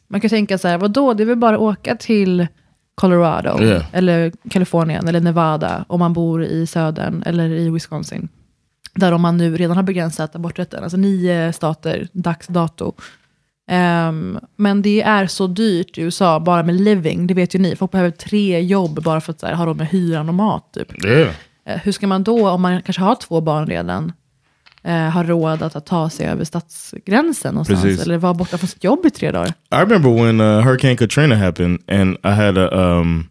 man 0.09 0.21
kan 0.21 0.31
tänka 0.31 0.59
så 0.59 0.69
här, 0.69 0.79
vadå, 0.79 1.15
det 1.15 1.23
är 1.23 1.27
väl 1.27 1.37
bara 1.37 1.55
att 1.57 1.61
åka 1.63 1.97
till 1.97 2.47
Colorado, 2.95 3.63
Yeah. 3.63 3.85
eller 3.93 4.33
Kalifornien, 4.51 5.09
eller 5.09 5.21
Nevada, 5.21 5.85
om 5.89 5.99
man 5.99 6.13
bor 6.13 6.45
i 6.45 6.67
södern, 6.67 7.23
eller 7.27 7.49
i 7.51 7.71
Wisconsin. 7.71 8.29
Där 8.95 9.13
om 9.13 9.21
man 9.23 9.37
nu 9.37 9.57
redan 9.57 9.77
har 9.77 9.83
begränsat 9.85 10.37
aborträtten, 10.37 10.83
alltså 10.83 10.97
nio 10.97 11.53
stater, 11.53 12.09
dags 12.13 12.47
dato. 12.47 12.93
Ehm, 13.67 14.39
men 14.57 14.83
det 14.83 15.03
är 15.03 15.27
så 15.27 15.47
dyrt 15.47 15.99
i 15.99 16.03
USA, 16.03 16.41
bara 16.41 16.63
med 16.63 16.81
living, 16.81 17.27
det 17.27 17.35
vet 17.35 17.55
ju 17.55 17.59
ni. 17.59 17.77
Folk 17.77 17.91
behöver 17.91 18.11
tre 18.11 18.61
jobb 18.61 19.03
bara 19.03 19.21
för 19.21 19.33
att 19.33 19.43
här, 19.43 19.55
ha 19.55 19.67
råd 19.67 19.77
med 19.77 19.87
hyran 19.87 20.29
och 20.29 20.35
mat. 20.35 20.73
Typ. 20.75 21.05
Yeah. 21.05 21.35
Eh, 21.67 21.79
hur 21.85 21.93
ska 21.93 22.07
man 22.07 22.25
då, 22.25 22.49
om 22.49 22.63
man 22.63 22.83
kanske 22.83 23.03
har 23.03 23.15
två 23.15 23.41
barn 23.41 23.67
redan, 23.67 24.13
eh, 24.83 25.11
ha 25.11 25.23
råd 25.23 25.63
att, 25.63 25.77
att 25.77 25.87
ta 25.87 26.11
sig 26.11 26.27
över 26.27 26.45
stadsgränsen 26.45 27.55
någonstans? 27.55 27.83
Precis. 27.83 28.03
Eller 28.03 28.19
vara 28.19 28.35
borta 28.35 28.59
från 28.59 28.69
sitt 28.69 28.85
jobb 28.85 29.07
i 29.07 29.11
tre 29.11 29.31
dagar? 29.31 29.49
I 29.49 29.77
remember 29.77 30.25
when 30.25 30.41
uh, 30.41 30.61
Hurricane 30.61 30.97
Katrina 30.97 31.35
happened, 31.35 31.79
and 31.89 32.17
I 32.25 32.31
had 32.31 32.59
a 32.59 32.69
um, 32.73 33.29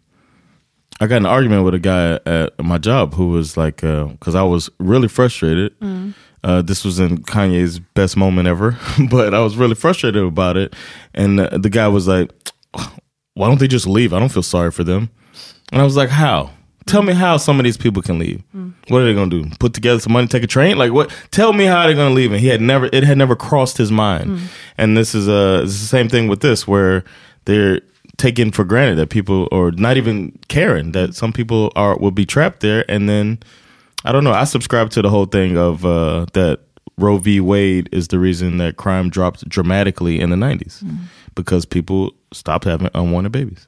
I 1.02 1.08
got 1.08 1.18
an 1.18 1.26
argument 1.26 1.66
with 1.66 1.76
a 1.76 1.80
guy 1.80 2.20
at 2.26 2.66
my 2.66 2.78
job 2.78 3.14
who 3.14 3.28
was 3.32 3.58
like, 3.58 3.82
because 3.82 4.36
I 4.36 4.44
was 4.44 4.70
really 4.80 5.08
frustrated. 5.08 5.72
Mm. 5.80 6.14
Uh, 6.44 6.62
this 6.62 6.84
was 6.84 7.00
in 7.00 7.20
Kanye's 7.20 7.80
best 7.80 8.18
moment 8.18 8.48
ever, 8.48 8.78
but 9.10 9.34
I 9.34 9.39
was 9.39 9.56
really 9.56 9.76
frustrated 9.76 10.24
about 10.24 10.58
it. 10.58 10.76
And 11.14 11.39
uh, 11.39 11.58
the 11.58 11.70
guy 11.70 11.88
was 11.88 12.08
like, 12.08 12.32
"Why 13.34 13.48
don't 13.48 13.60
they 13.60 13.68
just 13.68 13.88
leave? 13.88 14.14
I 14.14 14.20
don't 14.20 14.32
feel 14.32 14.44
sorry 14.44 14.72
for 14.72 14.84
them." 14.84 15.10
And 15.72 15.82
I 15.82 15.86
was 15.86 15.96
like, 15.96 16.10
"How? 16.10 16.52
Tell 16.86 17.02
me 17.02 17.14
how 17.14 17.38
some 17.38 17.60
of 17.60 17.64
these 17.64 17.78
people 17.78 18.02
can 18.02 18.20
leave. 18.20 18.44
What 18.89 19.02
are 19.02 19.06
they 19.06 19.14
gonna 19.14 19.30
do? 19.30 19.50
Put 19.60 19.74
together 19.74 20.02
some 20.02 20.12
money, 20.12 20.28
take 20.28 20.44
a 20.44 20.48
train? 20.48 20.78
Like 20.78 20.91
what? 20.91 21.16
Tell 21.32 21.54
me 21.54 21.64
how 21.66 21.86
they're 21.86 21.96
gonna 21.96 22.14
leave." 22.14 22.32
And 22.32 22.41
he 22.41 22.48
had 22.48 22.62
never, 22.62 22.89
it 22.91 23.04
had 23.04 23.18
never 23.18 23.36
crossed 23.36 23.78
his 23.78 23.91
mind. 23.91 24.32
Mm. 24.32 24.39
And 24.78 24.98
this 24.98 25.16
is 25.16 25.30
uh, 25.30 25.62
it's 25.64 25.80
the 25.80 25.86
same 25.86 26.10
thing 26.10 26.28
with 26.28 26.41
this, 26.41 26.68
where 26.68 27.06
they're 27.46 27.80
taking 28.18 28.52
for 28.52 28.64
granted 28.64 28.96
that 28.96 29.10
people, 29.10 29.48
or 29.52 29.72
not 29.72 29.98
even 29.98 30.38
caring 30.50 30.91
that 30.91 31.16
some 31.16 31.32
people 31.32 31.72
are 31.76 31.98
will 31.98 32.12
be 32.12 32.26
trapped 32.26 32.60
there, 32.60 32.84
and 32.89 33.08
then 33.08 33.39
I 34.06 34.12
don't 34.12 34.24
know. 34.24 34.34
I 34.43 34.45
subscribe 34.45 34.89
to 34.89 35.01
the 35.01 35.08
whole 35.10 35.26
thing 35.28 35.58
of 35.58 35.86
uh, 35.86 36.26
that 36.34 36.58
Roe 36.97 37.18
v. 37.18 37.39
Wade 37.39 37.88
is 37.91 38.08
the 38.08 38.18
reason 38.18 38.58
that 38.58 38.76
crime 38.78 39.10
dropped 39.10 39.49
dramatically 39.49 40.22
in 40.22 40.30
the 40.30 40.36
90s 40.36 40.84
because 41.36 41.66
people 41.68 42.10
stopped 42.32 42.66
having 42.72 42.89
unwanted 42.93 43.32
babies. 43.32 43.68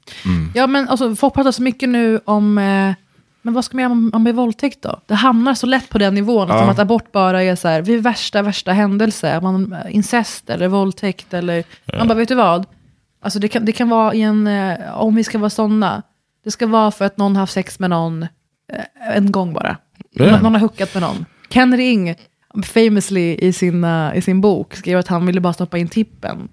Ja, 0.56 0.68
men 0.68 0.90
alltså, 0.90 1.16
folk 1.16 1.34
pratar 1.34 1.52
så 1.52 1.64
mycket 1.64 1.90
nu 1.90 2.20
om, 2.26 2.58
eh, 2.58 2.94
men 3.42 3.54
vad 3.54 3.66
ska 3.66 3.78
man 3.78 3.82
göra 3.84 3.92
om 3.92 4.10
man 4.14 4.24
blir 4.24 4.34
våldtäkt 4.34 4.82
då? 4.82 5.00
Det 5.06 5.14
hamnar 5.14 5.54
så 5.54 5.66
lätt 5.68 5.90
på 5.90 5.98
den 5.98 6.14
nivån, 6.16 6.48
Ja. 6.50 6.60
som 6.60 6.70
att 6.70 6.80
abort 6.80 7.12
bara 7.12 7.44
är 7.44 7.56
så 7.56 7.68
här, 7.68 7.82
vid 7.82 8.04
värsta, 8.04 8.42
värsta 8.42 8.72
händelse, 8.72 9.40
man, 9.42 9.74
eh, 9.74 9.96
incest 9.96 10.50
eller 10.50 10.68
våldtäkt 10.68 11.34
eller, 11.34 11.64
man 11.98 12.08
bara, 12.08 12.14
vet 12.18 12.30
du 12.30 12.36
vad? 12.36 12.66
Alltså 13.22 13.40
det 13.40 13.48
kan, 13.48 13.66
det 13.66 13.72
kan 13.72 13.90
vara 13.90 14.14
i 14.14 14.22
en, 14.22 14.48
eh, 14.48 15.02
om 15.02 15.16
vi 15.16 15.24
ska 15.24 15.38
vara 15.38 15.50
sådana, 15.50 16.04
det 16.44 16.52
ska 16.52 16.68
vara 16.68 16.92
för 16.92 17.06
att 17.06 17.18
någon 17.18 17.36
har 17.36 17.40
haft 17.42 17.54
sex 17.54 17.80
med 17.80 17.90
någon 17.90 18.24
eh, 18.24 19.18
en 19.18 19.32
gång 19.32 19.54
bara. 19.54 19.78
Någon, 20.16 20.44
någon 20.44 20.54
har 20.54 20.60
hookat 20.62 20.94
med 20.94 21.04
någon. 21.04 21.26
Ken 21.50 21.78
Ring, 21.78 22.16
famously 22.64 23.36
i 23.36 23.54
sin, 23.54 23.84
eh, 23.84 24.12
i 24.18 24.22
sin 24.22 24.42
bok, 24.42 24.76
skrev 24.76 25.00
att 25.00 25.08
han 25.08 25.26
ville 25.26 25.42
bara 25.42 25.54
stoppa 25.54 25.78
in 25.78 25.88
tippen, 25.88 26.48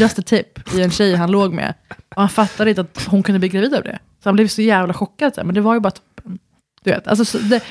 just 0.00 0.18
a 0.18 0.22
tip, 0.26 0.74
i 0.74 0.82
en 0.82 0.90
tjej 0.90 1.14
han 1.16 1.30
låg 1.30 1.52
med. 1.54 1.74
Och 2.16 2.20
han 2.22 2.28
fattade 2.28 2.70
inte 2.70 2.80
att 2.80 3.04
hon 3.06 3.22
kunde 3.22 3.38
bli 3.38 3.48
gravid 3.48 3.74
av 3.74 3.82
det. 3.82 3.98
Så 4.22 4.28
han 4.28 4.34
blev 4.34 4.48
så 4.48 4.62
jävla 4.62 4.94
chockad, 4.94 5.32
men 5.44 5.54
det 5.54 5.60
var 5.60 5.74
ju 5.74 5.80
bara 5.80 5.90
toppen. 5.90 6.38
Du 6.84 6.90
vet, 6.90 7.08
alltså, 7.08 7.24
så 7.24 7.38
det, 7.38 7.62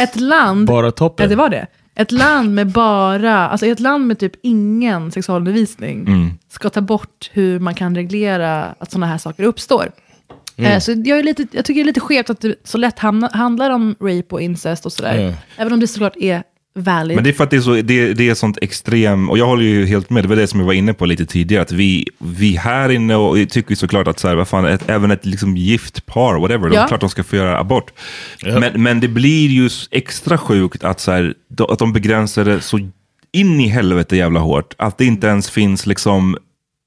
ett 0.00 0.20
land, 0.20 0.66
Bara 0.66 0.90
toppen. 0.90 1.24
ja, 1.24 1.28
det 1.30 1.36
var 1.36 1.48
det. 1.48 1.66
Ett 1.94 2.12
land 2.12 2.54
med 2.54 2.66
bara, 2.66 3.48
alltså 3.48 3.66
ett 3.66 3.80
land 3.80 4.06
med 4.06 4.18
typ 4.18 4.32
ingen 4.42 5.10
sexualundervisning 5.12 6.06
Mm. 6.06 6.30
ska 6.48 6.70
ta 6.70 6.80
bort 6.80 7.30
hur 7.32 7.58
man 7.60 7.74
kan 7.74 7.94
reglera 7.94 8.64
att 8.78 8.90
sådana 8.90 9.06
här 9.06 9.18
saker 9.18 9.42
uppstår. 9.44 9.90
Mm. 10.58 10.72
Eh, 10.72 10.78
Så 10.80 10.90
jag, 11.04 11.18
är 11.18 11.22
lite, 11.22 11.46
jag 11.52 11.64
tycker 11.64 11.80
det 11.80 11.84
är 11.84 11.86
lite 11.86 12.00
skevt 12.00 12.30
att 12.30 12.40
det 12.40 12.54
så 12.64 12.78
lätt 12.78 12.98
hamna, 12.98 13.30
handlar 13.32 13.70
om 13.70 13.94
rape 14.00 14.26
och 14.34 14.40
incest 14.42 14.86
och 14.86 14.92
sådär. 14.92 15.20
Ja. 15.20 15.32
Även 15.62 15.72
om 15.72 15.80
det 15.80 15.86
såklart 15.86 16.16
är 16.16 16.42
valid. 16.78 17.14
Men 17.14 17.24
det 17.24 17.30
är 17.30 17.34
för 17.34 17.44
att 17.44 17.50
det 17.50 17.56
är, 17.56 17.60
så, 17.60 17.74
det, 17.74 18.12
det 18.14 18.28
är 18.28 18.34
sånt 18.34 18.58
extrem, 18.62 19.30
och 19.30 19.38
jag 19.38 19.46
håller 19.46 19.64
ju 19.64 19.86
helt 19.86 20.10
med, 20.10 20.24
det 20.24 20.28
var 20.28 20.36
det 20.36 20.46
som 20.46 20.60
jag 20.60 20.66
var 20.66 20.72
inne 20.72 20.94
på 20.94 21.06
lite 21.06 21.26
tidigare, 21.26 21.62
att 21.62 21.72
vi, 21.72 22.06
vi 22.18 22.56
här 22.56 22.88
inne 22.88 23.14
och 23.16 23.36
tycker 23.50 23.70
ju 23.70 23.76
såklart 23.76 24.08
att 24.08 24.18
så 24.18 24.28
här, 24.28 24.34
vad 24.34 24.48
fan, 24.48 24.64
ett, 24.66 24.88
även 24.88 25.10
ett 25.10 25.26
liksom 25.26 25.56
gift 25.56 26.06
par, 26.06 26.38
whatever, 26.38 26.68
de, 26.68 26.74
Ja. 26.76 26.86
klart 26.86 27.00
de 27.00 27.10
ska 27.10 27.24
få 27.24 27.36
göra 27.36 27.58
abort. 27.58 27.92
Men, 28.42 28.82
men 28.82 29.00
det 29.00 29.08
blir 29.08 29.48
ju 29.48 29.70
extra 29.90 30.38
sjukt 30.38 30.84
att, 30.84 31.00
så 31.00 31.12
här, 31.12 31.34
att 31.68 31.78
de 31.78 31.92
begränsar 31.92 32.44
det 32.44 32.60
så 32.60 32.78
in 33.32 33.60
i 33.60 33.68
helvete 33.68 34.16
jävla 34.16 34.40
hårt, 34.40 34.74
att 34.78 34.98
det 34.98 35.04
inte 35.04 35.26
ens 35.26 35.50
finns 35.50 35.86
liksom 35.86 36.36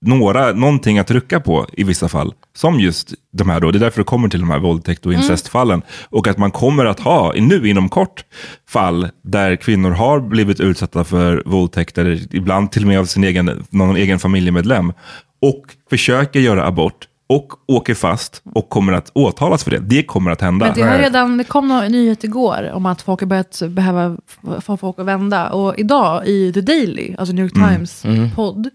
några, 0.06 0.52
någonting 0.54 1.00
att 1.00 1.12
rucka 1.12 1.40
på 1.40 1.66
i 1.74 1.84
vissa 1.84 2.10
fall. 2.10 2.34
Som 2.56 2.80
just 2.80 3.14
de 3.34 3.50
här 3.50 3.60
då, 3.60 3.72
det 3.72 3.78
är 3.78 3.80
därför 3.80 4.00
det 4.00 4.04
kommer 4.06 4.30
till 4.30 4.40
de 4.40 4.50
här 4.50 4.60
våldtäkt 4.60 5.06
och 5.06 5.12
Mm. 5.12 5.22
incestfallen. 5.22 5.82
Och 6.10 6.28
att 6.28 6.38
man 6.38 6.52
kommer 6.52 6.86
att 6.86 7.00
ha, 7.00 7.34
nu 7.38 7.68
inom 7.70 7.90
kort, 7.90 8.24
fall 8.70 9.08
där 9.24 9.56
kvinnor 9.56 9.92
har 9.92 10.20
blivit 10.20 10.60
utsatta 10.60 11.04
för 11.04 11.44
våldtäkter, 11.46 12.20
ibland 12.32 12.72
till 12.72 12.82
och 12.82 12.88
med 12.88 13.00
av 13.00 13.06
sin 13.06 13.24
egen, 13.24 13.66
någon 13.70 13.96
egen 13.96 14.20
familjemedlem. 14.20 14.94
Och 15.42 15.66
försöker 15.90 16.40
göra 16.40 16.66
abort 16.68 17.06
och 17.30 17.48
åker 17.68 17.94
fast 17.96 18.42
och 18.54 18.70
kommer 18.70 18.94
att 18.94 19.12
åtalas 19.14 19.64
för 19.64 19.72
det. 19.72 19.80
Det 19.80 20.04
kommer 20.04 20.32
att 20.32 20.42
hända. 20.42 20.66
Men 20.66 20.76
det, 20.76 20.82
har 20.84 20.98
redan, 20.98 21.38
det 21.38 21.44
kom 21.44 21.68
någon 21.68 21.92
nyhet 21.92 22.24
igår 22.24 22.72
om 22.74 22.86
att 22.86 23.02
folk 23.02 23.20
har 23.20 23.28
börjat 23.28 23.62
behöva 23.70 24.18
få 24.62 24.78
folk 24.78 25.00
att 25.00 25.06
vända. 25.06 25.50
Och 25.50 25.78
idag 25.78 26.28
i 26.28 26.54
The 26.54 26.62
Daily, 26.62 27.16
alltså 27.18 27.34
New 27.36 27.46
York 27.46 27.56
Mm. 27.56 27.70
Times 27.70 28.06
Mm. 28.06 28.32
podd, 28.36 28.70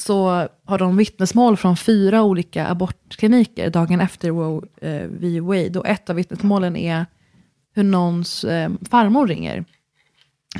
så 0.00 0.48
har 0.64 0.78
de 0.78 0.96
vittnesmål 0.96 1.56
från 1.56 1.76
fyra 1.76 2.22
olika 2.22 2.66
abortkliniker 2.68 3.70
dagen 3.70 4.00
efter 4.00 4.28
Roe 4.28 4.62
eh, 4.80 5.06
v. 5.08 5.40
Wade. 5.40 5.78
Och 5.78 5.86
ett 5.88 6.10
av 6.10 6.16
vittnesmålen 6.16 6.76
är 6.76 7.06
hur 7.74 7.82
någons 7.82 8.44
eh, 8.44 8.70
farmor 8.90 9.26
ringer. 9.26 9.64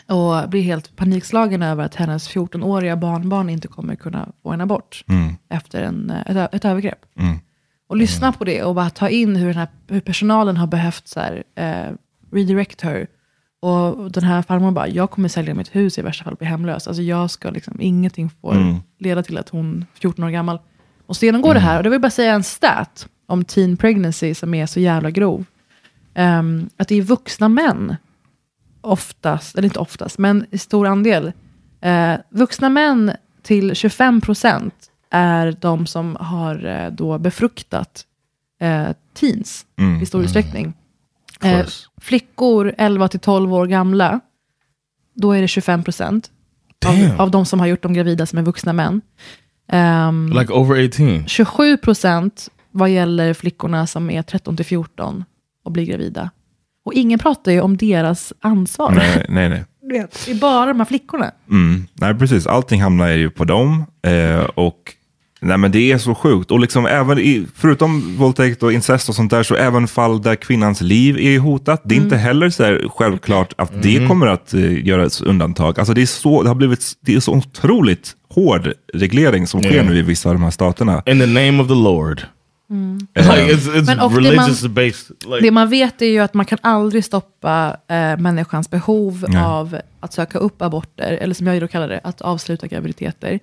Och 0.06 0.48
blir 0.50 0.62
helt 0.62 0.96
panikslagen 0.96 1.62
över 1.62 1.84
att 1.84 1.94
hennes 1.94 2.30
14-åriga 2.30 2.96
barnbarn 2.96 3.48
inte 3.48 3.68
kommer 3.68 3.94
kunna 3.96 4.28
få 4.42 4.50
en 4.50 4.60
abort 4.60 5.04
Mm. 5.08 5.34
efter 5.48 5.82
en, 5.82 6.10
eh, 6.10 6.36
ett, 6.36 6.54
ett 6.54 6.64
övergrepp. 6.64 7.04
Mm. 7.18 7.38
Och 7.88 7.96
lyssna 7.96 8.32
på 8.32 8.44
det 8.44 8.62
och 8.62 8.74
bara 8.74 8.90
ta 8.90 9.08
in 9.08 9.36
hur, 9.36 9.54
här, 9.54 9.68
hur 9.88 10.00
personalen 10.00 10.56
har 10.56 10.66
behövt 10.66 11.08
så 11.08 11.20
här, 11.20 11.42
eh, 11.54 11.94
redirect 12.32 12.80
her. 12.80 13.06
Och 13.62 14.12
den 14.12 14.24
här 14.24 14.42
farmor 14.42 14.70
bara, 14.70 14.88
jag 14.88 15.10
kommer 15.10 15.28
sälja 15.28 15.54
mitt 15.54 15.74
hus 15.76 15.98
i 15.98 16.02
värsta 16.02 16.24
fall 16.24 16.34
bli 16.36 16.46
hemlös. 16.46 16.86
Alltså 16.88 17.02
jag 17.02 17.30
ska 17.30 17.50
liksom, 17.50 17.76
ingenting 17.80 18.30
får 18.40 18.52
Mm. 18.54 18.76
leda 18.98 19.22
till 19.22 19.38
att 19.38 19.48
hon, 19.48 19.84
14 19.94 20.24
år 20.24 20.30
gammal, 20.30 20.58
måste 21.06 21.26
genomgå 21.26 21.52
det 21.52 21.60
här. 21.60 21.76
Och 21.76 21.82
det 21.82 21.90
vill 21.90 22.00
bara 22.00 22.10
säga 22.10 22.34
en 22.34 22.42
stat 22.42 23.08
om 23.26 23.44
teen 23.44 23.76
pregnancy 23.76 24.34
som 24.34 24.54
är 24.54 24.66
så 24.66 24.80
jävla 24.80 25.10
grov. 25.10 25.44
Ehm, 26.14 26.68
att 26.76 26.88
det 26.88 26.94
är 26.94 27.02
vuxna 27.02 27.48
män, 27.48 27.96
oftast, 28.80 29.54
eller 29.58 29.66
inte 29.66 29.78
oftast, 29.78 30.18
men 30.18 30.46
i 30.50 30.58
stor 30.58 30.86
andel. 30.86 31.32
Eh, 31.80 32.14
vuxna 32.30 32.68
män 32.68 33.12
till 33.42 33.74
25 33.74 34.20
procent 34.20 34.74
är 35.10 35.56
de 35.60 35.86
som 35.86 36.16
har 36.20 36.64
eh, 36.66 36.90
då 36.92 37.18
befruktat 37.18 38.04
eh, 38.60 38.88
teens 39.14 39.66
Mm. 39.78 40.02
i 40.02 40.06
stor 40.06 40.22
utsträckning. 40.24 40.72
Eh, 41.44 41.66
flickor 42.00 42.74
11 42.78 43.08
till 43.08 43.20
12 43.20 43.54
år 43.54 43.66
gamla, 43.66 44.20
då 45.14 45.32
är 45.32 45.40
det 45.42 45.48
25 45.48 45.84
procent 45.84 46.30
av, 46.86 47.20
av 47.20 47.30
de 47.30 47.46
som 47.46 47.60
har 47.60 47.66
gjort 47.66 47.82
dem 47.82 47.92
gravida 47.92 48.26
som 48.26 48.38
är 48.38 48.42
vuxna 48.42 48.72
män. 48.72 49.00
Ehm, 49.72 50.32
Like 50.38 50.52
over 50.52 50.84
18. 50.84 51.26
27 51.26 51.76
procent 51.76 52.48
vad 52.70 52.90
gäller 52.90 53.34
flickorna 53.34 53.86
som 53.86 54.10
är 54.10 54.22
13 54.22 54.56
till 54.56 54.66
14 54.66 55.24
och 55.64 55.72
blir 55.72 55.84
gravida. 55.86 56.30
Och 56.84 56.92
ingen 56.94 57.18
pratar 57.18 57.52
ju 57.52 57.60
om 57.60 57.76
deras 57.76 58.32
ansvar. 58.40 58.90
Nej, 58.90 59.26
nej, 59.28 59.48
nej. 59.48 59.64
Det 60.26 60.30
är 60.30 60.34
bara 60.40 60.66
de 60.66 60.80
här 60.80 60.84
flickorna. 60.84 61.30
Mm. 61.50 61.86
Nej, 61.94 62.14
precis. 62.14 62.46
Allting 62.46 62.82
hamnar 62.82 63.08
ju 63.08 63.30
på 63.30 63.44
dem. 63.44 63.84
Eh, 64.02 64.40
och 64.40 64.94
nej, 65.40 65.58
men 65.58 65.72
det 65.72 65.92
är 65.92 65.98
så 65.98 66.14
sjukt. 66.14 66.50
Och 66.50 66.60
liksom 66.60 66.86
även 66.86 67.18
i, 67.18 67.46
förutom 67.56 68.16
våldtäkt 68.16 68.62
och 68.62 68.72
incest 68.72 69.08
och 69.08 69.14
sånt 69.14 69.30
där, 69.30 69.42
så 69.42 69.54
även 69.54 69.88
fall 69.88 70.22
där 70.22 70.34
kvinnans 70.36 70.80
liv 70.80 71.18
är 71.18 71.38
hotat. 71.38 71.80
Det 71.84 71.94
är 71.94 72.00
inte 72.00 72.16
heller 72.16 72.50
så 72.50 72.64
här 72.64 72.86
självklart 72.96 73.52
att 73.58 73.82
det 73.82 74.06
kommer 74.08 74.26
att 74.26 74.54
eh, 74.54 74.86
göras 74.86 75.20
undantag. 75.22 75.78
Alltså 75.78 75.94
det 75.94 76.02
är 76.02 76.06
så, 76.06 76.42
det 76.42 76.48
har 76.48 76.54
blivit, 76.54 76.92
det 77.00 77.14
är 77.14 77.20
så 77.20 77.32
otroligt 77.34 78.12
hård 78.34 78.72
reglering 78.94 79.46
som 79.46 79.60
sker 79.62 79.70
Yeah. 79.72 79.86
nu 79.86 79.98
i 79.98 80.02
vissa 80.02 80.28
av 80.28 80.34
de 80.34 80.42
här 80.42 80.50
staterna. 80.50 81.02
In 81.06 81.18
the 81.20 81.26
name 81.26 81.62
of 81.62 81.68
the 81.68 81.74
Lord. 81.74 82.22
Mm. 82.70 82.98
Like 83.14 83.54
it's, 83.54 83.74
it's 83.74 83.86
Men 83.86 84.00
och 84.00 84.10
det 84.10 84.16
religious 84.16 84.62
man- 84.62 84.74
based. 84.74 85.16
Like, 85.26 85.40
Det 85.40 85.50
man 85.50 85.68
vet 85.70 86.02
är 86.02 86.06
ju 86.06 86.18
att 86.18 86.34
man 86.34 86.46
kan 86.46 86.58
aldrig 86.62 87.04
stoppa 87.04 87.76
eh, 87.88 88.16
människans 88.18 88.70
behov 88.70 89.24
Nej. 89.28 89.42
av 89.42 89.76
att 90.00 90.12
söka 90.12 90.38
upp 90.38 90.62
aborter, 90.62 91.12
eller 91.20 91.34
som 91.34 91.46
jag 91.46 91.60
då 91.60 91.68
kallar 91.68 91.88
det, 91.88 92.00
att 92.04 92.20
avsluta 92.20 92.66
graviditeter. 92.66 93.38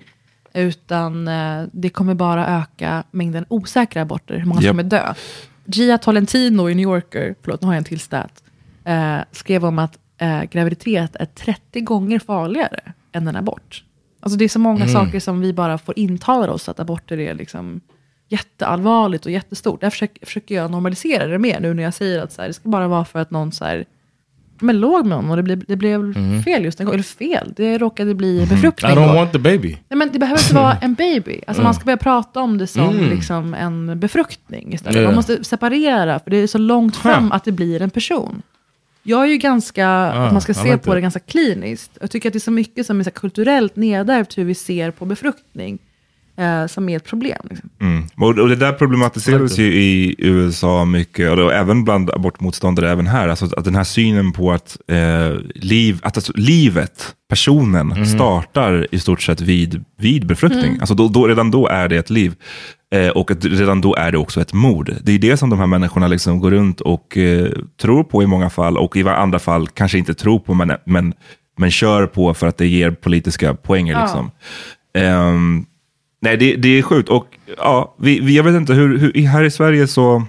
Utan 0.57 1.27
eh, 1.27 1.63
det 1.71 1.89
kommer 1.89 2.13
bara 2.13 2.47
öka 2.61 3.03
mängden 3.11 3.45
osäkra 3.49 4.01
aborter, 4.01 4.37
hur 4.37 4.45
många 4.45 4.61
Japp. 4.61 4.69
som 4.69 4.77
kommer 4.77 4.89
dö. 4.89 5.13
Gia 5.65 5.97
Tolentino 5.97 6.69
i 6.69 6.75
New 6.75 6.83
Yorker, 6.83 7.35
förlåt 7.41 7.61
nu 7.61 7.67
har 7.67 7.73
jag 7.73 7.77
en 7.77 7.83
till 7.83 7.99
stat, 7.99 8.43
eh, 8.85 9.17
skrev 9.31 9.65
om 9.65 9.79
att 9.79 9.97
eh, 10.17 10.43
graviditet 10.43 11.15
är 11.15 11.25
30 11.25 11.81
gånger 11.81 12.19
farligare 12.19 12.79
än 13.11 13.27
en 13.27 13.35
abort. 13.35 13.83
Alltså 14.19 14.37
det 14.39 14.45
är 14.45 14.49
så 14.49 14.59
många 14.59 14.83
Mm. 14.85 14.93
saker 14.93 15.19
som 15.19 15.39
vi 15.41 15.53
bara 15.53 15.77
får 15.77 15.99
intala 15.99 16.51
oss 16.51 16.69
att 16.69 16.79
aborter 16.79 17.19
är 17.19 17.33
liksom 17.33 17.81
jätteallvarligt 18.29 19.25
och 19.25 19.31
jättestort. 19.31 19.81
Där 19.81 19.89
försöker, 19.89 20.25
försöker 20.25 20.55
jag 20.55 20.71
normalisera 20.71 21.27
det 21.27 21.37
mer 21.39 21.59
nu 21.59 21.73
när 21.73 21.83
jag 21.83 21.93
säger 21.93 22.21
att 22.23 22.31
så 22.31 22.41
här, 22.41 22.47
det 22.47 22.53
ska 22.53 22.69
bara 22.69 22.87
vara 22.87 23.05
för 23.05 23.19
att 23.19 23.31
någon 23.31 23.51
så 23.51 23.65
här, 23.65 23.85
men 24.61 24.79
låg 24.79 25.05
med 25.05 25.17
någon 25.17 25.29
och 25.29 25.35
det 25.37 25.43
blev, 25.43 25.63
det 25.67 25.75
blev 25.75 25.99
Mhm. 26.03 26.43
fel 26.43 26.63
just 26.65 26.79
en 26.79 26.85
gång. 26.85 26.93
Eller 26.93 27.03
fel, 27.03 27.53
det 27.55 27.77
råkade 27.77 28.13
bli 28.15 28.45
befruktning. 28.49 28.91
I 28.91 28.95
don't 28.95 29.15
want 29.15 29.31
the 29.31 29.39
baby. 29.39 29.77
Nej, 29.89 29.97
men 29.97 30.09
det 30.13 30.19
behöver 30.19 30.41
inte 30.41 30.55
vara 30.55 30.77
en 30.81 30.93
baby. 30.93 31.41
Alltså 31.47 31.63
man 31.63 31.73
ska 31.73 31.85
börja 31.85 31.97
prata 31.97 32.39
om 32.41 32.57
det 32.57 32.67
som 32.67 32.89
Mm. 32.89 33.09
liksom 33.09 33.53
en 33.53 33.99
befruktning 33.99 34.73
istället. 34.73 34.95
Ja. 35.01 35.03
Man 35.07 35.15
måste 35.15 35.43
separera, 35.43 36.19
för 36.19 36.31
det 36.31 36.37
är 36.37 36.47
så 36.47 36.57
långt 36.57 36.95
fram 36.95 37.31
att 37.31 37.43
det 37.43 37.51
blir 37.51 37.81
en 37.81 37.89
person. 37.89 38.41
Jag 39.03 39.23
är 39.23 39.27
ju 39.27 39.37
ganska, 39.37 39.89
att 39.89 40.31
man 40.31 40.41
ska 40.41 40.53
se 40.53 40.77
på 40.77 40.83
that. 40.83 40.93
det 40.95 41.01
ganska 41.01 41.19
kliniskt. 41.19 41.97
Jag 42.01 42.11
tycker 42.11 42.29
att 42.29 42.33
det 42.33 42.37
är 42.37 42.39
så 42.39 42.51
mycket 42.51 42.85
som 42.85 42.99
är 42.99 43.03
så 43.03 43.11
kulturellt 43.11 43.75
nedärvt 43.75 44.37
hur 44.37 44.43
vi 44.43 44.55
ser 44.55 44.91
på 44.91 45.05
befruktning. 45.05 45.79
Eh, 46.39 46.67
som 46.67 46.89
är 46.89 46.97
ett 46.97 47.05
problem. 47.05 47.47
Liksom. 47.49 47.69
Mm. 47.81 48.03
Och, 48.17 48.39
och 48.39 48.49
det 48.49 48.55
där 48.55 48.73
problematiseras 48.73 49.57
ju 49.57 49.73
i 49.73 50.15
USA 50.17 50.85
mycket, 50.85 51.31
och 51.31 51.37
då, 51.37 51.49
även 51.49 51.83
bland 51.83 52.09
abortmotståndare 52.09 52.91
även 52.91 53.07
här. 53.07 53.27
Alltså 53.27 53.45
att 53.57 53.65
den 53.65 53.75
här 53.75 53.83
synen 53.83 54.31
på 54.31 54.51
att, 54.51 54.77
eh, 54.87 55.33
liv, 55.55 55.99
att 56.03 56.17
alltså, 56.17 56.33
livet, 56.35 57.15
personen, 57.29 58.05
startar 58.05 58.87
i 58.91 58.99
stort 58.99 59.21
sett 59.21 59.41
vid, 59.41 59.83
vid 59.97 60.27
befruktning. 60.27 60.65
Mm. 60.65 60.79
Alltså 60.79 60.95
då, 60.95 61.07
då, 61.07 61.27
redan 61.27 61.51
då 61.51 61.67
är 61.67 61.87
det 61.87 61.97
ett 61.97 62.09
liv. 62.09 62.35
Eh, 62.95 63.09
och 63.09 63.31
att 63.31 63.45
redan 63.45 63.81
då 63.81 63.95
är 63.95 64.11
det 64.11 64.17
också 64.17 64.41
ett 64.41 64.53
mord. 64.53 64.93
Det 65.03 65.11
är 65.11 65.19
det 65.19 65.37
som 65.37 65.49
de 65.49 65.59
här 65.59 65.67
människorna 65.67 66.07
liksom 66.07 66.39
går 66.39 66.51
runt 66.51 66.81
och 66.81 67.17
eh, 67.17 67.49
tror 67.81 68.03
på 68.03 68.23
i 68.23 68.27
många 68.27 68.49
fall, 68.49 68.77
och 68.77 68.97
i 68.97 69.07
andra 69.07 69.39
fall 69.39 69.67
kanske 69.67 69.97
inte 69.97 70.13
tror 70.13 70.39
på, 70.39 70.53
men, 70.53 70.71
men, 70.85 71.13
men 71.57 71.71
kör 71.71 72.07
på 72.07 72.33
för 72.33 72.47
att 72.47 72.57
det 72.57 72.67
ger 72.67 72.91
politiska 72.91 73.53
poänger. 73.53 73.93
Ja. 73.93 74.01
Liksom. 74.01 74.31
Ehm, 74.97 75.65
Nej, 76.19 76.37
det, 76.37 76.55
det 76.55 76.69
är 76.69 76.81
sjukt. 76.81 77.09
Och 77.09 77.27
ja, 77.57 77.95
vi, 77.97 78.19
vi, 78.19 78.35
jag 78.35 78.43
vet 78.43 78.55
inte, 78.55 78.73
hur, 78.73 78.97
hur, 78.97 79.27
här 79.27 79.43
i 79.43 79.51
Sverige 79.51 79.87
så 79.87 80.23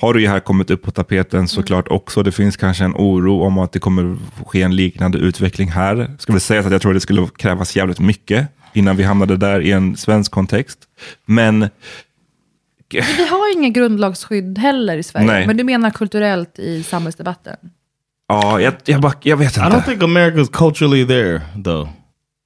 har 0.00 0.14
det 0.14 0.20
ju 0.20 0.28
här 0.28 0.40
kommit 0.40 0.70
upp 0.70 0.82
på 0.82 0.90
tapeten 0.90 1.48
såklart 1.48 1.88
också. 1.88 2.22
Det 2.22 2.32
finns 2.32 2.56
kanske 2.56 2.84
en 2.84 2.94
oro 2.94 3.42
om 3.42 3.58
att 3.58 3.72
det 3.72 3.78
kommer 3.78 4.16
ske 4.46 4.62
en 4.62 4.76
liknande 4.76 5.18
utveckling 5.18 5.68
här. 5.68 6.10
Ska 6.18 6.32
väl 6.32 6.40
säga 6.40 6.60
att 6.60 6.72
jag 6.72 6.82
tror 6.82 6.92
att 6.92 6.96
det 6.96 7.00
skulle 7.00 7.26
krävas 7.36 7.76
jävligt 7.76 8.00
mycket 8.00 8.48
innan 8.72 8.96
vi 8.96 9.02
hamnade 9.02 9.36
där 9.36 9.60
i 9.60 9.70
en 9.70 9.96
svensk 9.96 10.32
kontext. 10.32 10.78
Men 11.24 11.68
Vi 12.90 13.26
har 13.30 13.48
ju 13.48 13.52
inga 13.52 13.68
grundlagsskydd 13.68 14.58
heller 14.58 14.96
i 14.96 15.02
Sverige. 15.02 15.26
Nej. 15.26 15.46
Men 15.46 15.56
du 15.56 15.64
menar 15.64 15.90
kulturellt 15.90 16.58
i 16.58 16.82
samhällsdebatten? 16.82 17.56
ja, 18.28 18.60
jag, 18.60 18.74
jag, 18.84 19.00
bara, 19.00 19.12
jag 19.22 19.36
vet 19.36 19.56
I 19.56 19.60
inte. 19.60 19.76
don't 19.76 19.84
think 19.84 20.02
America's 20.02 20.52
culturally 20.52 21.06
there, 21.06 21.40
though. 21.64 21.88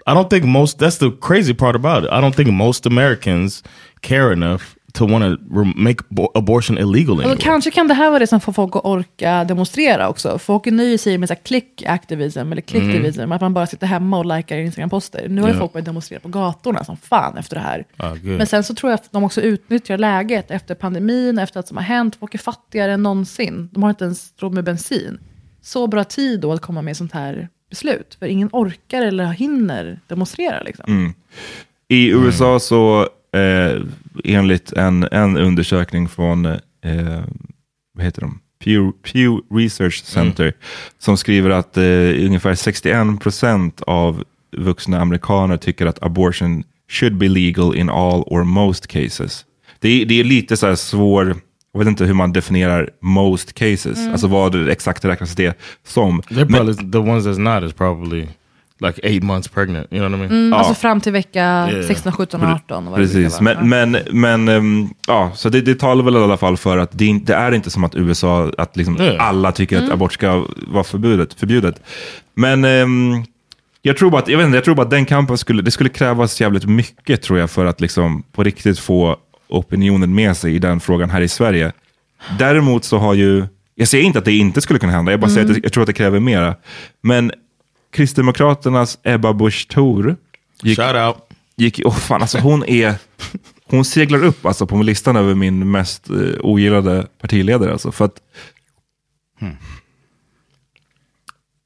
I 0.07 0.11
don't 0.11 0.29
think 0.29 0.45
most. 0.45 0.79
That's 0.81 0.99
the 0.99 1.11
crazy 1.21 1.55
part 1.55 1.77
about 1.77 2.05
it. 2.05 2.11
I 2.11 2.15
don't 2.21 2.33
think 2.37 2.49
most 2.51 2.87
Americans 2.87 3.65
care 4.01 4.33
enough 4.33 4.63
to 4.95 5.07
want 5.07 5.25
to 5.25 5.65
make 5.77 6.05
bo- 6.09 6.31
abortion 6.35 6.79
illegal 6.79 7.19
anymore. 7.21 7.37
kanske 7.41 7.71
kan 7.71 7.89
det 7.89 7.95
här 7.95 8.09
vara 8.11 8.19
det 8.19 8.27
som 8.27 8.41
får 8.41 8.53
folk 8.53 8.77
att 8.77 8.85
orka 8.85 9.45
demonstrera 9.45 10.09
också. 10.09 10.39
Folk 10.39 10.67
nöjer 10.67 10.99
sig 10.99 11.19
med 11.19 11.29
så 11.29 11.35
här 11.35 11.41
click 11.43 11.83
activism 11.87 12.53
eller 12.53 12.63
clicktivism, 12.63 13.33
att 13.33 13.41
man 13.41 13.55
bara 13.55 13.67
sitter 13.67 13.87
hemma 13.87 14.19
och 14.19 14.37
likar 14.37 14.57
Instagram-poster. 14.57 15.29
Nu 15.29 15.43
har 15.43 15.49
Ja. 15.49 15.55
folk 15.59 15.73
börjat 15.73 15.85
demonstrera 15.87 16.21
på 16.21 16.29
gatorna 16.29 16.85
som 16.85 16.97
fan 16.97 17.37
efter 17.39 17.57
det 17.57 17.63
här. 17.63 17.85
Ah. 17.97 18.15
Men 18.23 18.47
sen 18.47 18.65
så 18.65 18.75
tror 18.75 18.91
jag 18.93 18.95
att 18.99 19.13
de 19.13 19.25
också 19.25 19.41
utnyttjar 19.41 19.99
läget 19.99 20.51
efter 20.51 20.75
pandemin, 20.75 21.39
efter 21.39 21.61
att 21.61 21.69
som 21.69 21.77
har 21.77 21.85
hänt. 21.85 22.17
Folk 22.21 22.35
är 22.35 22.39
fattigare 22.39 22.93
än 22.93 23.03
någonsin. 23.03 23.69
De 23.73 23.83
har 23.83 23.91
inte 23.91 24.05
ens 24.05 24.33
råd 24.39 24.53
med 24.55 24.65
bensin. 24.65 25.19
Så 25.63 25.87
bra 25.87 26.05
tid 26.05 26.41
då 26.41 26.53
att 26.53 26.61
komma 26.61 26.83
med 26.83 26.97
sånt 26.97 27.13
här 27.13 27.49
beslut. 27.73 28.17
För 28.19 28.27
ingen 28.27 28.49
orkar 28.53 29.03
eller 29.03 29.25
hinner 29.27 30.01
demonstrera. 30.07 30.63
Liksom. 30.63 30.85
Mm. 30.89 31.13
I 31.89 32.09
USA 32.11 32.61
så, 32.61 33.09
eh, 33.35 33.81
enligt 34.25 34.73
en, 34.73 35.09
en 35.13 35.37
undersökning 35.37 36.09
från, 36.09 36.47
eh, 36.47 36.59
vad 37.95 38.05
heter 38.05 38.21
de? 38.21 38.39
Pew, 38.65 38.93
Pew 39.13 39.41
Research 39.63 40.05
Center, 40.05 40.53
som 40.99 41.17
skriver 41.17 41.51
att 41.51 41.77
eh, 41.77 41.83
ungefär 42.27 42.55
61 42.55 43.21
procent 43.21 43.83
av 43.87 44.25
vuxna 44.57 45.01
amerikaner 45.01 45.57
tycker 45.57 45.87
att 45.87 46.03
abortion 46.03 46.65
should 46.91 47.17
be 47.17 47.29
legal 47.29 47.77
in 47.77 47.91
all 47.91 48.23
or 48.27 48.45
most 48.45 48.87
cases. 48.87 49.45
Det, 49.81 49.89
är- 50.03 50.07
det 50.07 50.21
är 50.21 50.25
lite 50.25 50.57
så 50.57 50.67
här 50.67 50.75
svår, 50.75 51.37
jag 51.73 51.79
vet 51.79 51.89
inte 51.89 52.05
hur 52.05 52.15
man 52.15 52.33
definierar 52.33 52.91
most 53.01 53.53
cases, 53.55 53.99
Mm. 53.99 54.13
alltså 54.13 54.27
vad 54.27 54.53
det 54.53 54.73
exakt 54.73 55.05
räknas 55.05 55.35
det 55.35 55.59
som. 55.87 56.21
They're 56.23 56.47
probably 56.57 56.91
the 56.93 56.99
ones 56.99 57.25
that's 57.27 57.39
not 57.61 57.71
is 57.71 57.73
probably 57.77 58.27
like 58.81 59.01
eight 59.03 59.23
months 59.23 59.49
pregnant. 59.49 59.87
You 59.93 60.01
know 60.09 60.11
what 60.11 60.17
I 60.19 60.31
mean? 60.31 60.41
Mm, 60.45 60.53
Ja. 60.53 60.59
Alltså 60.59 60.75
fram 60.75 61.01
till 61.01 61.13
vecka 61.13 61.69
Yeah. 61.71 61.87
16, 61.87 62.13
17, 62.13 62.43
18. 62.43 62.85
vad 62.91 63.01
det 63.01 63.05
Precis, 63.07 63.41
men, 63.41 63.69
men, 63.69 63.97
men 64.11 64.49
ehm, 64.49 64.89
ja, 65.07 65.33
så 65.35 65.49
det, 65.49 65.61
det 65.61 65.75
talar 65.75 66.05
väl 66.05 66.15
i 66.15 66.19
alla 66.19 66.37
fall 66.37 66.57
för 66.57 66.79
att 66.79 66.91
det, 66.99 67.05
inte, 67.07 67.33
det 67.33 67.37
är 67.39 67.53
inte 67.53 67.71
som 67.71 67.85
att 67.85 67.95
USA, 67.95 68.51
att 68.59 68.77
liksom 68.77 68.97
Yeah. 69.01 69.29
alla 69.29 69.53
tycker 69.53 69.77
att 69.77 69.83
Mm. 69.83 69.95
abort 69.95 70.13
ska 70.13 70.45
vara 70.67 70.85
förbjudet. 70.85 71.35
förbjudet. 71.35 71.81
Men 72.35 72.65
ehm, 72.65 73.25
jag 73.83 73.97
tror 73.97 74.11
bara 74.11 74.23
att, 74.23 74.29
jag 74.29 74.39
vet 74.39 74.45
inte, 74.47 74.57
jag 74.57 74.65
tror 74.65 74.75
bara 74.75 74.83
att 74.83 74.91
den 74.91 75.05
kampen 75.05 75.39
skulle, 75.39 75.63
det 75.63 75.71
skulle 75.71 75.89
krävas 75.91 76.41
jävligt 76.41 76.65
mycket 76.67 77.23
tror 77.23 77.39
jag 77.39 77.51
för 77.51 77.67
att 77.67 77.81
liksom 77.81 78.23
på 78.33 78.43
riktigt 78.43 78.79
få 78.79 79.17
opinionen 79.53 80.15
med 80.15 80.37
sig 80.37 80.55
i 80.55 80.59
den 80.59 80.81
frågan 80.81 81.11
här 81.11 81.21
i 81.21 81.29
Sverige. 81.29 81.73
Däremot 82.39 82.85
så 82.85 82.99
har 82.99 83.15
ju, 83.15 83.47
jag 83.75 83.89
säger 83.89 84.05
inte 84.05 84.19
att 84.19 84.25
det 84.25 84.33
inte 84.33 84.61
skulle 84.61 84.79
kunna 84.79 84.93
hända, 84.93 85.13
jag 85.13 85.21
bara 85.21 85.31
säger 85.31 85.49
att 85.49 85.55
det, 85.55 85.61
jag 85.63 85.73
tror 85.73 85.83
att 85.83 85.87
det 85.87 85.93
kräver 85.93 86.21
mera. 86.21 86.57
Men 87.01 87.33
Kristdemokraternas 87.93 88.99
Ebba 89.03 89.33
Busch 89.33 89.69
Thor 89.69 90.17
gick, 90.63 90.79
gick, 91.57 91.81
oh 91.87 91.97
fan, 91.97 92.23
alltså 92.23 92.39
hon 92.39 92.65
är, 92.65 92.95
hon 93.65 93.85
seglar 93.85 94.25
upp 94.25 94.47
alltså 94.47 94.67
på 94.67 94.83
listan 94.83 95.17
över 95.17 95.35
min 95.35 95.71
mest 95.71 96.11
eh, 96.11 96.17
ogillade 96.41 97.07
partiledare. 97.21 97.73
Alltså, 97.73 97.93
för 97.93 98.05
att, 98.05 98.21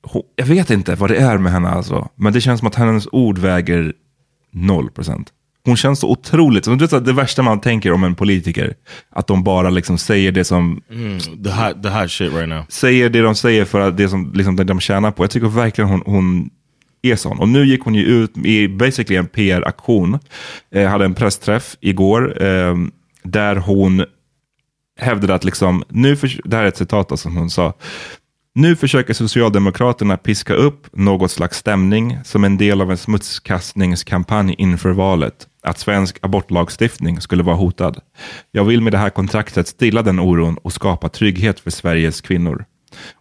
hon, 0.02 0.22
jag 0.36 0.46
vet 0.46 0.70
inte 0.70 0.94
vad 0.94 1.10
det 1.10 1.16
är 1.16 1.38
med 1.38 1.52
henne 1.52 1.68
alltså, 1.68 2.08
men 2.14 2.32
det 2.32 2.40
känns 2.40 2.60
som 2.60 2.68
att 2.68 2.74
hennes 2.74 3.08
ord 3.12 3.38
väger 3.38 3.92
noll 4.50 4.90
procent. 4.90 5.32
Hon 5.66 5.76
känns 5.76 6.00
så 6.00 6.10
otroligt, 6.10 6.64
som 6.64 6.78
du 6.78 6.86
vet, 6.86 7.04
det 7.04 7.12
värsta 7.12 7.42
man 7.42 7.60
tänker 7.60 7.92
om 7.92 8.04
en 8.04 8.14
politiker, 8.14 8.74
att 9.10 9.26
de 9.26 9.44
bara 9.44 9.70
liksom 9.70 9.98
säger 9.98 10.32
det 10.32 10.44
som 10.44 10.82
Mm, 10.90 11.18
the 11.20 11.50
hot, 11.50 11.82
the 11.82 11.88
hot 11.88 12.10
shit 12.10 12.32
right 12.32 12.48
now. 12.48 12.64
säger 12.68 13.08
det 13.08 13.22
de 13.22 13.34
säger 13.34 13.64
för 13.64 13.80
att 13.80 13.96
det 13.96 14.08
som 14.08 14.32
liksom, 14.34 14.56
det 14.56 14.64
de 14.64 14.80
tjänar 14.80 15.10
på. 15.10 15.22
Jag 15.24 15.30
tycker 15.30 15.46
verkligen 15.48 15.90
hon, 15.90 16.02
hon 16.06 16.50
är 17.02 17.16
sån. 17.16 17.38
Och 17.38 17.48
nu 17.48 17.66
gick 17.66 17.82
hon 17.82 17.94
ju 17.94 18.04
ut 18.04 18.38
i 18.38 18.68
basically 18.68 19.16
en 19.16 19.26
PR-aktion. 19.26 20.18
Eh, 20.74 20.88
hade 20.88 21.04
en 21.04 21.14
pressträff 21.14 21.76
igår 21.80 22.42
eh, 22.42 22.74
där 23.22 23.56
hon 23.56 24.04
hävdade 24.98 25.34
att 25.34 25.44
liksom, 25.44 25.84
nu 25.88 26.16
för, 26.16 26.40
det 26.44 26.56
här 26.56 26.64
är 26.64 26.68
ett 26.68 26.76
citat 26.76 27.20
som 27.20 27.36
hon 27.36 27.50
sa. 27.50 27.74
Nu 28.58 28.76
försöker 28.76 29.14
Socialdemokraterna 29.14 30.16
piska 30.16 30.54
upp 30.54 30.86
något 30.92 31.30
slags 31.30 31.58
stämning 31.58 32.18
som 32.24 32.44
en 32.44 32.56
del 32.56 32.80
av 32.80 32.90
en 32.90 32.96
smutskastningskampanj 32.96 34.54
inför 34.58 34.90
valet. 34.90 35.46
Att 35.62 35.78
svensk 35.78 36.18
abortlagstiftning 36.22 37.20
skulle 37.20 37.42
vara 37.42 37.56
hotad. 37.56 38.00
Jag 38.50 38.64
vill 38.64 38.80
med 38.80 38.92
det 38.92 38.98
här 38.98 39.10
kontraktet 39.10 39.68
stilla 39.68 40.02
den 40.02 40.20
oron 40.20 40.58
och 40.62 40.72
skapa 40.72 41.08
trygghet 41.08 41.60
för 41.60 41.70
Sveriges 41.70 42.20
kvinnor. 42.20 42.64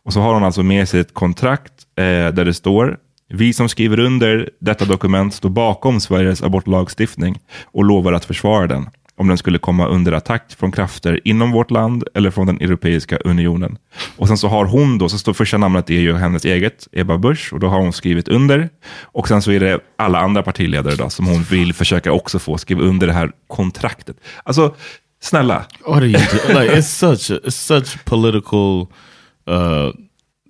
Och 0.03 0.13
så 0.13 0.19
har 0.19 0.33
hon 0.33 0.43
alltså 0.43 0.63
med 0.63 0.89
sig 0.89 0.99
ett 0.99 1.13
kontrakt 1.13 1.73
eh, 1.97 2.03
där 2.03 2.45
det 2.45 2.53
står 2.53 2.97
vi 3.29 3.53
som 3.53 3.69
skriver 3.69 3.99
under 3.99 4.49
detta 4.59 4.85
dokument 4.85 5.33
står 5.33 5.49
bakom 5.49 5.99
Sveriges 5.99 6.43
abortlagstiftning 6.43 7.39
och 7.63 7.85
lovar 7.85 8.13
att 8.13 8.25
försvara 8.25 8.67
den 8.67 8.89
om 9.17 9.27
den 9.27 9.37
skulle 9.37 9.57
komma 9.57 9.87
under 9.87 10.11
attack 10.11 10.55
från 10.57 10.71
krafter 10.71 11.19
inom 11.23 11.51
vårt 11.51 11.71
land 11.71 12.03
eller 12.13 12.31
från 12.31 12.47
den 12.47 12.61
Europeiska 12.61 13.17
unionen. 13.17 13.77
Och 14.17 14.27
sen 14.27 14.37
så 14.37 14.47
har 14.47 14.65
hon 14.65 14.97
då, 14.97 15.09
så 15.09 15.17
står 15.17 15.33
första 15.33 15.57
namnet 15.57 15.89
är 15.89 15.99
ju 15.99 16.13
hennes 16.13 16.45
eget, 16.45 16.87
Ebba 16.91 17.17
Busch, 17.17 17.53
och 17.53 17.59
då 17.59 17.67
har 17.67 17.79
hon 17.79 17.93
skrivit 17.93 18.27
under. 18.27 18.69
Och 19.01 19.27
sen 19.27 19.41
så 19.41 19.51
är 19.51 19.59
det 19.59 19.79
alla 19.97 20.19
andra 20.19 20.43
partiledare 20.43 20.95
då, 20.95 21.09
som 21.09 21.25
hon 21.25 21.43
vill 21.43 21.73
försöka 21.73 22.11
också 22.11 22.39
få 22.39 22.57
skriva 22.57 22.81
under 22.81 23.07
det 23.07 23.13
här 23.13 23.31
kontraktet. 23.47 24.17
Alltså, 24.43 24.75
snälla. 25.21 25.65
What 25.85 25.97
are 25.97 26.05
you 26.05 26.21
doing? 26.31 26.61
like? 26.61 26.75
It's 26.75 26.81
such 26.81 27.31
it's 27.31 27.49
such 27.49 28.05
political 28.05 28.87
uh, 29.49 29.91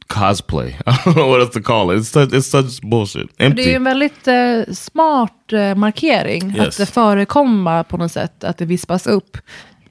cosplay. 0.08 0.68
I 0.86 0.92
don't 0.92 1.14
know 1.14 1.30
what 1.30 1.42
else 1.42 1.54
to 1.54 1.62
call 1.62 1.92
it. 1.92 2.00
It's 2.00 2.10
such, 2.10 2.34
it's 2.34 2.42
such 2.42 2.82
bullshit. 2.82 3.30
Det 3.38 3.44
är 3.44 3.50
Empty. 3.50 3.64
ju 3.64 3.74
en 3.74 3.84
väldigt 3.84 4.28
eh, 4.28 4.74
smart 4.74 5.54
eh, 5.54 5.76
markering. 5.76 6.56
Yes. 6.56 6.68
Att 6.68 6.78
det 6.78 6.86
förekomma 6.86 7.84
på 7.84 7.98
något 7.98 8.12
sätt, 8.12 8.44
att 8.44 8.58
det 8.58 8.66
vispas 8.66 9.08
upp. 9.08 9.38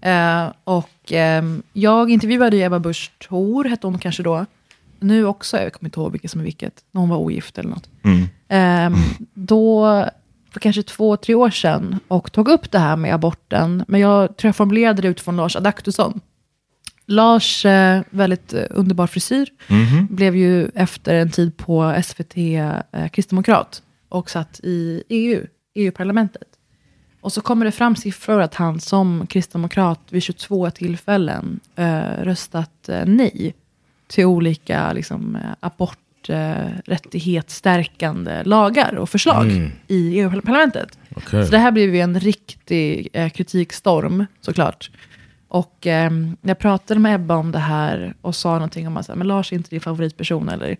Eh, 0.00 0.46
och 0.64 0.90
ehm, 1.10 1.62
jag 1.72 2.10
intervjuade 2.10 2.56
ju 2.56 2.62
Ebba 2.62 2.78
Busch 2.78 3.12
Thor, 3.28 3.64
hette 3.64 3.86
hon 3.86 3.98
kanske 3.98 4.22
då. 4.22 4.46
Nu 5.00 5.26
också, 5.26 5.56
jag 5.56 5.72
kommer 5.72 5.88
inte 5.88 6.00
ihåg 6.00 6.12
vilket 6.12 6.30
som 6.30 6.40
är 6.40 6.44
vilket. 6.44 6.84
När 6.90 7.00
hon 7.00 7.10
var 7.10 7.16
ogift 7.16 7.58
eller 7.58 7.70
något. 7.70 7.88
Mm. 8.02 8.28
Ehm, 8.48 8.94
då, 9.34 10.04
för 10.52 10.60
kanske 10.60 10.82
två, 10.82 11.16
tre 11.16 11.34
år 11.34 11.50
sedan, 11.50 11.98
och 12.08 12.32
tog 12.32 12.48
upp 12.48 12.70
det 12.70 12.78
här 12.78 12.96
med 12.96 13.14
aborten. 13.14 13.84
Men 13.88 14.00
jag 14.00 14.36
tror 14.36 14.48
jag 14.48 14.56
formulerade 14.56 15.02
det 15.02 15.08
utifrån 15.08 15.36
Lars 15.36 15.56
Adaktusson. 15.56 16.20
Lars, 17.06 17.64
eh, 17.64 18.00
väldigt 18.10 18.52
eh, 18.52 18.62
underbar 18.70 19.06
frisyr, 19.06 19.48
Mhm. 19.68 20.06
blev 20.10 20.36
ju 20.36 20.68
efter 20.74 21.14
en 21.14 21.30
tid 21.30 21.56
på 21.56 21.94
SVT 22.02 22.36
eh, 22.92 23.08
kristdemokrat 23.08 23.82
och 24.08 24.30
satt 24.30 24.60
i 24.62 25.02
EU, 25.08 25.46
EU-parlamentet. 25.74 26.48
Och 27.20 27.32
så 27.32 27.40
kommer 27.40 27.64
det 27.64 27.72
fram 27.72 27.96
siffror 27.96 28.40
att 28.40 28.54
han 28.54 28.80
som 28.80 29.26
kristdemokrat 29.26 30.00
vid 30.10 30.22
22 30.22 30.70
tillfällen 30.70 31.60
eh, 31.76 32.00
röstat 32.22 32.90
nej 33.06 33.54
till 34.06 34.24
olika 34.24 34.92
liksom, 34.92 35.36
eh, 35.36 35.42
abort, 35.60 36.28
eh, 36.28 36.54
rättighetsstärkande 36.84 38.42
lagar 38.44 38.94
och 38.94 39.08
förslag 39.10 39.50
Mm. 39.50 39.70
i 39.88 40.20
EU-parlamentet. 40.20 40.98
Okej. 41.16 41.44
Så 41.44 41.50
det 41.50 41.58
här 41.58 41.70
blev 41.72 41.94
ju 41.94 42.00
en 42.00 42.20
riktig 42.20 43.08
kritikstorm 43.34 44.26
såklart. 44.40 44.90
Och 45.54 45.86
eh, 45.86 46.10
jag 46.42 46.58
pratade 46.58 47.00
med 47.00 47.14
Ebba 47.14 47.36
om 47.36 47.52
det 47.52 47.58
här 47.58 48.14
och 48.20 48.36
sa 48.36 48.52
någonting 48.52 48.86
om 48.86 48.96
att 48.96 49.08
men 49.16 49.26
Lars 49.26 49.52
är 49.52 49.56
inte 49.56 49.70
din 49.70 49.80
favoritperson. 49.80 50.48
Eller, 50.48 50.76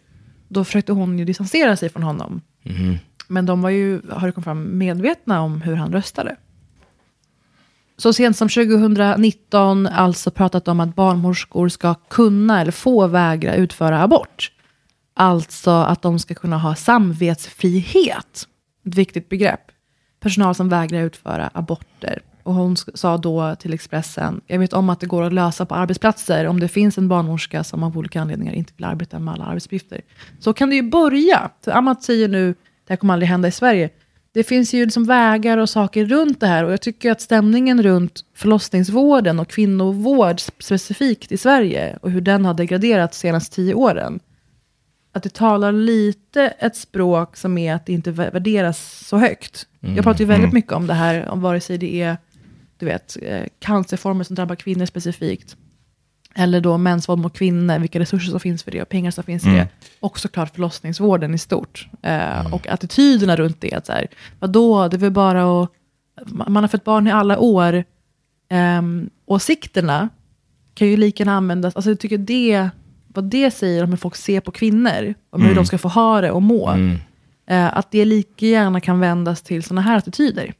då 0.49 0.65
försökte 0.65 0.93
hon 0.93 1.19
ju 1.19 1.25
distansera 1.25 1.77
sig 1.77 1.89
från 1.89 2.03
honom. 2.03 2.41
Mhm. 2.63 2.99
Men 3.29 3.47
de 3.47 3.63
var 3.63 3.71
ju, 3.71 4.03
har 4.11 4.27
det 4.27 4.33
kommit 4.33 4.45
fram, 4.45 4.79
medvetna 4.79 5.41
om 5.41 5.63
hur 5.63 5.75
han 5.75 5.93
röstade. 5.93 6.37
Så 7.97 8.13
sent 8.13 8.37
som 8.37 8.49
2019 8.49 9.87
alltså 9.87 10.31
pratat 10.31 10.69
om 10.69 10.81
att 10.81 10.95
barnmorskor 10.95 11.69
ska 11.69 11.95
kunna 11.95 12.61
eller 12.61 12.73
få 12.73 13.07
vägra 13.07 13.55
utföra 13.55 14.03
abort. 14.03 14.53
Alltså 15.15 15.71
att 15.71 16.03
de 16.03 16.19
ska 16.19 16.35
kunna 16.35 16.59
ha 16.59 16.75
samvetsfrihet. 16.75 18.49
Ett 18.87 18.95
viktigt 18.95 19.29
begrepp. 19.29 19.71
Personal 20.21 20.55
som 20.55 20.69
vägrar 20.69 21.03
utföra 21.03 21.51
aborter. 21.55 22.23
Och 22.45 22.55
hon 22.55 22.77
sa 22.77 23.17
då 23.19 23.55
till 23.55 23.73
Expressen, 23.75 24.41
jag 24.47 24.59
vet 24.59 24.73
om 24.73 24.91
att 24.91 25.01
det 25.01 25.07
går 25.07 25.23
att 25.23 25.33
lösa 25.33 25.67
på 25.67 25.75
arbetsplatser 25.75 26.47
om 26.47 26.61
det 26.61 26.69
finns 26.69 26.99
en 26.99 27.09
barnmorska 27.09 27.65
som 27.65 27.83
av 27.83 27.99
olika 27.99 28.21
anledningar 28.21 28.53
inte 28.53 28.73
vill 28.77 28.85
arbeta 28.85 29.19
med 29.19 29.35
alla 29.35 29.45
arbetsuppgifter. 29.45 30.01
Så 30.41 30.53
kan 30.53 30.71
det 30.71 30.77
ju 30.77 30.83
börja. 30.83 31.51
Så 31.65 31.71
Amat 31.71 32.03
säger 32.03 32.29
nu, 32.29 32.47
det 32.53 32.93
här 32.93 32.97
kommer 32.97 33.15
aldrig 33.15 33.29
hända 33.29 33.49
i 33.49 33.53
Sverige. 33.53 33.91
Det 34.33 34.43
finns 34.45 34.75
ju 34.75 34.85
liksom 34.85 35.05
vägar 35.05 35.59
och 35.59 35.69
saker 35.71 36.05
runt 36.05 36.41
det 36.41 36.47
här 36.47 36.65
och 36.65 36.73
jag 36.73 36.81
tycker 36.81 37.11
att 37.13 37.21
stämningen 37.21 37.83
runt 37.83 38.21
förlossningsvården 38.35 39.41
och 39.41 39.49
kvinnovård 39.49 40.41
specifikt 40.41 41.33
i 41.33 41.37
Sverige 41.37 41.99
och 42.03 42.11
hur 42.11 42.21
den 42.21 42.45
har 42.45 42.55
degraderat 42.55 43.13
de 43.13 43.17
senaste 43.17 43.57
tio 43.57 43.75
åren. 43.75 44.21
Att 45.13 45.23
det 45.23 45.35
talar 45.35 45.73
lite 45.73 46.43
ett 46.59 46.77
språk 46.77 47.37
som 47.37 47.59
är 47.59 47.75
att 47.75 47.87
det 47.87 47.93
inte 47.93 48.11
vä- 48.13 48.33
värderas 48.33 49.07
så 49.09 49.17
högt. 49.17 49.67
Mm. 49.83 49.97
Jag 49.97 50.05
pratar 50.05 50.21
ju 50.21 50.27
väldigt 50.27 50.45
Mm. 50.45 50.55
mycket 50.55 50.73
om 50.73 50.87
det 50.87 50.95
här, 50.95 51.29
om 51.29 51.41
vare 51.41 51.61
sig 51.61 51.79
det 51.79 52.03
är 52.03 52.17
du 52.79 52.87
vet, 52.87 53.17
eh, 53.23 53.43
cancerformer 53.59 54.25
som 54.25 54.37
drabbar 54.37 54.55
kvinnor 54.55 54.87
specifikt. 54.87 55.57
Eller 56.37 56.61
då 56.61 56.79
mäns 56.79 57.09
våld 57.09 57.21
mot 57.23 57.39
kvinnor, 57.39 57.79
vilka 57.79 57.99
resurser 58.01 58.31
som 58.31 58.41
finns 58.41 58.63
för 58.63 58.71
det 58.71 58.83
och 58.83 58.89
pengar 58.89 59.11
som 59.11 59.25
finns 59.25 59.45
i 59.45 59.49
Mm. 59.49 59.59
det. 59.59 59.69
Och 60.01 60.19
såklart 60.19 60.55
förlossningsvården 60.55 61.35
i 61.35 61.39
stort. 61.39 61.89
Eh, 62.03 62.55
Och 62.55 62.69
attityderna 62.69 63.37
runt 63.37 63.61
det. 63.61 63.73
Att 63.75 63.87
så 63.87 63.93
här, 63.93 64.07
vadå, 64.41 64.89
det 64.89 64.97
är 64.97 64.99
väl 64.99 65.11
bara 65.11 65.63
att... 65.63 65.71
Man 66.49 66.57
har 66.57 66.69
fött 66.69 66.85
barn 66.85 67.07
i 67.07 67.11
alla 67.11 67.39
år. 67.39 67.85
Um, 68.79 69.11
åsikterna 69.27 70.09
kan 70.75 70.89
ju 70.89 70.97
lika 70.97 71.23
gärna 71.23 71.37
användas. 71.37 71.77
Alltså 71.77 71.91
jag 71.91 72.01
tycker 72.01 72.19
det, 72.19 72.71
vad 73.09 73.25
det 73.25 73.51
säger 73.51 73.85
om 73.85 73.91
hur 73.91 73.97
folk 73.97 74.17
ser 74.17 74.41
på 74.41 74.51
kvinnor. 74.51 75.15
Om 75.31 75.41
hur 75.41 75.49
Mm. 75.51 75.57
de 75.57 75.67
ska 75.67 75.79
få 75.79 75.89
ha 75.89 76.21
det 76.21 76.31
och 76.31 76.43
må. 76.43 76.69
Mm. 76.69 76.97
eh, 77.47 77.77
att 77.79 77.91
det 77.91 78.05
lika 78.05 78.47
gärna 78.47 78.81
kan 78.81 79.01
vändas 79.01 79.43
till 79.43 79.63
sådana 79.63 79.81
här 79.81 79.97
attityder. 79.97 80.53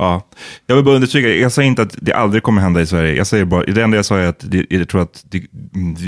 Ja, 0.00 0.26
jag 0.66 0.76
vill 0.76 0.84
bara 0.84 0.94
understryka, 0.94 1.28
jag 1.28 1.52
säger 1.52 1.68
inte 1.68 1.82
att 1.82 1.94
det 2.00 2.12
aldrig 2.12 2.42
kommer 2.42 2.62
hända 2.62 2.80
i 2.80 2.86
Sverige. 2.86 3.14
Jag 3.14 3.26
säger 3.26 3.44
bara, 3.44 3.64
det 3.64 3.82
enda 3.82 3.96
jag 3.96 4.04
sa 4.04 4.18
är 4.18 4.26
att 4.26 4.50
det, 4.50 4.66
jag 4.70 4.88
tror 4.88 5.02
att 5.02 5.24
det, 5.30 5.42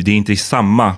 det 0.05 0.11
är 0.11 0.15
inte 0.15 0.33
i 0.33 0.37
samma, 0.37 0.97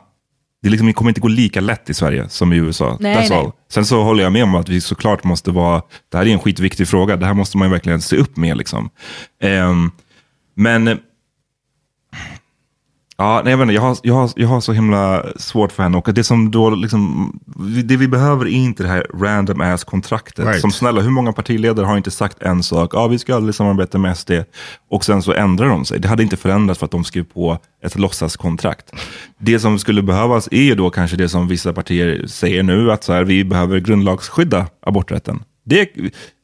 det, 0.62 0.68
liksom, 0.68 0.86
det 0.86 0.92
kommer 0.92 1.11
inte 1.11 1.20
gå 1.20 1.28
lika 1.28 1.61
lätt 1.61 1.90
i 1.90 1.95
Sverige 1.95 2.28
som 2.28 2.53
i 2.53 2.57
USA. 2.57 2.97
Nej, 3.01 3.16
That's 3.16 3.28
nej. 3.28 3.38
all. 3.38 3.53
Sen 3.70 3.86
så 3.86 4.03
håller 4.03 4.22
jag 4.22 4.32
med 4.32 4.45
om 4.45 4.55
att 4.55 4.68
vi 4.68 4.80
såklart 4.80 5.24
måste 5.24 5.51
vara, 5.51 5.82
det 6.12 6.18
här 6.18 6.26
är 6.26 6.30
en 6.30 6.38
skitviktig 6.38 6.88
fråga, 6.88 7.16
det 7.16 7.26
här 7.26 7.34
måste 7.34 7.59
man 7.59 7.70
verkligen 7.70 8.01
se 8.01 8.16
upp 8.16 8.36
med. 8.36 8.57
Liksom. 8.57 8.90
Ehm, 9.42 9.90
men 10.57 10.99
Ja, 13.17 13.41
nej, 13.45 13.51
jag, 13.51 13.59
vet 13.59 13.65
inte, 13.65 13.75
jag, 13.75 13.83
har, 13.83 13.97
jag, 14.03 14.15
har, 14.15 14.31
jag 14.37 14.49
har 14.49 14.61
så 14.61 14.73
himla 14.73 15.25
svårt 15.37 15.73
för 15.73 15.83
henne. 15.83 15.99
Och 15.99 16.15
det 16.15 16.25
som 16.25 16.51
då 16.51 16.71
liksom, 16.71 17.33
det 17.85 17.97
vi 17.97 18.09
behöver 18.09 18.47
är 18.47 18.51
inte 18.51 18.83
det 18.83 18.89
här 18.89 19.07
random 19.15 19.61
ass 19.61 19.85
kontraktet. 19.85 20.47
Right. 20.47 20.61
Som 20.61 20.71
snälla, 20.71 21.01
hur 21.01 21.11
många 21.11 21.33
partiledare 21.33 21.87
har 21.87 21.97
inte 21.97 22.11
sagt 22.11 22.43
en 22.43 22.62
sak? 22.62 22.95
Ja, 22.95 23.07
vi 23.07 23.19
ska 23.19 23.35
aldrig 23.35 23.55
samarbeta 23.55 23.99
med 23.99 24.19
SD. 24.19 24.31
Och 24.91 25.05
sen 25.05 25.23
så 25.23 25.33
ändrar 25.33 25.69
de 25.69 25.85
sig. 25.85 26.01
Det 26.01 26.09
hade 26.09 26.23
inte 26.23 26.37
förändrats 26.37 26.79
för 26.79 26.85
att 26.85 26.91
de 26.91 27.05
skrev 27.05 27.25
på 27.25 27.59
ett 27.85 27.99
låtsaskontrakt. 27.99 28.93
Det 29.39 29.59
som 29.59 29.79
skulle 29.79 30.03
behövas 30.03 30.49
är 30.51 30.62
ju 30.62 30.75
då 30.75 30.91
kanske 30.91 31.17
det 31.17 31.29
som 31.29 31.49
vissa 31.49 31.73
partier 31.73 32.27
säger 32.27 32.62
nu, 32.62 32.93
att 32.93 33.05
så 33.05 33.12
här, 33.12 33.25
vi 33.25 33.45
behöver 33.45 33.79
grundlagsskydda 33.79 34.67
aborträtten. 34.87 35.43
Det, 35.65 35.89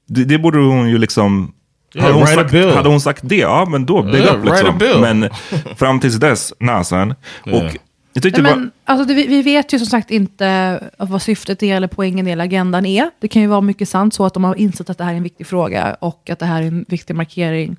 det, 0.09 0.25
det 0.25 0.39
borde 0.39 0.59
hon 0.59 0.91
ju 0.91 0.99
liksom 0.99 1.53
Yeah, 1.95 2.07
hade, 2.07 2.19
hon 2.19 2.27
sagt, 2.27 2.75
hade 2.75 2.89
hon 2.89 3.01
sagt 3.01 3.21
det, 3.25 3.37
ja 3.37 3.67
men 3.71 3.87
då, 3.87 4.03
big 4.03 4.15
Yeah, 4.15 4.39
up 4.39 4.45
liksom. 4.45 5.01
Men 5.01 5.29
fram 5.77 6.01
tills 6.01 6.17
dess, 6.17 6.53
nasan. 6.59 7.15
Yeah. 7.47 7.67
Och 7.67 7.77
jag 8.13 8.23
tyckte 8.23 8.43
Nej, 8.43 8.53
var... 8.53 8.59
men, 8.59 8.71
alltså, 8.85 9.05
det, 9.05 9.15
vi, 9.15 9.27
vi 9.27 9.43
vet 9.43 9.73
ju 9.73 9.79
som 9.79 9.87
sagt 9.87 10.11
inte 10.11 10.81
vad 10.99 11.23
syftet 11.23 11.63
är 11.63 11.77
eller 11.77 11.89
poängen 11.89 12.27
eller 12.27 12.45
agendan 12.45 12.87
är. 12.87 13.11
Det 13.21 13.29
kan 13.29 13.43
ju 13.43 13.49
vara 13.49 13.61
mycket 13.61 13.89
sant 13.89 14.15
så 14.15 14.25
att 14.27 14.35
de 14.35 14.45
har 14.45 14.55
insett 14.55 14.91
att 14.91 14.99
det 14.99 15.05
här 15.05 15.13
är 15.13 15.17
en 15.17 15.23
viktig 15.23 15.47
fråga 15.47 15.97
och 16.01 16.31
att 16.31 16.39
det 16.39 16.47
här 16.47 16.63
är 16.63 16.67
en 16.67 16.85
viktig 16.89 17.15
markering 17.15 17.77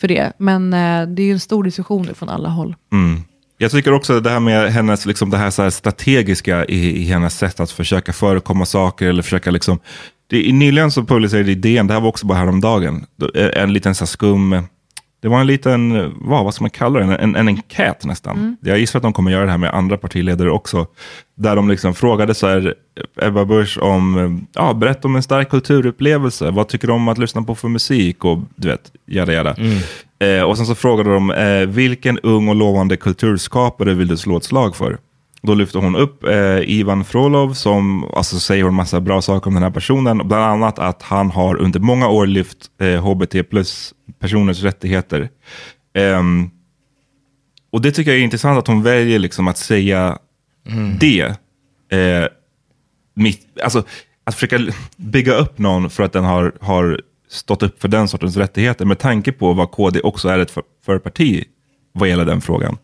för 0.00 0.08
det. 0.08 0.32
Men 0.38 0.72
eh, 0.72 1.06
det 1.08 1.22
är 1.22 1.26
ju 1.26 1.32
en 1.32 1.40
stor 1.40 1.64
diskussion 1.64 2.06
nu 2.06 2.14
från 2.14 2.28
alla 2.28 2.48
håll. 2.48 2.76
Mm. 2.92 3.22
Jag 3.58 3.70
tycker 3.70 3.92
också 3.92 4.20
det 4.20 4.30
här 4.30 4.40
med 4.40 4.72
hennes, 4.72 5.06
liksom 5.06 5.30
det 5.30 5.36
här, 5.36 5.50
så 5.50 5.62
här 5.62 5.70
strategiska 5.70 6.64
i, 6.64 7.02
i 7.02 7.04
hennes 7.04 7.38
sätt 7.38 7.60
att 7.60 7.70
försöka 7.70 8.12
förekomma 8.12 8.66
saker 8.66 9.08
eller 9.08 9.22
försöka 9.22 9.50
liksom. 9.50 9.78
Det, 10.26 10.52
nyligen 10.52 10.90
så 10.90 11.04
publicerade 11.04 11.50
idén, 11.50 11.86
det 11.86 11.94
här 11.94 12.00
var 12.00 12.08
också 12.08 12.26
bara 12.26 12.38
häromdagen, 12.38 13.06
eh, 13.34 13.62
en 13.62 13.72
liten 13.72 13.94
så 13.94 14.04
här 14.04 14.06
skum, 14.06 14.64
det 15.24 15.28
var 15.28 15.40
en 15.40 15.46
liten, 15.46 15.96
eh, 15.96 16.08
vad, 16.14 16.44
vad 16.44 16.54
ska 16.54 16.64
man 16.64 16.70
kalla 16.70 16.98
det, 16.98 17.04
en, 17.04 17.10
en, 17.10 17.36
en 17.36 17.48
enkät 17.48 18.04
nästan. 18.04 18.36
Mm. 18.36 18.56
Jag 18.60 18.78
gissar 18.78 18.98
att 18.98 19.02
de 19.02 19.12
kommer 19.12 19.30
göra 19.30 19.44
det 19.44 19.50
här 19.50 19.58
med 19.58 19.74
andra 19.74 19.96
partiledare 19.96 20.50
också. 20.50 20.86
Där 21.34 21.56
de 21.56 21.68
liksom 21.68 21.94
frågade 21.94 22.34
så 22.34 22.46
här, 22.46 22.74
Ebba 23.22 23.44
Busch 23.44 23.78
om, 23.82 24.18
eh, 24.18 24.62
ja, 24.62 24.74
berätta 24.74 25.08
om 25.08 25.16
en 25.16 25.22
stark 25.22 25.50
kulturupplevelse. 25.50 26.50
Vad 26.50 26.68
tycker 26.68 26.86
du 26.86 26.92
om 26.92 27.08
att 27.08 27.18
lyssna 27.18 27.42
på 27.42 27.54
för 27.54 27.68
musik? 27.68 28.24
Och 28.24 28.38
du 28.56 28.68
vet, 28.68 28.92
jada 29.06 29.32
jada. 29.32 29.56
Eh, 30.18 30.42
och 30.42 30.56
sen 30.56 30.66
så 30.66 30.74
frågade 30.74 31.14
de, 31.14 31.30
eh, 31.30 31.66
vilken 31.66 32.18
ung 32.18 32.48
och 32.48 32.54
lovande 32.54 32.96
kulturskapare 32.96 33.94
vill 33.94 34.08
du 34.08 34.16
slå 34.16 34.36
ett 34.36 34.44
slag 34.44 34.76
för? 34.76 34.98
Då 35.46 35.54
lyfter 35.54 35.78
hon 35.78 35.96
upp 35.96 36.24
eh, 36.24 36.58
Ivan 36.60 37.04
Frolov 37.04 37.52
som 37.52 38.04
alltså, 38.04 38.38
säger 38.38 38.64
en 38.64 38.74
massa 38.74 39.00
bra 39.00 39.22
saker 39.22 39.48
om 39.48 39.54
den 39.54 39.62
här 39.62 39.70
personen. 39.70 40.18
Bland 40.28 40.44
annat 40.44 40.78
att 40.78 41.02
han 41.02 41.30
har 41.30 41.56
under 41.56 41.80
många 41.80 42.08
år 42.08 42.26
lyft 42.26 42.58
eh, 42.80 43.04
HBT 43.04 43.50
plus 43.50 43.94
personers 44.18 44.62
rättigheter. 44.62 45.28
Ehm, 45.94 46.50
och 47.72 47.80
det 47.80 47.92
tycker 47.92 48.10
jag 48.10 48.20
är 48.20 48.24
intressant 48.24 48.58
att 48.58 48.66
hon 48.66 48.82
väljer 48.82 49.18
liksom 49.18 49.48
att 49.48 49.58
säga 49.58 50.18
det. 51.00 51.20
Eh, 51.92 52.26
mitt, 53.14 53.60
alltså, 53.62 53.84
att 54.24 54.34
försöka 54.34 54.72
bygga 54.96 55.34
upp 55.34 55.58
någon 55.58 55.90
för 55.90 56.02
att 56.02 56.12
den 56.12 56.24
har, 56.24 56.52
har 56.60 57.00
stått 57.28 57.62
upp 57.62 57.82
för 57.82 57.88
den 57.88 58.08
sortens 58.08 58.36
rättigheter 58.36 58.84
med 58.84 58.98
tanke 58.98 59.32
på 59.32 59.52
vad 59.52 59.70
KD 59.70 60.00
också 60.00 60.28
är 60.28 60.38
ett 60.38 60.50
för, 60.50 60.62
för 60.84 60.98
parti 60.98 61.44
vad 61.92 62.08
gäller 62.08 62.24
den 62.24 62.40
frågan. 62.40 62.78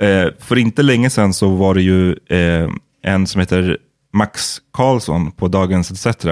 Eh, 0.00 0.26
för 0.38 0.58
inte 0.58 0.82
länge 0.82 1.10
sedan 1.10 1.32
så 1.34 1.48
var 1.48 1.74
det 1.74 1.82
ju 1.82 2.10
eh, 2.10 2.70
en 3.02 3.26
som 3.26 3.40
heter 3.40 3.78
Max 4.12 4.58
Karlsson 4.72 5.32
på 5.32 5.48
Dagens 5.48 6.06
ETC 6.06 6.26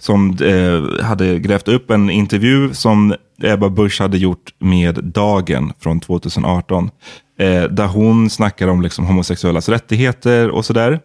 som 0.00 0.36
eh, 0.42 1.04
hade 1.04 1.38
grävt 1.38 1.68
upp 1.68 1.90
en 1.90 2.10
intervju 2.10 2.74
som 2.74 3.14
Ebba 3.42 3.68
Busch 3.68 4.00
hade 4.00 4.18
gjort 4.18 4.54
med 4.58 5.04
Dagen 5.04 5.72
från 5.80 6.00
2018. 6.00 6.90
Eh, 7.38 7.62
där 7.62 7.86
hon 7.86 8.30
snackar 8.30 8.68
om 8.68 8.82
liksom, 8.82 9.06
homosexuellas 9.06 9.68
rättigheter 9.68 10.50
och 10.50 10.64
sådär. 10.64 11.00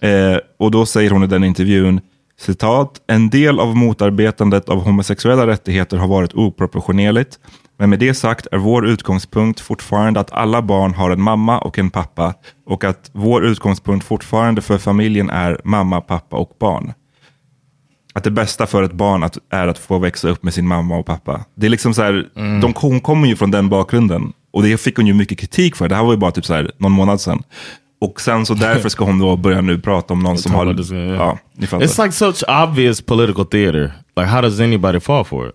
Eh, 0.00 0.38
och 0.58 0.70
då 0.70 0.86
säger 0.86 1.10
hon 1.10 1.24
i 1.24 1.26
den 1.26 1.44
intervjun, 1.44 2.00
citat, 2.40 3.00
en 3.06 3.30
del 3.30 3.60
av 3.60 3.76
motarbetandet 3.76 4.68
av 4.68 4.84
homosexuella 4.84 5.46
rättigheter 5.46 5.96
har 5.96 6.08
varit 6.08 6.34
oproportionerligt. 6.34 7.38
Men 7.78 7.90
med 7.90 7.98
det 7.98 8.14
sagt 8.14 8.46
är 8.52 8.58
vår 8.58 8.86
utgångspunkt 8.86 9.60
fortfarande 9.60 10.20
att 10.20 10.32
alla 10.32 10.62
barn 10.62 10.94
har 10.94 11.10
en 11.10 11.22
mamma 11.22 11.58
och 11.58 11.78
en 11.78 11.90
pappa 11.90 12.34
och 12.66 12.84
att 12.84 13.10
vår 13.12 13.44
utgångspunkt 13.44 14.06
fortfarande 14.06 14.62
för 14.62 14.78
familjen 14.78 15.30
är 15.30 15.60
mamma, 15.64 16.00
pappa 16.00 16.36
och 16.36 16.56
barn. 16.60 16.92
Att 18.14 18.24
det 18.24 18.30
bästa 18.30 18.66
för 18.66 18.82
ett 18.82 18.92
barn 18.92 19.22
att, 19.22 19.38
är 19.50 19.66
att 19.66 19.78
få 19.78 19.98
växa 19.98 20.28
upp 20.28 20.42
med 20.42 20.54
sin 20.54 20.68
mamma 20.68 20.96
och 20.96 21.06
pappa. 21.06 21.44
Det 21.54 21.66
är 21.66 21.70
liksom 21.70 21.94
så 21.94 22.02
här, 22.02 22.28
de, 22.60 22.74
hon 22.76 23.00
kommer 23.00 23.28
ju 23.28 23.36
från 23.36 23.50
den 23.50 23.68
bakgrunden. 23.68 24.32
Och 24.52 24.62
det 24.62 24.80
fick 24.80 24.96
hon 24.96 25.06
ju 25.06 25.14
mycket 25.14 25.38
kritik 25.38 25.76
för. 25.76 25.88
Det 25.88 25.94
här 25.94 26.04
var 26.04 26.12
ju 26.12 26.18
bara 26.18 26.30
typ 26.30 26.44
så 26.46 26.54
här, 26.54 26.70
någon 26.78 26.92
månad 26.92 27.20
sedan. 27.20 27.42
Och 27.98 28.20
sen 28.20 28.46
så 28.46 28.54
därför 28.54 28.88
ska 28.88 29.04
hon 29.04 29.18
då 29.18 29.36
börja 29.36 29.60
nu 29.60 29.78
prata 29.80 30.12
om 30.14 30.20
någon 30.20 30.38
som 30.38 30.54
har... 30.54 30.74
this 30.74 30.92
yeah. 30.92 31.14
Ja, 31.14 31.38
ni 31.52 31.66
fattar. 31.66 31.86
It's 31.86 32.02
like 32.04 32.12
such 32.12 32.42
obvious 32.48 33.00
political 33.00 33.46
theater. 33.46 33.92
Like, 34.16 34.28
how 34.28 34.42
does 34.42 34.60
anybody 34.60 35.00
fall 35.00 35.24
for 35.24 35.48
it? 35.48 35.54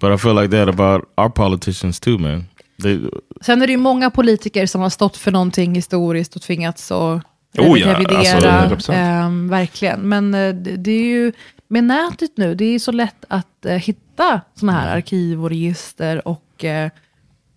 But 0.00 0.14
I 0.14 0.18
feel 0.18 0.34
like 0.42 0.56
that 0.56 0.68
about 0.68 1.04
our 1.16 1.28
politicians 1.28 2.00
too, 2.00 2.18
man. 2.18 2.44
They, 2.82 3.00
Sen 3.40 3.62
är 3.62 3.66
det 3.66 3.70
ju 3.72 3.76
många 3.78 4.10
politiker 4.10 4.66
som 4.66 4.80
har 4.80 4.90
stått 4.90 5.16
för 5.16 5.30
någonting 5.30 5.74
historiskt 5.74 6.36
och 6.36 6.42
tvingats 6.42 6.92
att 6.92 7.22
Oh 7.58 7.80
ja, 7.80 7.94
revidera. 7.94 8.52
alltså, 8.52 8.92
100%. 8.92 8.94
ehm, 8.94 9.48
verkligen. 9.48 10.00
Men 10.00 10.34
eh, 10.34 10.54
det, 10.54 10.76
det 10.76 10.90
är 10.90 11.04
ju 11.04 11.32
med 11.68 11.84
nätet 11.84 12.30
nu, 12.36 12.54
det 12.54 12.64
är 12.64 12.72
ju 12.72 12.78
så 12.78 12.92
lätt 12.92 13.24
att 13.28 13.66
eh, 13.66 13.72
hitta 13.72 14.40
sådana 14.54 14.80
här 14.80 14.96
arkiv 14.96 15.42
och 15.42 15.48
register 15.50 16.28
och 16.28 16.64
eh, 16.64 16.90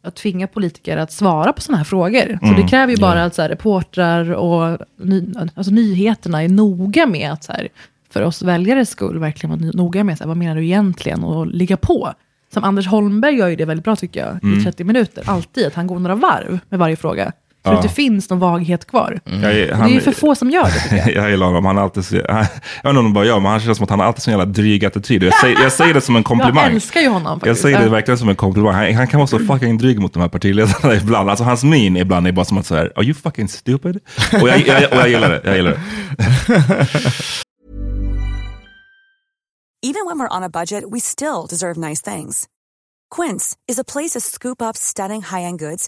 att 0.06 0.16
tvinga 0.16 0.47
politiker 0.47 0.97
att 0.97 1.12
svara 1.12 1.53
på 1.53 1.62
sådana 1.62 1.78
här 1.78 1.84
frågor. 1.86 2.38
Så 2.39 2.45
Mm, 2.45 2.62
det 2.62 2.68
kräver 2.68 2.93
ju 2.93 2.97
bara 3.01 3.24
att 3.24 3.36
så 3.36 3.41
här, 3.41 3.49
reportrar 3.49 4.32
och 4.34 4.78
ny, 5.01 5.24
alltså, 5.56 5.72
nyheterna 5.74 6.43
är 6.43 6.49
noga 6.49 7.06
med 7.06 7.32
att 7.32 7.43
så 7.43 7.51
här, 7.51 7.68
för 8.10 8.22
oss 8.24 8.41
väljares 8.41 8.89
skull 8.89 9.20
verkligen 9.20 9.60
vara 9.60 9.72
noga 9.74 10.03
med 10.03 10.18
så 10.18 10.24
här, 10.24 10.28
vad 10.28 10.38
menar 10.38 10.56
du 10.56 10.66
egentligen 10.66 11.24
och 11.24 11.47
ligga 11.47 11.78
på. 11.78 12.14
Som 12.53 12.64
Anders 12.64 12.88
Holmberg 12.88 13.36
gör 13.36 13.47
ju 13.47 13.56
det 13.56 13.66
väldigt 13.66 13.84
bra 13.84 13.95
tycker 13.95 14.20
jag, 14.26 14.43
Mm. 14.43 14.60
i 14.60 14.64
30 14.64 14.84
minuter. 14.84 15.24
Alltid, 15.28 15.68
att 15.68 15.74
han 15.74 15.88
går 15.88 15.99
några 15.99 16.16
varv 16.16 16.60
med 16.70 16.80
varje 16.80 16.95
fråga. 16.95 17.32
Så 17.66 17.72
Ja. 17.72 17.76
att 17.76 17.82
det 17.84 17.89
finns 17.89 18.30
någon 18.30 18.39
vaghet 18.39 18.86
kvar. 18.88 19.20
Jag 19.24 19.34
är- 19.34 19.47
Och 19.47 19.53
det 19.53 19.70
är 19.70 19.74
han- 19.74 19.91
ju 19.91 20.01
för 20.01 20.11
få 20.11 20.36
som 20.36 20.49
gör 20.51 20.63
det 20.66 20.72
tycker 20.80 20.97
jag. 20.97 21.11
jag 21.24 21.30
gillar 21.32 21.45
honom. 21.45 21.66
Han 21.66 21.78
är 21.78 21.82
alltid 21.82 22.05
så, 22.05 22.16
han, 22.16 22.36
jag 22.38 22.43
vet 22.84 22.89
inte 22.89 22.99
om 22.99 23.05
det 23.05 23.11
bara 23.11 23.26
jag, 23.26 23.41
men 23.41 23.51
han 23.51 23.59
känns 23.59 23.78
som 23.78 23.84
att 23.84 23.89
han 23.89 23.99
har 23.99 24.05
alltid 24.07 24.22
så 24.24 24.30
jävla 24.30 24.45
dryg 24.45 24.86
attityd. 24.86 25.24
Jag 25.24 25.34
säger, 25.34 25.61
jag 25.63 25.72
säger 25.72 25.93
det 25.93 26.01
som 26.01 26.16
en 26.16 26.24
komplimang. 26.32 26.63
Jag 26.63 26.74
älskar 26.74 27.01
ju 27.01 27.07
honom 27.07 27.32
Jag 27.32 27.39
faktiskt. 27.41 27.61
säger 27.61 27.80
det 27.80 27.89
verkligen 27.89 28.18
som 28.18 28.30
en 28.30 28.36
komplimang. 28.36 28.74
Han, 28.74 28.93
han 28.93 29.07
kan 29.07 29.18
vara 29.20 29.28
så 29.28 29.39
fucking 29.39 29.78
dryg 29.78 29.99
mot 29.99 30.13
de 30.13 30.20
här 30.20 30.30
partiledarna 30.30 30.95
ibland. 30.95 31.30
Alltså 31.30 31.43
hans 31.43 31.63
min 31.63 31.97
ibland 31.97 32.28
är 32.28 32.32
bara 32.32 32.45
som 32.45 32.57
att 32.57 32.66
säga, 32.66 32.82
are 32.95 33.03
you 33.05 33.13
fucking 33.13 33.47
stupid? 33.47 33.99
Och 34.41 34.49
jag, 34.49 34.68
jag, 34.68 34.91
och 34.91 34.97
jag 34.97 35.09
gillar 35.09 35.30
det. 35.30 35.41
Jag 35.45 35.55
gillar 35.55 35.72
det. 35.72 35.82
Even 39.84 40.05
when 40.07 40.18
we're 40.20 40.38
on 40.38 40.43
a 40.43 40.49
budget, 40.49 40.84
we 40.91 40.99
still 40.99 41.45
deserve 41.49 41.78
nice 41.78 42.01
things. 42.01 42.47
Quince 43.16 43.55
is 43.68 43.80
a 43.80 43.84
place 43.84 44.13
to 44.13 44.20
scoop 44.20 44.61
up 44.61 44.76
stunning 44.76 45.22
high-end 45.22 45.59
goods 45.59 45.88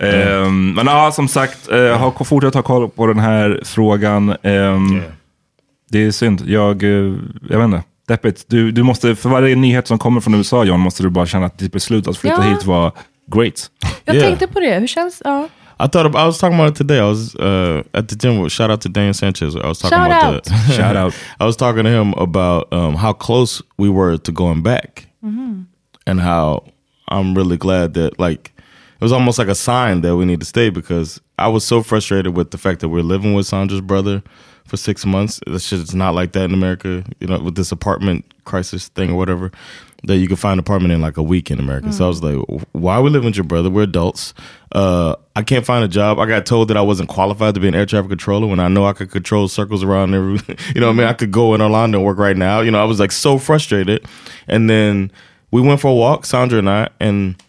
Ehm, 0.00 0.72
men 0.74 0.86
ja, 0.86 1.12
som 1.12 1.28
sagt, 1.28 1.72
uh, 1.72 1.92
har 1.92 2.24
fortsatt 2.24 2.54
ha 2.54 2.62
koll 2.62 2.88
på 2.88 3.06
den 3.06 3.18
här 3.18 3.60
frågan. 3.64 4.36
Ehm, 4.42 5.02
Det 5.90 6.06
är 6.06 6.10
synd. 6.10 6.42
Jag, 6.46 6.82
eh, 6.82 7.14
jag 7.50 7.58
vet 7.58 7.64
inte. 7.64 7.82
Deppigt. 8.08 8.44
Du, 8.48 8.70
du 8.72 8.82
måste, 8.82 9.16
för 9.16 9.28
varje 9.28 9.56
nyhet 9.56 9.86
som 9.86 9.98
kommer 9.98 10.20
från 10.20 10.34
USA, 10.34 10.64
John, 10.64 10.80
måste 10.80 11.02
du 11.02 11.10
bara 11.10 11.26
känna 11.26 11.46
att 11.46 11.58
ditt 11.58 11.72
beslut 11.72 12.08
att 12.08 12.16
flytta 12.18 12.36
Ja. 12.36 12.42
hit 12.50 12.64
var 12.64 12.92
great. 13.32 13.70
Jag 14.04 14.20
tänkte 14.20 14.46
på 14.46 14.60
det, 14.60 14.78
hur 14.78 14.86
känns... 14.86 15.22
Ja. 15.24 15.48
I 15.80 15.86
thought 15.86 16.06
about, 16.06 16.20
I 16.22 16.26
was 16.26 16.38
talking 16.38 16.56
about 16.56 16.70
it 16.70 16.74
today. 16.74 16.98
I 16.98 17.04
was 17.06 17.34
uh, 17.36 17.82
at 17.94 18.08
the 18.08 18.16
gym. 18.16 18.40
With, 18.40 18.50
shout 18.52 18.70
out 18.70 18.80
to 18.82 18.88
Daniel 18.88 19.14
Sanchez. 19.14 19.54
I 19.56 19.66
was 19.68 19.78
talking 19.78 19.96
Shout 19.96 20.06
about 20.10 20.34
out. 20.34 20.44
the 20.44 20.72
Shout 20.72 20.96
out. 20.96 21.14
I 21.40 21.44
was 21.46 21.56
talking 21.56 21.84
to 21.84 21.90
him 21.90 22.12
about 22.14 22.72
um, 22.72 22.94
how 22.94 23.12
close 23.12 23.62
we 23.76 23.88
were 23.88 24.16
to 24.18 24.32
going 24.32 24.62
back, 24.62 25.06
Mhm. 25.24 25.66
and 26.06 26.20
how 26.20 26.64
I'm 27.08 27.34
really 27.34 27.56
glad 27.56 27.94
that 27.94 28.18
like 28.18 28.52
it 29.00 29.04
was 29.04 29.12
almost 29.12 29.38
like 29.38 29.48
a 29.48 29.54
sign 29.54 30.00
that 30.00 30.16
we 30.16 30.24
need 30.24 30.40
to 30.40 30.46
stay 30.46 30.70
because 30.70 31.20
I 31.38 31.46
was 31.48 31.64
so 31.64 31.82
frustrated 31.82 32.34
with 32.36 32.50
the 32.50 32.58
fact 32.58 32.80
that 32.80 32.88
we're 32.88 33.02
living 33.02 33.32
with 33.34 33.46
Sandra's 33.46 33.80
brother 33.80 34.22
for 34.66 34.76
six 34.76 35.06
months. 35.06 35.40
This 35.46 35.64
shit 35.66 35.78
is 35.78 35.94
not 35.94 36.14
like 36.14 36.32
that 36.32 36.44
in 36.44 36.52
America. 36.52 37.04
You 37.20 37.28
know, 37.28 37.38
with 37.38 37.54
this 37.54 37.70
apartment 37.70 38.24
crisis 38.44 38.88
thing 38.88 39.10
or 39.10 39.14
whatever. 39.16 39.52
That 40.04 40.18
you 40.18 40.28
can 40.28 40.36
find 40.36 40.54
an 40.54 40.58
apartment 40.60 40.92
in 40.92 41.00
like 41.00 41.16
a 41.16 41.22
week 41.22 41.50
in 41.50 41.58
America. 41.58 41.92
So 41.92 42.04
I 42.04 42.08
was 42.08 42.22
like, 42.22 42.38
why 42.70 43.00
we 43.00 43.10
living 43.10 43.26
with 43.26 43.36
your 43.36 43.44
brother? 43.44 43.68
We're 43.68 43.82
adults. 43.82 44.32
Uh, 44.70 45.16
I 45.34 45.42
can't 45.42 45.66
find 45.66 45.84
a 45.84 45.88
job. 45.88 46.20
I 46.20 46.26
got 46.26 46.46
told 46.46 46.68
that 46.68 46.76
I 46.76 46.82
wasn't 46.82 47.08
qualified 47.08 47.54
to 47.54 47.60
be 47.60 47.66
an 47.66 47.74
air 47.74 47.84
traffic 47.84 48.08
controller 48.08 48.46
when 48.46 48.60
I 48.60 48.68
know 48.68 48.86
I 48.86 48.92
could 48.92 49.10
control 49.10 49.48
circles 49.48 49.82
around 49.82 50.14
every, 50.14 50.34
you 50.74 50.80
know 50.80 50.86
what 50.86 50.92
I 50.92 50.96
mean? 50.96 51.06
I 51.08 51.14
could 51.14 51.32
go 51.32 51.52
in 51.52 51.60
Orlando 51.60 51.98
and 51.98 52.06
work 52.06 52.18
right 52.18 52.36
now. 52.36 52.60
You 52.60 52.70
know, 52.70 52.80
I 52.80 52.84
was 52.84 53.00
like 53.00 53.10
so 53.10 53.38
frustrated. 53.38 54.06
And 54.46 54.70
then 54.70 55.10
we 55.50 55.60
went 55.62 55.80
for 55.80 55.88
a 55.88 55.94
walk, 55.94 56.26
Sandra 56.26 56.60
and 56.60 56.70
I, 56.70 56.88
and 57.00 57.42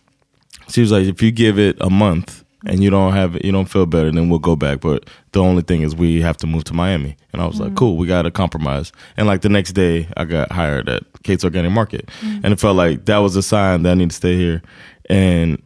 she 0.70 0.82
was 0.82 0.92
like, 0.92 1.06
if 1.06 1.22
you 1.22 1.32
give 1.32 1.60
it 1.60 1.78
a 1.82 1.90
month 1.90 2.44
and 2.66 2.84
you 2.84 2.90
don't 2.90 3.14
have 3.14 3.44
you 3.44 3.52
don't 3.52 3.70
feel 3.70 3.86
better, 3.86 4.12
then 4.12 4.30
we'll 4.30 4.40
go 4.40 4.56
back. 4.56 4.82
But 4.82 5.10
the 5.32 5.42
only 5.42 5.62
thing 5.62 5.82
is 5.82 5.96
we 5.96 6.22
have 6.22 6.38
to 6.38 6.48
move 6.48 6.64
to 6.66 6.74
Miami. 6.74 7.18
And 7.32 7.42
I 7.42 7.46
was 7.46 7.60
like, 7.60 7.70
mm-hmm. 7.70 7.78
cool, 7.78 7.98
we 7.98 8.08
got 8.08 8.26
a 8.26 8.32
compromise. 8.32 8.92
And 9.16 9.28
like 9.28 9.42
the 9.42 9.50
next 9.50 9.74
day, 9.74 10.08
I 10.18 10.26
got 10.26 10.52
hired 10.52 10.90
at 10.90 11.04
Kate's 11.24 11.44
Organic 11.44 11.72
Market. 11.72 12.08
Mm-hmm. 12.22 12.40
And 12.44 12.54
it 12.54 12.60
felt 12.60 12.76
like 12.76 13.06
that 13.06 13.20
was 13.20 13.36
a 13.36 13.44
sign 13.44 13.84
that 13.84 13.92
I 13.92 13.94
need 13.96 14.10
to 14.10 14.16
stay 14.16 14.36
here. 14.36 14.62
And 15.10 15.62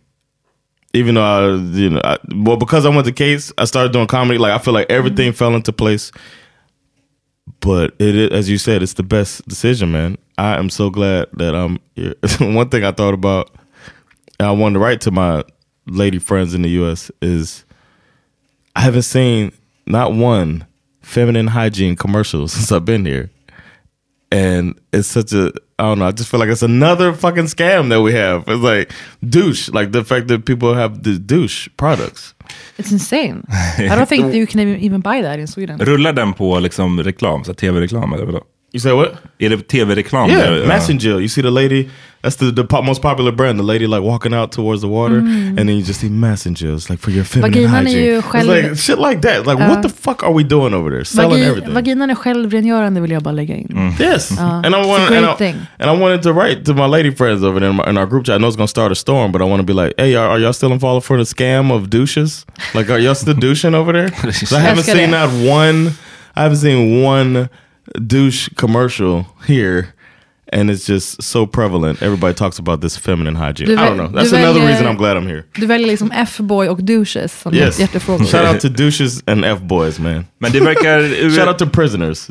even 0.94 1.16
though 1.16 1.24
I, 1.24 1.56
you 1.56 1.90
know, 1.92 2.02
I, 2.04 2.18
well, 2.36 2.58
because 2.58 2.86
I 2.86 2.90
went 2.90 3.06
to 3.06 3.14
Kate's, 3.14 3.54
I 3.58 3.66
started 3.66 3.94
doing 3.94 4.08
comedy. 4.08 4.38
Like 4.38 4.52
I 4.52 4.58
feel 4.64 4.74
like 4.74 4.90
everything 4.92 5.30
mm-hmm. 5.30 5.38
fell 5.38 5.56
into 5.56 5.72
place. 5.72 6.12
But 7.60 7.94
it, 8.00 8.16
is, 8.16 8.30
as 8.32 8.50
you 8.50 8.58
said, 8.58 8.84
it's 8.84 8.94
the 8.94 9.04
best 9.04 9.48
decision, 9.48 9.92
man. 9.92 10.18
I 10.38 10.58
am 10.58 10.70
so 10.70 10.90
glad 10.90 11.28
that 11.34 11.56
I'm 11.56 11.80
here. 11.96 12.16
One 12.40 12.70
thing 12.70 12.84
I 12.84 12.92
thought 12.92 13.14
about, 13.14 13.52
and 14.40 14.48
I 14.48 14.52
wanted 14.52 14.76
to 14.76 14.80
write 14.80 15.02
to 15.02 15.12
my 15.12 15.44
lady 15.86 16.20
friends 16.20 16.54
in 16.54 16.62
the 16.62 16.70
U.S. 16.70 17.12
is 17.22 17.66
I 18.76 18.82
haven't 18.82 19.04
seen 19.04 19.52
not 19.86 20.14
one 20.14 20.66
feminine 21.04 21.48
hygiene 21.48 21.96
commercial 21.96 22.48
since 22.48 22.72
I've 22.72 22.86
been 22.86 23.06
here, 23.06 23.30
and 24.32 24.76
it's 24.92 25.08
such 25.08 25.34
a 25.34 25.52
I 25.80 25.84
don't 25.84 26.00
know. 26.00 26.08
I 26.08 26.12
just 26.12 26.30
feel 26.30 26.40
like 26.40 26.50
it's 26.50 26.64
another 26.64 27.14
fucking 27.14 27.48
scam 27.48 27.90
that 27.90 28.02
we 28.02 28.14
have. 28.14 28.44
It's 28.48 28.64
like 28.64 28.92
douche, 29.22 29.70
like 29.70 29.92
the 29.92 30.04
fact 30.04 30.28
that 30.28 30.46
people 30.46 30.74
have 30.74 31.04
the 31.04 31.20
douche 31.20 31.68
products. 31.78 32.36
It's 32.78 32.92
insane. 32.92 33.44
I 33.50 33.96
don't 33.96 34.08
think 34.08 34.34
you 34.40 34.48
can 34.48 34.60
even 34.60 35.02
buy 35.02 35.22
that 35.22 35.40
in 35.40 35.48
Sweden. 35.48 35.80
Rullar 35.80 36.14
den 36.14 36.34
på 36.34 36.60
liksom 36.60 37.00
reklam, 37.00 37.44
så 37.44 37.54
tv-reklam 37.54 38.14
eller 38.14 38.26
vadå? 38.26 38.44
You 38.76 38.80
say 38.80 38.92
what? 38.92 39.14
Är 39.40 39.50
det 39.50 39.68
tv-reklam? 39.68 40.30
Yeah, 40.30 40.52
där? 40.52 40.66
Messenger. 40.68 41.20
You 41.20 41.28
see 41.28 41.42
the 41.44 41.50
lady. 41.52 41.90
That's 42.24 42.38
the, 42.38 42.52
the 42.52 42.64
po- 42.64 42.82
most 42.82 43.02
popular 43.02 43.32
brand. 43.32 43.60
The 43.60 43.64
lady 43.64 43.86
like 43.86 44.02
walking 44.02 44.34
out 44.34 44.52
towards 44.52 44.82
the 44.82 44.88
water, 44.88 45.16
Mm. 45.20 45.48
and 45.48 45.58
then 45.58 45.70
you 45.78 45.82
just 45.82 46.00
see 46.00 46.10
messengers 46.10 46.90
like 46.90 47.00
for 47.02 47.12
your 47.12 47.24
feminine 47.26 47.52
Vaginan 47.68 47.76
är 47.88 47.90
hygiene. 47.90 48.06
ju 48.06 48.18
It's 48.20 48.22
själv- 48.22 48.48
like 48.64 48.76
shit 48.76 48.98
like 49.00 49.22
that. 49.22 49.46
Like 49.46 49.60
Ja. 49.64 49.68
what 49.70 49.78
uh. 49.78 49.82
the 49.82 49.90
fuck 50.02 50.24
are 50.24 50.34
we 50.34 50.44
doing 50.44 50.74
over 50.74 50.90
there? 50.92 51.06
Selling 51.06 51.32
Vagi- 51.32 51.50
everything. 51.50 51.74
vaginan 51.74 52.10
är 52.10 52.16
självrengörande 52.16 53.02
vill 53.02 53.12
jag 53.12 53.24
bara 53.24 53.32
lägga 53.32 53.56
in. 53.56 53.94
Yes, 54.00 54.32
Ja, 54.38 54.44
and 54.44 54.66
I 54.66 54.70
it's 54.70 54.86
a 54.86 54.88
wanted, 54.88 55.18
and 55.18 55.42
I, 55.42 55.56
and 55.80 55.98
I 55.98 56.02
wanted 56.02 56.22
to 56.24 56.32
write 56.34 56.64
to 56.66 56.74
my 56.74 56.88
lady 56.88 57.12
friends 57.16 57.44
over 57.44 57.60
there 57.60 57.70
in, 57.70 57.76
my, 57.76 57.84
in 57.90 57.98
our 57.98 58.06
group 58.08 58.26
chat. 58.26 58.36
I 58.36 58.40
know 58.40 58.48
it's 58.48 58.58
gonna 58.58 58.68
start 58.68 58.92
a 58.92 58.96
storm, 58.96 59.32
but 59.32 59.42
I 59.42 59.46
want 59.46 59.60
to 59.68 59.74
be 59.74 59.82
like, 59.84 59.94
hey, 59.98 60.16
are, 60.16 60.30
are 60.30 60.40
y'all 60.40 60.54
still 60.54 60.80
falling 60.80 61.02
for 61.02 61.18
the 61.18 61.26
scam 61.26 61.72
of 61.72 61.90
douches? 61.90 62.46
Like, 62.74 62.90
are 62.94 63.00
y'all 63.00 63.16
still 63.16 63.36
douching 63.36 63.76
over 63.76 63.94
there? 63.94 64.10
'Cause 64.10 64.54
I 64.60 64.60
haven't 64.62 64.86
seen 64.86 65.12
that 65.12 65.30
one. 65.46 65.92
I 66.36 66.42
haven't 66.44 66.58
seen 66.58 67.04
one 67.04 67.50
douche 68.08 68.50
commercial 68.56 69.26
here. 69.48 69.86
And 70.56 70.70
it's 70.70 70.86
just 70.86 71.24
so 71.24 71.48
prevalent. 71.48 72.02
Everybody 72.04 72.34
talks 72.36 72.60
about 72.60 72.82
this 72.82 72.96
feminine 72.98 73.36
hygiene. 73.36 73.68
Du 73.68 73.74
I 73.74 73.86
don't 73.90 73.98
know. 73.98 74.08
That's 74.08 74.32
another 74.34 74.60
väljer- 74.60 74.68
reason 74.68 74.86
I'm 74.88 74.98
glad 74.98 75.18
I'm 75.18 75.26
here. 75.28 75.44
Du 75.56 75.66
väljer 75.66 75.88
liksom 75.88 76.12
F-boy 76.12 76.68
och 76.70 76.84
douches 76.84 77.42
som 77.42 77.54
Yes. 77.54 77.80
hjärtefrågor. 77.80 78.26
Shout 78.26 78.54
out 78.54 78.62
to 78.62 78.70
douches 78.70 79.24
and 79.28 79.46
F-boys, 79.46 80.00
man. 80.00 80.26
Men 80.40 80.52
det 80.52 80.60
verkar... 80.60 81.30
Shout 81.36 81.48
out 81.48 81.58
to 81.60 81.66
prisoners. 81.70 82.30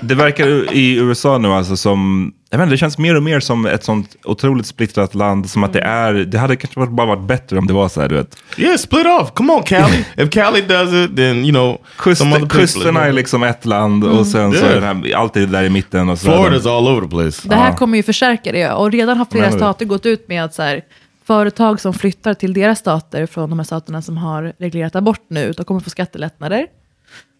Det 0.00 0.14
verkar 0.14 0.74
i 0.74 0.96
USA 0.96 1.38
nu 1.38 1.48
alltså 1.48 1.76
som, 1.76 2.32
jag 2.50 2.58
vet 2.58 2.64
inte, 2.64 2.74
det 2.74 2.78
känns 2.78 2.98
mer 2.98 3.14
och 3.14 3.22
mer 3.22 3.40
som 3.40 3.66
ett 3.66 3.84
sånt 3.84 4.16
otroligt 4.24 4.66
splittrat 4.66 5.14
land. 5.14 5.50
Som 5.50 5.64
att 5.64 5.72
det 5.72 5.80
är, 5.80 6.12
det 6.14 6.38
hade 6.38 6.56
kanske 6.56 6.86
bara 6.92 7.06
varit 7.06 7.22
bättre 7.22 7.58
om 7.58 7.66
det 7.66 7.72
var 7.72 7.88
så 7.88 8.00
här, 8.00 8.08
du 8.08 8.14
vet. 8.14 8.36
Yeah, 8.56 8.76
split 8.76 9.06
off. 9.06 9.32
Come 9.34 9.52
on, 9.52 9.62
Cali. 9.62 10.04
If 10.16 10.30
Cali 10.30 10.60
does 10.60 10.92
it, 10.92 11.16
then 11.16 11.36
you 11.44 11.50
know 11.50 11.78
Kust, 11.96 12.22
kusterna 12.48 13.04
är 13.04 13.12
liksom 13.12 13.42
ett 13.42 13.64
land 13.64 14.04
och 14.04 14.26
sen 14.26 14.52
så 14.52 14.58
Yeah. 14.58 14.76
är 14.76 14.80
det 14.80 14.86
här, 14.86 15.14
allt 15.16 15.36
är 15.36 15.46
där 15.46 15.64
i 15.64 15.70
mitten. 15.70 16.08
Och 16.08 16.18
så 16.18 16.28
Florida's 16.28 16.76
all 16.76 16.88
over 16.88 17.00
the 17.02 17.08
place. 17.08 17.48
Det 17.48 17.54
här 17.54 17.72
kommer 17.76 17.96
ju 17.96 18.02
förstärka 18.02 18.52
det. 18.52 18.70
Och 18.70 18.92
redan 18.92 19.18
har 19.18 19.26
flera 19.30 19.52
stater 19.52 19.84
gått 19.84 20.06
ut 20.06 20.28
med 20.28 20.44
att 20.44 20.54
så 20.54 20.62
här, 20.62 20.82
företag 21.26 21.80
som 21.80 21.94
flyttar 21.94 22.34
till 22.34 22.52
deras 22.52 22.78
stater 22.78 23.26
från 23.26 23.50
de 23.50 23.58
här 23.58 23.64
staterna 23.66 24.02
som 24.02 24.16
har 24.16 24.52
reglerat 24.58 24.96
abort 24.96 25.20
nu, 25.28 25.52
de 25.52 25.64
kommer 25.64 25.80
få 25.80 25.90
skattelättnader. 25.90 26.66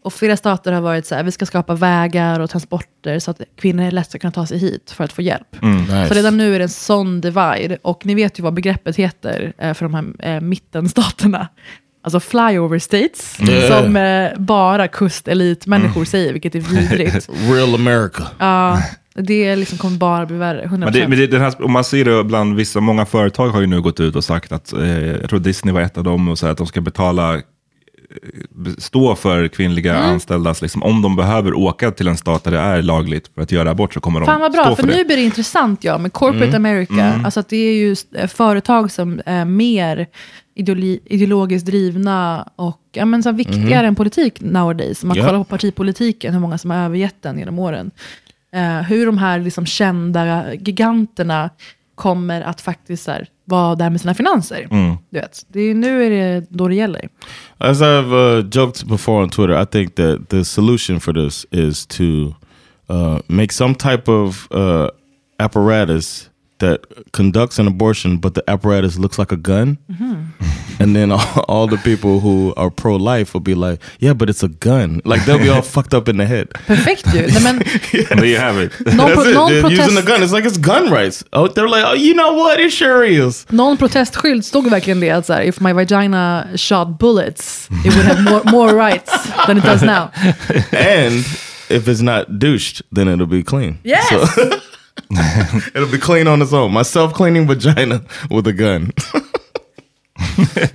Och 0.05 0.13
flera 0.13 0.37
stater 0.37 0.73
har 0.73 0.81
varit 0.81 1.07
så 1.07 1.15
här, 1.15 1.23
vi 1.23 1.33
ska 1.33 1.47
skapa 1.47 1.75
vägar 1.75 2.41
och 2.41 2.51
transporter 2.51 3.19
så 3.19 3.31
att 3.31 3.41
kvinnor 3.61 3.91
lätt 3.91 4.09
ska 4.11 4.19
kunna 4.19 4.31
ta 4.31 4.47
sig 4.47 4.59
hit 4.59 4.91
för 4.97 5.05
att 5.05 5.13
få 5.13 5.23
hjälp. 5.23 5.63
Mm, 5.63 5.81
nice. 5.83 6.09
Så 6.09 6.15
redan 6.15 6.37
nu 6.37 6.55
är 6.55 6.59
det 6.59 6.65
en 6.65 6.69
sån 6.69 7.21
divide. 7.21 7.79
Och 7.83 8.07
ni 8.07 8.15
vet 8.15 8.39
ju 8.39 8.43
vad 8.43 8.55
begreppet 8.55 8.97
heter 8.97 9.53
eh, 9.59 9.75
för 9.75 9.89
de 9.89 9.95
här 9.95 10.35
eh, 10.35 10.41
mittenstaterna. 10.41 11.49
Alltså 12.05 12.21
flyover 12.21 12.79
states, 12.79 13.37
Yeah. 13.41 13.83
som 13.83 13.97
eh, 13.97 14.31
bara 14.39 14.89
kustelitmänniskor 14.89 16.05
säger, 16.05 16.33
vilket 16.33 16.55
är 16.55 16.61
vidrigt. 16.61 17.29
Real 17.53 17.75
America. 17.75 18.23
Ja, 18.39 18.83
det 19.15 19.57
liksom 19.57 19.79
kommer 19.79 19.97
bara 19.99 20.27
bli 20.27 20.37
värre. 20.37 20.65
100%. 20.65 20.79
Men 20.79 20.93
det, 20.93 21.09
men 21.09 21.19
det, 21.19 21.27
den 21.27 21.41
här, 21.41 21.65
om 21.65 21.73
man 21.73 21.85
ser 21.85 22.05
det 22.05 22.25
bland 22.25 22.57
vissa, 22.57 22.81
många 22.81 23.07
företag 23.07 23.49
har 23.49 23.61
ju 23.61 23.67
nu 23.67 23.81
gått 23.81 24.01
ut 24.01 24.17
och 24.17 24.25
sagt 24.25 24.53
att, 24.53 24.73
eh, 24.73 25.07
jag 25.07 25.29
tror 25.29 25.39
Disney 25.41 25.75
var 25.75 25.81
ett 25.81 25.99
av 25.99 26.05
dem, 26.05 26.29
och 26.29 26.39
så 26.39 26.47
här, 26.47 26.53
att 26.53 26.59
de 26.59 26.67
ska 26.67 26.81
betala, 26.81 27.41
stå 28.79 29.15
för 29.15 29.49
kvinnliga 29.49 29.95
Mm. 29.97 30.11
anställdas, 30.11 30.63
liksom, 30.63 30.83
om 30.83 31.03
de 31.03 31.17
behöver 31.17 31.55
åka 31.55 31.91
till 31.91 32.09
en 32.09 32.17
stat 32.17 32.45
där 32.45 32.51
det 32.51 32.59
är 32.59 32.83
lagligt 32.83 33.31
för 33.35 33.43
att 33.43 33.53
göra 33.53 33.71
abort 33.71 33.95
så 33.95 34.01
kommer 34.01 34.21
de 34.21 34.27
Fan 34.27 34.41
vad 34.41 34.53
stå 34.53 34.63
bra, 34.63 34.77
för 34.77 34.83
för 34.83 34.91
det. 34.91 34.97
nu 34.97 35.05
blir 35.05 35.17
det 35.17 35.23
intressant 35.23 35.85
ja, 35.85 35.99
med 35.99 36.13
corporate 36.13 36.57
Mm. 36.57 36.65
America. 36.73 36.93
Mm. 37.07 37.25
Alltså 37.25 37.41
att 37.41 37.49
det 37.49 37.57
är 37.57 37.75
ju 37.75 37.97
eh, 38.15 38.27
företag 38.29 38.91
som 38.91 39.21
är 39.27 39.45
mer 39.45 40.07
ideologiskt 41.05 41.67
drivna 41.67 42.49
och 42.57 42.81
ja, 42.93 43.05
men 43.05 43.23
så 43.23 43.33
viktigare 43.33 43.79
Mhm. 43.83 43.87
än 43.89 43.95
politik 43.95 44.41
nowadays. 44.41 45.05
Man 45.05 45.17
Ja. 45.17 45.25
kollar 45.27 45.39
på 45.39 45.45
partipolitiken, 45.45 46.33
hur 46.33 46.41
många 46.41 46.59
som 46.59 46.71
har 46.71 46.79
övergett 46.79 47.23
den 47.23 47.39
genom 47.39 47.59
åren. 47.59 47.91
Eh, 48.55 48.83
hur 48.83 49.07
de 49.07 49.19
här 49.19 49.39
liksom, 49.39 49.67
kända 49.67 50.55
giganterna 50.55 51.51
kommer 51.95 52.41
att 52.41 52.61
faktiskt 52.61 53.05
så 53.05 53.11
här, 53.11 53.27
vara 53.53 53.75
där 53.75 53.91
med 53.91 54.01
sina 54.01 54.15
finanser. 54.15 54.69
Mm. 54.71 54.97
Du 55.11 55.21
vet, 55.21 55.47
det 55.49 55.61
är, 55.61 55.75
nu 55.75 56.05
är 56.07 56.11
det 56.11 56.47
då 56.49 56.69
det 56.69 56.75
gäller. 56.75 57.09
As 57.59 57.81
I've 57.81 58.39
uh, 58.39 58.47
joked 58.53 58.89
before 58.89 59.23
on 59.23 59.31
Twitter, 59.31 59.63
I 59.63 59.67
think 59.67 59.95
that 59.95 60.29
the 60.29 60.45
solution 60.45 61.01
for 61.01 61.13
this 61.13 61.47
is 61.51 61.87
to 61.87 62.35
uh, 62.91 63.19
make 63.27 63.53
some 63.53 63.75
type 63.75 64.11
of 64.11 64.49
uh, 64.51 64.89
apparatus 65.39 66.31
that 66.63 66.79
conducts 67.13 67.59
an 67.59 67.67
abortion, 67.67 68.19
but 68.19 68.33
the 68.35 68.43
apparatus 68.47 68.97
looks 68.99 69.19
like 69.19 69.33
a 69.35 69.37
gun. 69.37 69.77
Mm-hmm. 69.91 70.15
And 70.83 70.97
then 70.97 71.13
all, 71.13 71.45
all 71.49 71.67
the 71.69 71.77
people 71.77 72.21
who 72.21 72.53
are 72.57 72.71
pro 72.71 72.97
life 72.97 73.35
will 73.35 73.45
be 73.45 73.55
like, 73.55 73.81
yeah, 74.01 74.15
but 74.15 74.29
it's 74.31 74.43
a 74.43 74.49
gun. 74.49 75.01
Like 75.05 75.25
they'll 75.27 75.39
be 75.39 75.49
all 75.51 75.63
fucked 75.77 75.95
up 75.95 76.09
in 76.09 76.17
the 76.17 76.27
head. 76.27 76.49
Perfekt 76.67 77.05
ju. 77.13 77.21
Nej, 77.33 77.43
men, 77.43 77.59
There 78.09 78.25
you 78.27 78.39
have 78.39 78.59
it. 78.65 78.73
Någon 78.87 79.09
That's 79.09 79.23
pro- 79.23 79.31
it. 79.31 79.35
någon 79.35 79.51
They're 79.51 79.61
protest- 79.63 79.81
using 79.83 79.95
the 80.05 80.13
gun. 80.13 80.23
It's 80.23 80.33
like 80.33 80.49
it's 80.49 80.59
gun 80.59 80.91
rights. 80.91 81.25
Oh, 81.33 81.49
they're 81.49 81.69
like, 81.69 81.85
oh, 81.87 81.95
you 81.95 82.15
know 82.15 82.33
what? 82.35 82.61
It 82.61 82.73
sure 82.73 83.05
is. 83.05 83.47
någon 83.51 83.77
protestskylt 83.77 84.45
stod 84.45 84.71
verkligen 84.71 85.01
det 85.01 85.11
att 85.11 85.27
så 85.27 85.33
här, 85.33 85.43
if 85.43 85.61
my 85.61 85.73
vagina 85.73 86.47
shot 86.57 86.99
bullets, 86.99 87.69
it 87.85 87.95
would 87.95 88.07
have 88.07 88.23
more, 88.23 88.43
more 88.51 88.73
rights 88.91 89.13
than 89.47 89.59
it 89.59 89.65
does 89.65 89.83
now. 89.83 90.09
and 90.73 91.25
if 91.69 91.87
it's 91.89 92.03
not 92.03 92.39
douched, 92.39 92.83
then 92.95 93.09
it'll 93.09 93.27
be 93.27 93.43
clean. 93.43 93.79
Yes! 93.85 94.09
So- 94.35 94.61
it'll 95.75 95.91
be 95.91 95.99
clean 95.99 96.29
on 96.29 96.43
its 96.43 96.53
own. 96.53 96.73
My 96.73 96.85
self-cleaning 96.85 97.47
vagina 97.47 98.01
with 98.31 98.47
a 98.47 98.53
gun. 98.53 98.93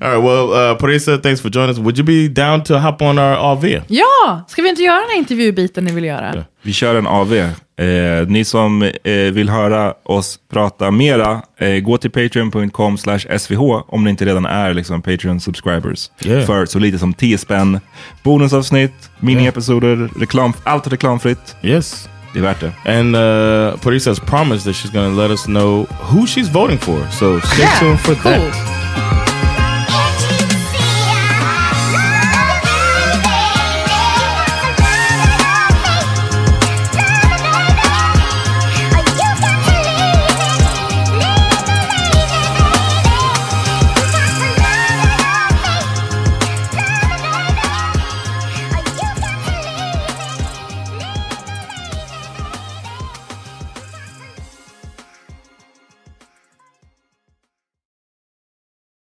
All 0.00 0.10
right, 0.10 0.22
well, 0.22 0.52
uh, 0.52 0.76
Parisa, 0.76 1.22
thanks 1.22 1.40
for 1.40 1.50
joining 1.50 1.70
us. 1.70 1.78
Would 1.78 1.98
you 1.98 2.04
be 2.04 2.28
down 2.28 2.62
to 2.64 2.78
hop 2.78 3.00
on 3.02 3.18
our 3.18 3.36
AV? 3.36 3.64
Ja, 3.88 4.44
ska 4.48 4.62
vi 4.62 4.68
inte 4.68 4.82
göra 4.82 5.00
den 5.00 5.10
här 5.10 5.18
intervjubiten 5.18 5.84
ni 5.84 5.92
vill 5.92 6.04
göra? 6.04 6.44
Vi 6.62 6.72
kör 6.72 6.94
en 6.94 7.06
AV. 7.06 7.32
Eh, 7.76 8.28
ni 8.28 8.44
som 8.44 8.82
eh, 8.82 9.12
vill 9.14 9.48
höra 9.48 9.94
oss 10.02 10.38
prata 10.52 10.90
mera, 10.90 11.42
eh, 11.58 11.80
gå 11.80 11.98
till 11.98 12.10
patreon.com 12.10 12.98
svh 13.38 13.82
om 13.86 14.04
ni 14.04 14.10
inte 14.10 14.24
redan 14.24 14.46
är 14.46 14.74
liksom, 14.74 15.02
Patreon 15.02 15.40
subscribers. 15.40 16.10
Yeah. 16.24 16.46
För 16.46 16.66
så 16.66 16.78
lite 16.78 16.98
som 16.98 17.14
10 17.14 17.38
spänn. 17.38 17.80
Bonusavsnitt, 18.22 19.10
miniepisoder, 19.20 20.10
reklam, 20.20 20.52
allt 20.64 20.86
reklamfritt. 20.86 21.56
Yes. 21.62 22.08
Det 22.34 22.40
är 22.40 22.42
värt 22.42 22.60
det. 22.60 22.72
And 22.98 23.16
uh, 23.16 23.76
Parisa 23.80 24.10
has 24.10 24.18
promised 24.20 24.64
that 24.66 24.74
she's 24.76 24.90
going 24.92 25.14
to 25.14 25.22
let 25.22 25.30
us 25.30 25.44
know 25.46 25.86
who 26.10 26.26
she's 26.26 26.48
voting 26.48 26.78
for. 26.78 26.98
So 27.10 27.40
stay 27.40 27.62
Yeah, 27.62 27.78
tuned 27.80 28.00
for 28.00 28.14
cool. 28.14 28.32
that. 28.32 29.33